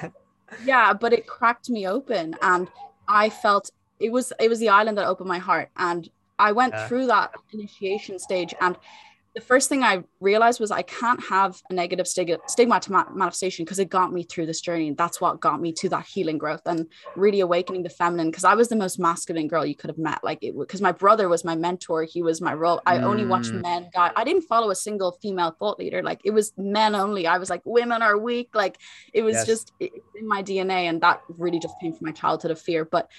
yeah 0.66 0.94
but 0.94 1.14
it 1.14 1.28
cracked 1.28 1.70
me 1.70 1.88
open 1.88 2.36
and 2.42 2.68
i 3.08 3.30
felt 3.30 3.70
it 4.00 4.12
was 4.12 4.34
it 4.40 4.50
was 4.50 4.60
the 4.60 4.70
island 4.70 4.98
that 4.98 5.06
opened 5.06 5.28
my 5.28 5.40
heart 5.40 5.70
and 5.78 6.10
i 6.38 6.52
went 6.52 6.74
yeah. 6.74 6.88
through 6.88 7.08
that 7.08 7.32
initiation 7.54 8.20
stage 8.20 8.54
and 8.62 8.78
the 9.36 9.42
first 9.42 9.70
thing 9.70 9.84
I 9.84 10.04
realized 10.20 10.60
was 10.60 10.72
I 10.72 10.82
can't 10.82 11.24
have 11.26 11.62
a 11.70 11.74
negative 11.74 12.08
stigma, 12.08 12.40
stigma 12.48 12.80
to 12.80 12.92
manifestation 12.92 13.64
because 13.64 13.78
it 13.78 13.90
got 13.90 14.12
me 14.12 14.24
through 14.24 14.48
this 14.48 14.60
journey. 14.60 14.88
And 14.88 14.98
that's 14.98 15.22
what 15.22 15.40
got 15.40 15.62
me 15.62 15.72
to 15.74 15.90
that 15.90 16.06
healing 16.06 16.40
growth 16.40 16.64
and 16.66 16.88
really 17.16 17.40
awakening 17.40 17.84
the 17.84 17.90
feminine. 17.90 18.32
Because 18.32 18.44
I 18.44 18.56
was 18.56 18.70
the 18.70 18.76
most 18.76 18.98
masculine 18.98 19.48
girl 19.48 19.66
you 19.66 19.76
could 19.76 19.90
have 19.90 20.00
met. 20.00 20.24
Like 20.24 20.40
it 20.42 20.58
because 20.58 20.82
my 20.82 20.92
brother 20.92 21.30
was 21.30 21.46
my 21.46 21.56
mentor. 21.56 22.04
He 22.04 22.24
was 22.24 22.42
my 22.42 22.54
role. 22.54 22.82
I 22.88 22.98
mm. 22.98 23.04
only 23.04 23.26
watched 23.26 23.52
mm. 23.52 23.62
men 23.62 23.90
guy. 23.94 24.12
I 24.16 24.24
didn't 24.24 24.44
follow 24.44 24.72
a 24.72 24.76
single 24.76 25.12
female 25.22 25.56
thought 25.58 25.78
leader. 25.78 26.02
Like 26.02 26.22
it 26.24 26.32
was 26.32 26.52
men 26.58 26.96
only. 26.96 27.28
I 27.28 27.38
was 27.38 27.52
like, 27.52 27.62
women 27.66 28.02
are 28.02 28.18
weak. 28.18 28.50
Like 28.56 28.78
it 29.14 29.22
was 29.22 29.36
yes. 29.36 29.46
just 29.46 29.74
in 29.80 30.28
my 30.28 30.42
DNA. 30.42 30.90
And 30.90 31.02
that 31.02 31.22
really 31.30 31.60
just 31.60 31.80
came 31.80 31.94
from 31.94 32.08
my 32.08 32.14
childhood 32.14 32.52
of 32.52 32.60
fear. 32.60 32.84
But 32.84 33.10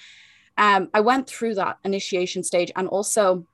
um, 0.57 0.89
I 0.93 1.01
went 1.01 1.27
through 1.27 1.55
that 1.55 1.77
initiation 1.83 2.43
stage 2.43 2.71
and 2.75 2.87
also, 2.87 3.45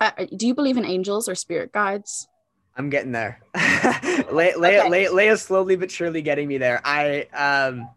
uh, 0.00 0.10
do 0.34 0.46
you 0.46 0.54
believe 0.54 0.76
in 0.76 0.84
angels 0.84 1.28
or 1.28 1.34
spirit 1.34 1.72
guides? 1.72 2.28
I'm 2.76 2.90
getting 2.90 3.12
there. 3.12 3.40
Leia, 3.54 4.56
okay. 4.56 5.06
Leia, 5.06 5.38
slowly 5.38 5.76
but 5.76 5.90
surely 5.90 6.20
getting 6.20 6.46
me 6.46 6.58
there. 6.58 6.80
I, 6.84 7.22
um, 7.32 7.88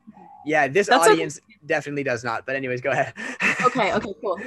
yeah, 0.46 0.68
this 0.68 0.88
that's 0.88 1.08
audience 1.08 1.38
okay. 1.38 1.58
definitely 1.66 2.04
does 2.04 2.24
not. 2.24 2.46
But 2.46 2.56
anyways, 2.56 2.82
go 2.82 2.92
ahead. 2.92 3.14
okay. 3.66 3.94
Okay. 3.94 4.14
Cool. 4.22 4.40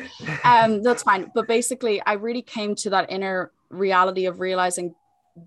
Um, 0.44 0.82
that's 0.82 1.02
fine. 1.02 1.30
But 1.34 1.46
basically, 1.46 2.00
I 2.06 2.14
really 2.14 2.42
came 2.42 2.74
to 2.76 2.90
that 2.90 3.10
inner 3.10 3.52
reality 3.68 4.24
of 4.26 4.40
realizing 4.40 4.94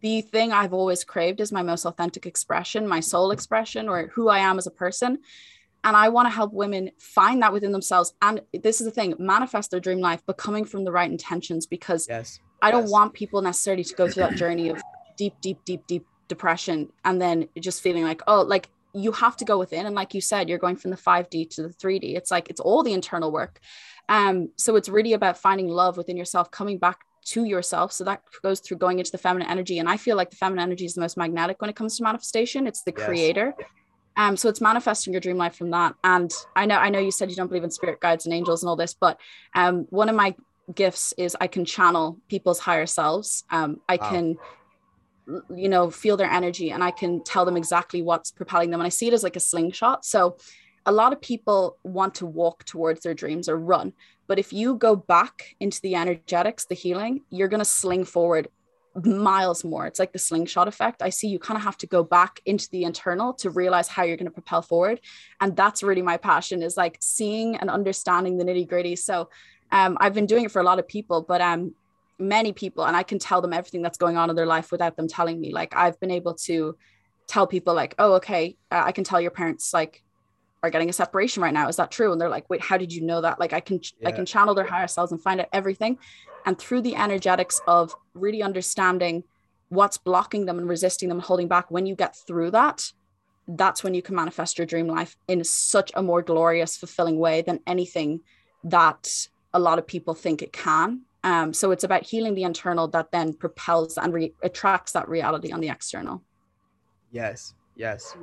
the 0.01 0.21
thing 0.21 0.51
I've 0.51 0.73
always 0.73 1.03
craved 1.03 1.39
is 1.39 1.51
my 1.51 1.61
most 1.61 1.85
authentic 1.85 2.25
expression, 2.25 2.87
my 2.87 2.99
soul 2.99 3.31
expression, 3.31 3.89
or 3.89 4.07
who 4.13 4.29
I 4.29 4.39
am 4.39 4.57
as 4.57 4.67
a 4.67 4.71
person. 4.71 5.19
And 5.85 5.95
I 5.95 6.09
want 6.09 6.25
to 6.25 6.31
help 6.31 6.51
women 6.51 6.91
find 6.99 7.41
that 7.43 7.53
within 7.53 7.71
themselves. 7.71 8.13
And 8.21 8.41
this 8.53 8.81
is 8.81 8.85
the 8.85 8.91
thing 8.91 9.13
manifest 9.19 9.71
their 9.71 9.79
dream 9.79 9.99
life, 9.99 10.21
but 10.25 10.35
coming 10.35 10.65
from 10.65 10.83
the 10.83 10.91
right 10.91 11.09
intentions 11.09 11.67
because 11.67 12.07
yes. 12.09 12.39
I 12.61 12.71
don't 12.71 12.83
yes. 12.83 12.91
want 12.91 13.13
people 13.13 13.41
necessarily 13.41 13.83
to 13.83 13.95
go 13.95 14.09
through 14.09 14.23
that 14.23 14.35
journey 14.35 14.69
of 14.69 14.81
deep, 15.15 15.35
deep, 15.41 15.59
deep, 15.63 15.85
deep 15.87 16.05
depression 16.27 16.89
and 17.05 17.21
then 17.21 17.47
just 17.59 17.81
feeling 17.81 18.03
like, 18.03 18.21
oh, 18.27 18.41
like 18.41 18.67
you 18.95 19.11
have 19.11 19.37
to 19.37 19.45
go 19.45 19.59
within. 19.59 19.85
And 19.85 19.93
like 19.93 20.13
you 20.13 20.21
said, 20.21 20.49
you're 20.49 20.57
going 20.57 20.75
from 20.75 20.89
the 20.89 20.97
5D 20.97 21.51
to 21.51 21.63
the 21.63 21.69
3D. 21.69 22.15
It's 22.15 22.31
like 22.31 22.49
it's 22.49 22.59
all 22.59 22.81
the 22.81 22.93
internal 22.93 23.31
work. 23.31 23.59
Um, 24.09 24.49
so 24.57 24.75
it's 24.75 24.89
really 24.89 25.13
about 25.13 25.37
finding 25.37 25.67
love 25.67 25.97
within 25.97 26.17
yourself, 26.17 26.49
coming 26.49 26.79
back 26.79 26.99
to 27.25 27.43
yourself. 27.43 27.91
So 27.91 28.03
that 28.05 28.21
goes 28.41 28.59
through 28.59 28.77
going 28.77 28.99
into 28.99 29.11
the 29.11 29.17
feminine 29.17 29.49
energy. 29.49 29.79
And 29.79 29.89
I 29.89 29.97
feel 29.97 30.15
like 30.15 30.29
the 30.29 30.35
feminine 30.35 30.63
energy 30.63 30.85
is 30.85 30.93
the 30.93 31.01
most 31.01 31.17
magnetic 31.17 31.61
when 31.61 31.69
it 31.69 31.75
comes 31.75 31.97
to 31.97 32.03
manifestation. 32.03 32.67
It's 32.67 32.83
the 32.83 32.93
yes. 32.95 33.05
creator. 33.05 33.53
Um, 34.17 34.37
so 34.37 34.49
it's 34.49 34.61
manifesting 34.61 35.13
your 35.13 35.19
dream 35.19 35.37
life 35.37 35.55
from 35.55 35.71
that. 35.71 35.95
And 36.03 36.31
I 36.55 36.65
know, 36.65 36.77
I 36.77 36.89
know 36.89 36.99
you 36.99 37.11
said 37.11 37.29
you 37.29 37.35
don't 37.35 37.47
believe 37.47 37.63
in 37.63 37.71
spirit 37.71 37.99
guides 37.99 38.25
and 38.25 38.33
angels 38.33 38.63
and 38.63 38.69
all 38.69 38.75
this, 38.75 38.93
but 38.93 39.19
um, 39.53 39.85
one 39.89 40.09
of 40.09 40.15
my 40.15 40.35
gifts 40.73 41.13
is 41.17 41.35
I 41.39 41.47
can 41.47 41.65
channel 41.65 42.19
people's 42.29 42.59
higher 42.59 42.85
selves. 42.85 43.43
Um, 43.49 43.77
I 43.87 43.97
wow. 43.97 44.09
can, 44.09 44.37
you 45.55 45.69
know, 45.69 45.89
feel 45.91 46.17
their 46.17 46.29
energy 46.29 46.71
and 46.71 46.83
I 46.83 46.91
can 46.91 47.23
tell 47.23 47.45
them 47.45 47.57
exactly 47.57 48.01
what's 48.01 48.31
propelling 48.31 48.69
them. 48.69 48.79
And 48.79 48.87
I 48.87 48.89
see 48.89 49.07
it 49.07 49.13
as 49.13 49.23
like 49.23 49.35
a 49.35 49.41
slingshot. 49.41 50.05
So 50.05 50.37
a 50.85 50.91
lot 50.91 51.13
of 51.13 51.21
people 51.21 51.77
want 51.83 52.15
to 52.15 52.25
walk 52.25 52.63
towards 52.63 53.01
their 53.01 53.13
dreams 53.13 53.49
or 53.49 53.57
run. 53.57 53.93
But 54.27 54.39
if 54.39 54.53
you 54.53 54.75
go 54.75 54.95
back 54.95 55.55
into 55.59 55.81
the 55.81 55.95
energetics, 55.95 56.65
the 56.65 56.75
healing, 56.75 57.21
you're 57.29 57.47
going 57.47 57.59
to 57.59 57.65
sling 57.65 58.05
forward 58.05 58.47
miles 59.03 59.63
more. 59.63 59.85
It's 59.87 59.99
like 59.99 60.13
the 60.13 60.19
slingshot 60.19 60.67
effect. 60.67 61.01
I 61.01 61.09
see 61.09 61.27
you 61.27 61.39
kind 61.39 61.57
of 61.57 61.63
have 61.63 61.77
to 61.79 61.87
go 61.87 62.03
back 62.03 62.39
into 62.45 62.69
the 62.71 62.83
internal 62.83 63.33
to 63.35 63.49
realize 63.49 63.87
how 63.87 64.03
you're 64.03 64.17
going 64.17 64.27
to 64.27 64.31
propel 64.31 64.61
forward. 64.61 65.01
And 65.41 65.55
that's 65.55 65.83
really 65.83 66.01
my 66.01 66.17
passion 66.17 66.63
is 66.63 66.77
like 66.77 66.97
seeing 67.01 67.57
and 67.57 67.69
understanding 67.69 68.37
the 68.37 68.45
nitty 68.45 68.67
gritty. 68.67 68.95
So 68.95 69.29
um, 69.71 69.97
I've 69.99 70.13
been 70.13 70.25
doing 70.25 70.45
it 70.45 70.51
for 70.51 70.61
a 70.61 70.63
lot 70.63 70.79
of 70.79 70.87
people, 70.87 71.21
but 71.21 71.41
um, 71.41 71.75
many 72.17 72.53
people, 72.53 72.85
and 72.85 72.95
I 72.95 73.03
can 73.03 73.19
tell 73.19 73.41
them 73.41 73.51
everything 73.51 73.81
that's 73.81 73.97
going 73.97 74.15
on 74.15 74.29
in 74.29 74.35
their 74.35 74.45
life 74.45 74.71
without 74.71 74.95
them 74.95 75.07
telling 75.07 75.41
me. 75.41 75.51
Like 75.51 75.75
I've 75.75 75.99
been 75.99 76.11
able 76.11 76.35
to 76.45 76.77
tell 77.27 77.47
people 77.47 77.73
like, 77.73 77.95
oh, 77.99 78.13
okay, 78.13 78.55
uh, 78.71 78.83
I 78.85 78.91
can 78.93 79.03
tell 79.03 79.19
your 79.19 79.31
parents 79.31 79.73
like 79.73 80.03
are 80.65 80.69
getting 80.69 80.89
a 80.89 80.93
separation 80.93 81.41
right 81.43 81.53
now. 81.53 81.67
Is 81.67 81.77
that 81.77 81.91
true? 81.91 82.11
And 82.11 82.19
they're 82.19 82.29
like, 82.29 82.49
wait, 82.49 82.61
how 82.61 82.77
did 82.77 82.91
you 82.91 83.01
know 83.01 83.21
that? 83.21 83.39
Like 83.39 83.53
I 83.53 83.59
can, 83.59 83.79
yeah. 83.99 84.09
I 84.09 84.11
can 84.11 84.25
channel 84.25 84.55
their 84.55 84.65
higher 84.65 84.87
selves 84.87 85.11
and 85.11 85.21
find 85.21 85.39
out 85.39 85.47
everything 85.53 85.97
and 86.45 86.57
through 86.57 86.81
the 86.81 86.95
energetics 86.95 87.59
of 87.67 87.95
really 88.13 88.41
understanding 88.41 89.23
what's 89.69 89.97
blocking 89.97 90.45
them 90.45 90.59
and 90.59 90.69
resisting 90.69 91.09
them 91.09 91.17
and 91.17 91.25
holding 91.25 91.47
back 91.47 91.71
when 91.71 91.85
you 91.85 91.95
get 91.95 92.15
through 92.15 92.51
that 92.51 92.91
that's 93.47 93.83
when 93.83 93.93
you 93.93 94.01
can 94.01 94.15
manifest 94.15 94.57
your 94.57 94.65
dream 94.65 94.87
life 94.87 95.15
in 95.27 95.43
such 95.43 95.91
a 95.95 96.01
more 96.01 96.21
glorious 96.21 96.77
fulfilling 96.77 97.17
way 97.17 97.41
than 97.41 97.59
anything 97.67 98.21
that 98.63 99.27
a 99.53 99.59
lot 99.59 99.77
of 99.77 99.85
people 99.85 100.13
think 100.13 100.41
it 100.41 100.53
can 100.53 101.01
um, 101.23 101.53
so 101.53 101.71
it's 101.71 101.83
about 101.83 102.03
healing 102.03 102.35
the 102.35 102.43
internal 102.43 102.87
that 102.87 103.11
then 103.11 103.33
propels 103.33 103.97
and 103.97 104.13
re- 104.13 104.33
attracts 104.43 104.91
that 104.91 105.09
reality 105.09 105.51
on 105.51 105.59
the 105.59 105.69
external 105.69 106.23
yes 107.11 107.53
yes 107.75 108.15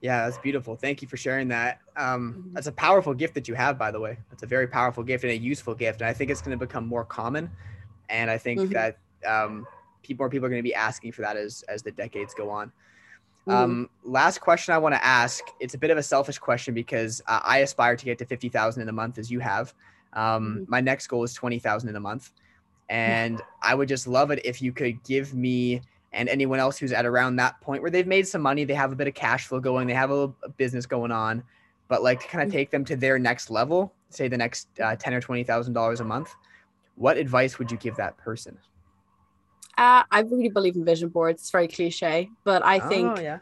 yeah. 0.00 0.24
That's 0.24 0.38
beautiful. 0.38 0.76
Thank 0.76 1.02
you 1.02 1.08
for 1.08 1.16
sharing 1.16 1.48
that. 1.48 1.80
Um, 1.96 2.34
mm-hmm. 2.34 2.54
That's 2.54 2.66
a 2.66 2.72
powerful 2.72 3.14
gift 3.14 3.34
that 3.34 3.48
you 3.48 3.54
have, 3.54 3.78
by 3.78 3.90
the 3.90 4.00
way. 4.00 4.18
That's 4.30 4.42
a 4.42 4.46
very 4.46 4.66
powerful 4.66 5.02
gift 5.02 5.24
and 5.24 5.32
a 5.32 5.36
useful 5.36 5.74
gift. 5.74 6.00
And 6.00 6.08
I 6.08 6.12
think 6.12 6.30
it's 6.30 6.40
going 6.40 6.58
to 6.58 6.66
become 6.66 6.86
more 6.86 7.04
common. 7.04 7.50
And 8.08 8.30
I 8.30 8.38
think 8.38 8.60
mm-hmm. 8.60 8.72
that 8.72 8.98
um, 9.26 9.66
people, 10.02 10.24
more 10.24 10.30
people 10.30 10.46
are 10.46 10.50
going 10.50 10.62
to 10.62 10.68
be 10.68 10.74
asking 10.74 11.12
for 11.12 11.22
that 11.22 11.36
as 11.36 11.62
as 11.68 11.82
the 11.82 11.92
decades 11.92 12.34
go 12.34 12.50
on. 12.50 12.72
Mm-hmm. 13.46 13.50
Um, 13.50 13.90
last 14.04 14.40
question 14.40 14.74
I 14.74 14.78
want 14.78 14.94
to 14.94 15.04
ask. 15.04 15.42
It's 15.60 15.74
a 15.74 15.78
bit 15.78 15.90
of 15.90 15.98
a 15.98 16.02
selfish 16.02 16.38
question 16.38 16.74
because 16.74 17.22
uh, 17.26 17.40
I 17.42 17.58
aspire 17.58 17.96
to 17.96 18.04
get 18.04 18.18
to 18.18 18.26
fifty 18.26 18.48
thousand 18.48 18.82
in 18.82 18.88
a 18.88 18.92
month, 18.92 19.18
as 19.18 19.30
you 19.30 19.40
have. 19.40 19.74
Um, 20.12 20.22
mm-hmm. 20.22 20.64
my 20.68 20.80
next 20.80 21.06
goal 21.06 21.24
is 21.24 21.34
twenty 21.34 21.58
thousand 21.58 21.88
in 21.88 21.96
a 21.96 22.00
month, 22.00 22.32
and 22.88 23.40
I 23.62 23.74
would 23.74 23.88
just 23.88 24.06
love 24.06 24.30
it 24.30 24.44
if 24.44 24.60
you 24.60 24.72
could 24.72 25.02
give 25.04 25.34
me 25.34 25.82
and 26.12 26.28
anyone 26.28 26.58
else 26.58 26.78
who's 26.78 26.92
at 26.92 27.06
around 27.06 27.36
that 27.36 27.60
point 27.60 27.82
where 27.82 27.90
they've 27.90 28.06
made 28.06 28.26
some 28.26 28.42
money, 28.42 28.64
they 28.64 28.74
have 28.74 28.92
a 28.92 28.96
bit 28.96 29.08
of 29.08 29.14
cash 29.14 29.46
flow 29.46 29.60
going, 29.60 29.86
they 29.86 29.94
have 29.94 30.10
a, 30.10 30.32
a 30.42 30.48
business 30.56 30.86
going 30.86 31.12
on, 31.12 31.42
but 31.88 32.02
like 32.02 32.20
to 32.20 32.26
kind 32.28 32.42
of 32.42 32.48
mm. 32.48 32.52
take 32.52 32.70
them 32.70 32.84
to 32.84 32.96
their 32.96 33.18
next 33.18 33.50
level, 33.50 33.92
say 34.08 34.28
the 34.28 34.36
next 34.36 34.68
uh, 34.80 34.96
ten 34.96 35.14
or 35.14 35.20
twenty 35.20 35.44
thousand 35.44 35.72
dollars 35.72 36.00
a 36.00 36.04
month. 36.04 36.34
What 36.96 37.16
advice 37.16 37.58
would 37.58 37.70
you 37.70 37.78
give 37.78 37.96
that 37.96 38.18
person? 38.18 38.58
Uh, 39.78 40.02
I 40.10 40.20
really 40.20 40.48
believe 40.48 40.76
in 40.76 40.84
vision 40.84 41.08
boards. 41.08 41.40
It's 41.40 41.50
very 41.50 41.68
cliche, 41.68 42.28
but 42.44 42.64
I 42.64 42.80
think 42.80 43.18
oh, 43.18 43.20
yeah. 43.20 43.38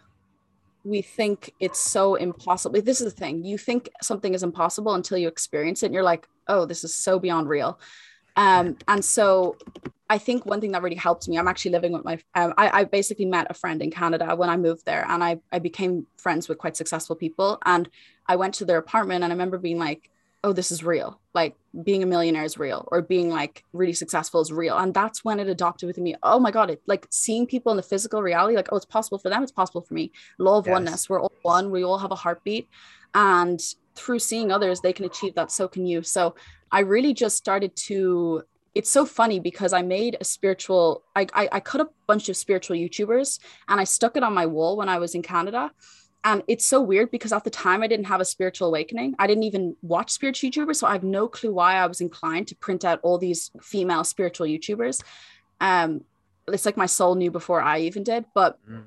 we 0.85 1.03
think 1.03 1.53
it's 1.59 1.81
so 1.81 2.15
impossible. 2.15 2.81
This 2.81 3.01
is 3.01 3.13
the 3.13 3.19
thing. 3.19 3.45
You 3.45 3.59
think 3.59 3.91
something 4.03 4.35
is 4.35 4.45
impossible 4.45 4.95
until 4.95 5.19
you 5.19 5.27
experience 5.27 5.83
it 5.83 5.87
and 5.87 5.95
you're 5.95 6.05
like, 6.05 6.29
oh, 6.47 6.65
this 6.65 6.85
is 6.85 6.95
so 6.95 7.19
beyond 7.19 7.49
real. 7.49 7.81
Um, 8.39 8.77
and 8.87 9.05
so 9.05 9.57
I 10.09 10.19
think 10.19 10.47
one 10.47 10.61
thing 10.61 10.73
that 10.73 10.83
really 10.83 10.97
helped 10.97 11.29
me, 11.29 11.37
I'm 11.37 11.49
actually 11.49 11.73
living 11.73 11.93
with 11.93 12.05
my, 12.05 12.21
um, 12.37 12.55
I, 12.57 12.81
I 12.81 12.85
basically 12.85 13.25
met 13.25 13.49
a 13.51 13.55
friend 13.55 13.83
in 13.83 13.91
Canada 13.91 14.35
when 14.37 14.49
I 14.49 14.57
moved 14.57 14.87
there 14.87 15.05
and 15.09 15.23
I, 15.25 15.41
I 15.53 15.59
became 15.59 16.07
friends 16.17 16.49
with 16.49 16.57
quite 16.57 16.77
successful 16.77 17.17
people. 17.17 17.59
And 17.67 17.91
I 18.27 18.37
went 18.37 18.55
to 18.55 18.65
their 18.65 18.79
apartment 18.79 19.25
and 19.25 19.33
I 19.33 19.35
remember 19.35 19.59
being 19.59 19.79
like, 19.79 20.09
oh, 20.45 20.53
this 20.53 20.71
is 20.71 20.85
real. 20.85 21.21
Like 21.35 21.57
being 21.83 22.05
a 22.05 22.07
millionaire 22.07 22.45
is 22.45 22.57
real 22.57 22.87
or 22.93 23.03
being 23.03 23.29
like 23.29 23.65
really 23.73 23.93
successful 23.93 24.41
is 24.41 24.53
real. 24.53 24.79
And 24.79 24.95
that's 24.95 25.25
when 25.25 25.41
it 25.41 25.49
adopted 25.49 25.89
with 25.89 25.99
me. 25.99 26.15
Oh 26.23 26.39
my 26.39 26.53
God, 26.53 26.71
it 26.71 26.81
like 26.87 27.09
seeing 27.11 27.45
people 27.45 27.73
in 27.73 27.77
the 27.77 27.83
physical 27.83 28.23
reality, 28.23 28.55
like, 28.55 28.69
oh, 28.71 28.77
it's 28.77 28.87
possible 28.87 29.19
for 29.19 29.31
them, 29.31 29.43
it's 29.43 29.51
possible 29.51 29.81
for 29.81 29.95
me. 29.95 30.13
Law 30.39 30.59
of 30.59 30.67
yes. 30.67 30.73
oneness. 30.73 31.11
We're 31.11 31.21
all 31.21 31.33
one, 31.43 31.73
we 31.73 31.83
all 31.83 31.99
have 31.99 32.13
a 32.13 32.17
heartbeat. 32.17 32.69
And 33.15 33.61
through 33.99 34.21
seeing 34.21 34.53
others, 34.53 34.81
they 34.81 34.93
can 34.93 35.05
achieve 35.05 35.35
that. 35.35 35.51
So 35.51 35.69
can 35.69 35.87
you. 35.87 36.03
So 36.03 36.35
I 36.71 36.81
really 36.81 37.15
just 37.15 37.37
started 37.37 37.75
to 37.89 38.43
it's 38.75 38.91
so 38.91 39.05
funny 39.05 39.41
because 39.41 39.73
I 39.73 39.83
made 39.83 40.17
a 40.21 40.25
spiritual, 40.25 41.03
I, 41.17 41.27
I, 41.35 41.49
I 41.53 41.61
cut 41.61 41.81
a 41.81 41.89
bunch 42.07 42.29
of 42.29 42.37
spiritual 42.37 42.77
YouTubers 42.77 43.41
and 43.67 43.81
I 43.81 43.83
stuck 43.83 44.17
it 44.17 44.23
on 44.23 44.33
my 44.33 44.47
wall 44.47 44.77
when 44.77 44.89
I 44.89 44.99
was 44.99 45.17
in 45.17 45.23
Canada. 45.23 45.73
And 46.23 46.45
it's 46.47 46.65
so 46.65 46.81
weird 46.81 47.11
because 47.11 47.33
at 47.33 47.43
the 47.43 47.51
time 47.51 47.83
I 47.83 47.89
didn't 47.89 48.07
have 48.07 48.21
a 48.21 48.25
spiritual 48.25 48.69
awakening. 48.69 49.17
I 49.19 49.27
didn't 49.27 49.43
even 49.43 49.75
watch 49.83 50.11
spiritual 50.11 50.51
YouTubers. 50.51 50.77
So 50.77 50.87
I 50.87 50.93
have 50.93 51.03
no 51.03 51.27
clue 51.27 51.53
why 51.53 51.75
I 51.75 51.87
was 51.87 52.01
inclined 52.01 52.47
to 52.49 52.57
print 52.57 52.85
out 52.85 53.01
all 53.03 53.19
these 53.19 53.51
female 53.63 54.05
spiritual 54.05 54.47
YouTubers. 54.47 55.03
Um, 55.61 56.03
it's 56.47 56.65
like 56.65 56.77
my 56.77 56.87
soul 56.87 57.17
knew 57.17 57.33
before 57.33 57.61
I 57.61 57.81
even 57.81 58.05
did. 58.05 58.27
But 58.33 58.59
mm. 58.69 58.85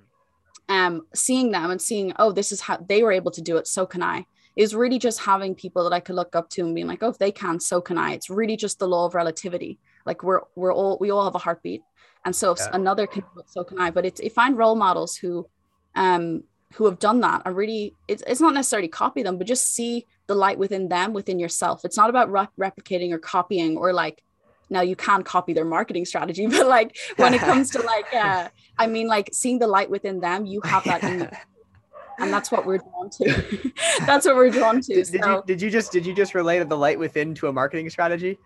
um, 0.69 1.01
seeing 1.13 1.51
them 1.51 1.69
and 1.69 1.81
seeing, 1.81 2.13
oh, 2.17 2.31
this 2.31 2.53
is 2.53 2.61
how 2.61 2.77
they 2.77 3.03
were 3.03 3.11
able 3.11 3.31
to 3.31 3.41
do 3.41 3.57
it. 3.57 3.67
So 3.67 3.85
can 3.85 4.03
I 4.03 4.25
is 4.55 4.75
really 4.75 4.99
just 4.99 5.19
having 5.19 5.55
people 5.55 5.83
that 5.83 5.93
I 5.93 5.99
could 5.99 6.15
look 6.15 6.35
up 6.35 6.49
to 6.51 6.61
and 6.61 6.75
being 6.75 6.87
like, 6.87 7.01
oh, 7.01 7.09
if 7.09 7.17
they 7.17 7.31
can, 7.31 7.59
so 7.59 7.81
can 7.81 7.97
I. 7.97 8.13
It's 8.13 8.29
really 8.29 8.57
just 8.57 8.79
the 8.79 8.87
law 8.87 9.05
of 9.05 9.15
relativity. 9.15 9.79
Like 10.05 10.23
we're 10.23 10.41
we're 10.55 10.73
all 10.73 10.97
we 10.99 11.11
all 11.11 11.23
have 11.23 11.35
a 11.35 11.39
heartbeat, 11.39 11.81
and 12.25 12.35
so 12.35 12.51
if 12.51 12.59
yeah. 12.59 12.69
another 12.73 13.07
can, 13.07 13.23
so 13.47 13.63
can 13.63 13.79
I. 13.79 13.91
But 13.91 14.05
it's 14.05 14.19
if 14.19 14.33
I 14.33 14.45
find 14.45 14.57
role 14.57 14.75
models 14.75 15.15
who, 15.15 15.47
um, 15.95 16.43
who 16.73 16.85
have 16.85 16.99
done 16.99 17.19
that. 17.21 17.43
I 17.45 17.49
really, 17.49 17.95
it's 18.07 18.23
it's 18.25 18.41
not 18.41 18.53
necessarily 18.53 18.87
copy 18.87 19.23
them, 19.23 19.37
but 19.37 19.47
just 19.47 19.73
see 19.73 20.05
the 20.27 20.35
light 20.35 20.57
within 20.57 20.89
them, 20.89 21.13
within 21.13 21.39
yourself. 21.39 21.85
It's 21.85 21.97
not 21.97 22.09
about 22.09 22.31
re- 22.31 22.47
replicating 22.59 23.11
or 23.11 23.19
copying 23.19 23.77
or 23.77 23.93
like 23.93 24.23
now 24.71 24.81
you 24.81 24.95
can 24.95 25.21
copy 25.21 25.53
their 25.53 25.65
marketing 25.65 26.05
strategy 26.05 26.47
but 26.57 26.65
like 26.65 26.97
when 27.17 27.33
it 27.33 27.41
comes 27.49 27.69
to 27.69 27.81
like 27.81 28.11
uh 28.13 28.47
i 28.79 28.87
mean 28.87 29.05
like 29.07 29.29
seeing 29.33 29.59
the 29.59 29.67
light 29.67 29.89
within 29.89 30.19
them 30.21 30.45
you 30.45 30.61
have 30.63 30.83
that 30.85 31.03
in 31.03 31.29
and 32.21 32.31
that's 32.31 32.51
what 32.51 32.65
we're 32.65 32.77
drawn 32.77 33.09
to. 33.09 33.71
that's 34.05 34.25
what 34.25 34.35
we're 34.35 34.49
drawn 34.49 34.81
to. 34.81 34.93
Did, 34.93 35.07
so. 35.07 35.13
did, 35.13 35.25
you 35.25 35.43
did 35.47 35.61
you 35.61 35.69
just 35.69 35.91
did 35.91 36.05
you 36.05 36.13
just 36.13 36.33
relate 36.35 36.67
the 36.67 36.77
light 36.77 36.99
within 36.99 37.33
to 37.35 37.47
a 37.47 37.53
marketing 37.53 37.89
strategy? 37.89 38.37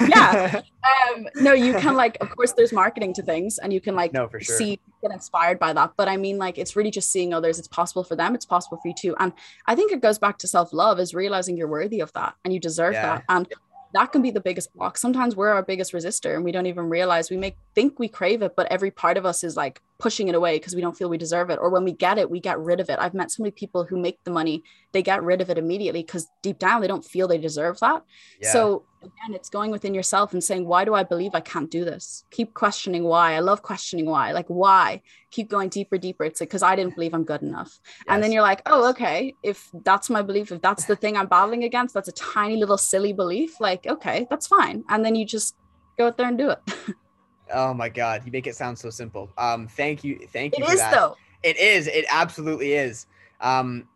yeah. 0.00 0.62
Um, 1.14 1.26
no, 1.34 1.52
you 1.52 1.74
can 1.74 1.96
like, 1.96 2.16
of 2.22 2.34
course, 2.34 2.52
there's 2.52 2.72
marketing 2.72 3.12
to 3.14 3.22
things, 3.22 3.58
and 3.58 3.74
you 3.74 3.80
can 3.80 3.94
like 3.94 4.14
no, 4.14 4.26
for 4.26 4.40
sure. 4.40 4.56
see 4.56 4.80
get 5.02 5.12
inspired 5.12 5.58
by 5.58 5.74
that. 5.74 5.92
But 5.98 6.08
I 6.08 6.16
mean, 6.16 6.38
like, 6.38 6.56
it's 6.56 6.76
really 6.76 6.90
just 6.90 7.10
seeing 7.12 7.34
others. 7.34 7.58
It's 7.58 7.68
possible 7.68 8.04
for 8.04 8.16
them. 8.16 8.34
It's 8.34 8.46
possible 8.46 8.78
for 8.78 8.88
you 8.88 8.94
too. 8.94 9.14
And 9.18 9.34
I 9.66 9.74
think 9.74 9.92
it 9.92 10.00
goes 10.00 10.18
back 10.18 10.38
to 10.38 10.48
self 10.48 10.72
love, 10.72 10.98
is 10.98 11.14
realizing 11.14 11.58
you're 11.58 11.68
worthy 11.68 12.00
of 12.00 12.10
that 12.14 12.34
and 12.42 12.54
you 12.54 12.60
deserve 12.60 12.94
yeah. 12.94 13.02
that. 13.02 13.24
And 13.28 13.48
that 13.94 14.12
can 14.12 14.22
be 14.22 14.30
the 14.30 14.40
biggest 14.40 14.74
block. 14.74 14.96
Sometimes 14.96 15.36
we're 15.36 15.50
our 15.50 15.62
biggest 15.62 15.92
resistor 15.92 16.34
and 16.34 16.44
we 16.44 16.52
don't 16.52 16.66
even 16.66 16.88
realize 16.88 17.30
we 17.30 17.36
make 17.36 17.56
think 17.74 17.98
we 17.98 18.08
crave 18.08 18.42
it, 18.42 18.54
but 18.56 18.66
every 18.70 18.90
part 18.90 19.16
of 19.16 19.26
us 19.26 19.44
is 19.44 19.56
like 19.56 19.82
pushing 19.98 20.28
it 20.28 20.34
away 20.34 20.56
because 20.56 20.74
we 20.74 20.80
don't 20.80 20.96
feel 20.96 21.08
we 21.08 21.18
deserve 21.18 21.50
it. 21.50 21.58
Or 21.60 21.70
when 21.70 21.84
we 21.84 21.92
get 21.92 22.18
it, 22.18 22.30
we 22.30 22.40
get 22.40 22.58
rid 22.58 22.78
of 22.78 22.88
it. 22.88 22.98
I've 23.00 23.14
met 23.14 23.32
so 23.32 23.42
many 23.42 23.50
people 23.50 23.84
who 23.84 23.98
make 23.98 24.22
the 24.24 24.30
money, 24.30 24.62
they 24.92 25.02
get 25.02 25.22
rid 25.22 25.40
of 25.40 25.50
it 25.50 25.58
immediately 25.58 26.02
because 26.02 26.28
deep 26.40 26.58
down 26.58 26.80
they 26.80 26.86
don't 26.86 27.04
feel 27.04 27.26
they 27.26 27.38
deserve 27.38 27.80
that. 27.80 28.04
Yeah. 28.40 28.52
So 28.52 28.84
again, 29.02 29.34
it's 29.34 29.48
going 29.48 29.72
within 29.72 29.94
yourself 29.94 30.32
and 30.32 30.42
saying, 30.42 30.66
why 30.66 30.84
do 30.84 30.94
I 30.94 31.02
believe 31.02 31.34
I 31.34 31.40
can't 31.40 31.70
do 31.70 31.84
this? 31.84 32.24
Keep 32.30 32.54
questioning 32.54 33.04
why. 33.04 33.32
I 33.32 33.40
love 33.40 33.62
questioning 33.62 34.06
why. 34.06 34.30
Like 34.32 34.46
why? 34.46 35.02
Keep 35.32 35.50
going 35.50 35.68
deeper, 35.68 35.98
deeper. 35.98 36.24
It's 36.24 36.40
like 36.40 36.48
because 36.48 36.62
I 36.62 36.76
didn't 36.76 36.94
believe 36.94 37.12
I'm 37.12 37.24
good 37.24 37.42
enough. 37.42 37.80
Yes. 37.84 38.04
And 38.08 38.22
then 38.22 38.30
you're 38.30 38.42
like, 38.42 38.62
oh, 38.66 38.88
okay. 38.90 39.34
If 39.42 39.68
that's 39.84 40.08
my 40.08 40.22
belief, 40.22 40.52
if 40.52 40.62
that's 40.62 40.84
the 40.84 40.96
thing 40.96 41.16
I'm 41.16 41.26
battling 41.26 41.64
against, 41.64 41.94
that's 41.94 42.08
a 42.08 42.12
tiny 42.12 42.56
little 42.56 42.78
silly 42.78 43.12
belief. 43.12 43.60
Like, 43.60 43.86
okay, 43.86 44.28
that's 44.30 44.46
fine. 44.46 44.84
And 44.88 45.04
then 45.04 45.16
you 45.16 45.26
just 45.26 45.56
go 45.98 46.06
out 46.06 46.16
there 46.16 46.28
and 46.28 46.38
do 46.38 46.50
it. 46.50 46.60
Oh 47.52 47.74
my 47.74 47.88
God, 47.88 48.22
you 48.24 48.32
make 48.32 48.46
it 48.46 48.56
sound 48.56 48.78
so 48.78 48.90
simple. 48.90 49.30
Um, 49.38 49.66
thank 49.66 50.04
you, 50.04 50.26
thank 50.32 50.56
you. 50.58 50.64
It 50.64 50.70
is 50.70 50.78
that. 50.78 50.94
though. 50.94 51.16
It 51.42 51.56
is. 51.56 51.86
It 51.86 52.04
absolutely 52.10 52.72
is. 52.72 53.06
Um, 53.40 53.88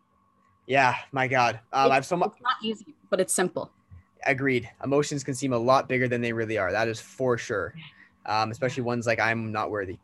yeah, 0.65 0.95
my 1.11 1.27
God. 1.27 1.59
Um, 1.73 1.91
I've 1.91 2.05
so 2.05 2.15
much. 2.15 2.31
It's 2.31 2.41
not 2.41 2.55
easy, 2.63 2.95
but 3.09 3.19
it's 3.19 3.33
simple. 3.33 3.71
Agreed. 4.25 4.69
Emotions 4.83 5.23
can 5.23 5.33
seem 5.33 5.51
a 5.51 5.57
lot 5.57 5.89
bigger 5.89 6.07
than 6.07 6.21
they 6.21 6.31
really 6.31 6.57
are. 6.57 6.71
That 6.71 6.87
is 6.87 7.01
for 7.01 7.37
sure. 7.37 7.73
Um, 8.25 8.51
especially 8.51 8.83
ones 8.83 9.05
like 9.05 9.19
I'm 9.19 9.51
not 9.51 9.69
worthy. 9.69 9.99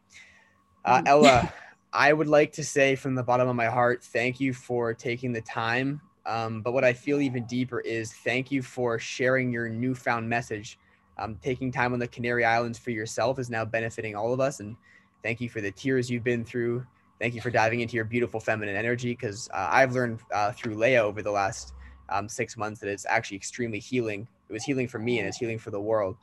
Uh, 0.84 1.02
mm. 1.02 1.08
Ella, 1.08 1.54
I 1.94 2.12
would 2.12 2.28
like 2.28 2.52
to 2.54 2.64
say 2.64 2.96
from 2.96 3.16
the 3.16 3.24
bottom 3.24 3.48
of 3.48 3.56
my 3.56 3.68
heart, 3.68 4.04
thank 4.04 4.40
you 4.40 4.54
for 4.54 4.94
taking 4.94 5.32
the 5.32 5.42
time. 5.42 6.02
Um, 6.26 6.62
but 6.62 6.74
what 6.74 6.84
I 6.84 6.94
feel 6.94 7.22
even 7.22 7.46
deeper 7.46 7.80
is 7.80 8.14
thank 8.14 8.52
you 8.52 8.62
for 8.62 9.00
sharing 9.00 9.52
your 9.52 9.70
newfound 9.70 10.28
message 10.28 10.78
um, 11.20 11.36
taking 11.42 11.72
time 11.72 11.94
on 11.94 12.00
the 12.00 12.08
Canary 12.08 12.46
Islands 12.46 12.80
for 12.80 12.92
yourself 12.92 13.40
is 13.40 13.50
now 13.50 13.66
benefiting 13.66 14.16
all 14.16 14.34
of 14.34 14.40
us. 14.40 14.60
And 14.60 14.76
thank 15.24 15.42
you 15.42 15.50
for 15.50 15.62
the 15.62 15.72
tears 15.72 16.10
you've 16.10 16.24
been 16.24 16.44
through. 16.44 16.86
Thank 17.20 17.36
you 17.36 17.42
for 17.42 17.52
diving 17.52 17.82
into 17.82 17.96
your 17.96 18.06
beautiful 18.06 18.40
feminine 18.40 18.76
energy 18.76 19.12
because 19.12 19.50
uh, 19.54 19.68
I've 19.70 19.94
learned 19.94 20.22
uh, 20.34 20.54
through 20.54 20.76
Leia 20.76 21.00
over 21.00 21.22
the 21.22 21.32
last 21.32 21.74
um, 22.10 22.30
six 22.30 22.56
months 22.58 22.80
that 22.80 22.90
it's 22.90 23.06
actually 23.08 23.38
extremely 23.38 23.80
healing. 23.80 24.28
It 24.48 24.54
was 24.54 24.64
healing 24.64 24.88
for 24.88 25.00
me 25.00 25.20
and 25.20 25.28
it's 25.28 25.38
healing 25.38 25.60
for 25.60 25.70
the 25.70 25.82
world. 25.82 26.16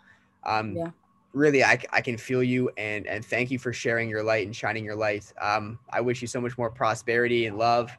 Um, 0.45 0.77
yeah. 0.77 0.91
Really, 1.33 1.63
I, 1.63 1.79
I 1.93 2.01
can 2.01 2.17
feel 2.17 2.43
you 2.43 2.71
and 2.79 3.07
and 3.07 3.23
thank 3.23 3.51
you 3.51 3.59
for 3.59 3.71
sharing 3.71 4.09
your 4.09 4.23
light 4.23 4.47
and 4.47 4.57
shining 4.57 4.87
your 4.87 4.97
light. 4.97 5.31
Um, 5.39 5.79
I 5.91 6.01
wish 6.01 6.23
you 6.23 6.29
so 6.29 6.41
much 6.41 6.57
more 6.57 6.71
prosperity 6.71 7.45
and 7.45 7.59
love 7.59 7.91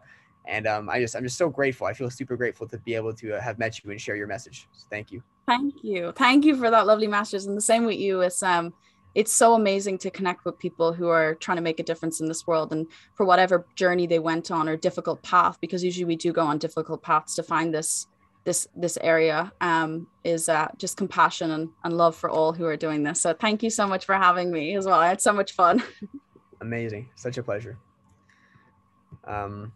and 0.47 0.65
um, 0.65 0.89
I 0.89 0.99
just 0.99 1.15
I'm 1.15 1.23
just 1.23 1.37
so 1.37 1.49
grateful. 1.49 1.87
I 1.87 1.93
feel 1.93 2.09
super 2.09 2.37
grateful 2.37 2.67
to 2.67 2.77
be 2.79 2.95
able 2.95 3.13
to 3.13 3.35
uh, 3.35 3.41
have 3.41 3.59
met 3.59 3.83
you 3.83 3.91
and 3.91 4.01
share 4.01 4.15
your 4.15 4.27
message. 4.27 4.67
So 4.71 4.87
thank 4.89 5.11
you. 5.11 5.21
Thank 5.47 5.75
you. 5.81 6.11
Thank 6.11 6.43
you 6.45 6.57
for 6.57 6.69
that 6.69 6.85
lovely 6.85 7.07
masters. 7.07 7.45
And 7.45 7.55
the 7.55 7.61
same 7.61 7.85
with 7.85 7.97
you. 7.97 8.21
It's 8.21 8.43
um 8.43 8.73
it's 9.15 9.31
so 9.33 9.55
amazing 9.55 9.97
to 9.99 10.11
connect 10.11 10.45
with 10.45 10.59
people 10.59 10.93
who 10.93 11.07
are 11.07 11.33
trying 11.35 11.57
to 11.57 11.63
make 11.63 11.79
a 11.79 11.83
difference 11.83 12.21
in 12.21 12.27
this 12.27 12.45
world 12.45 12.71
and 12.71 12.85
for 13.15 13.25
whatever 13.25 13.65
journey 13.73 14.05
they 14.05 14.19
went 14.19 14.51
on 14.51 14.69
or 14.69 14.75
difficult 14.75 15.23
path, 15.23 15.57
because 15.59 15.83
usually 15.83 16.05
we 16.05 16.15
do 16.15 16.31
go 16.31 16.45
on 16.45 16.59
difficult 16.59 17.01
paths 17.01 17.33
to 17.35 17.43
find 17.43 17.73
this 17.73 18.05
this 18.43 18.67
this 18.75 18.97
area 19.01 19.51
um, 19.61 20.07
is 20.23 20.49
uh, 20.49 20.67
just 20.77 20.97
compassion 20.97 21.51
and, 21.51 21.69
and 21.83 21.97
love 21.97 22.15
for 22.15 22.29
all 22.29 22.53
who 22.53 22.65
are 22.65 22.77
doing 22.77 23.03
this. 23.03 23.21
So 23.21 23.33
thank 23.33 23.63
you 23.63 23.69
so 23.69 23.87
much 23.87 24.05
for 24.05 24.15
having 24.15 24.51
me 24.51 24.75
as 24.75 24.85
well. 24.85 24.99
I 24.99 25.07
had 25.07 25.21
so 25.21 25.33
much 25.33 25.53
fun. 25.53 25.81
Amazing. 26.61 27.09
Such 27.15 27.37
a 27.37 27.43
pleasure. 27.43 27.77
Um, 29.23 29.73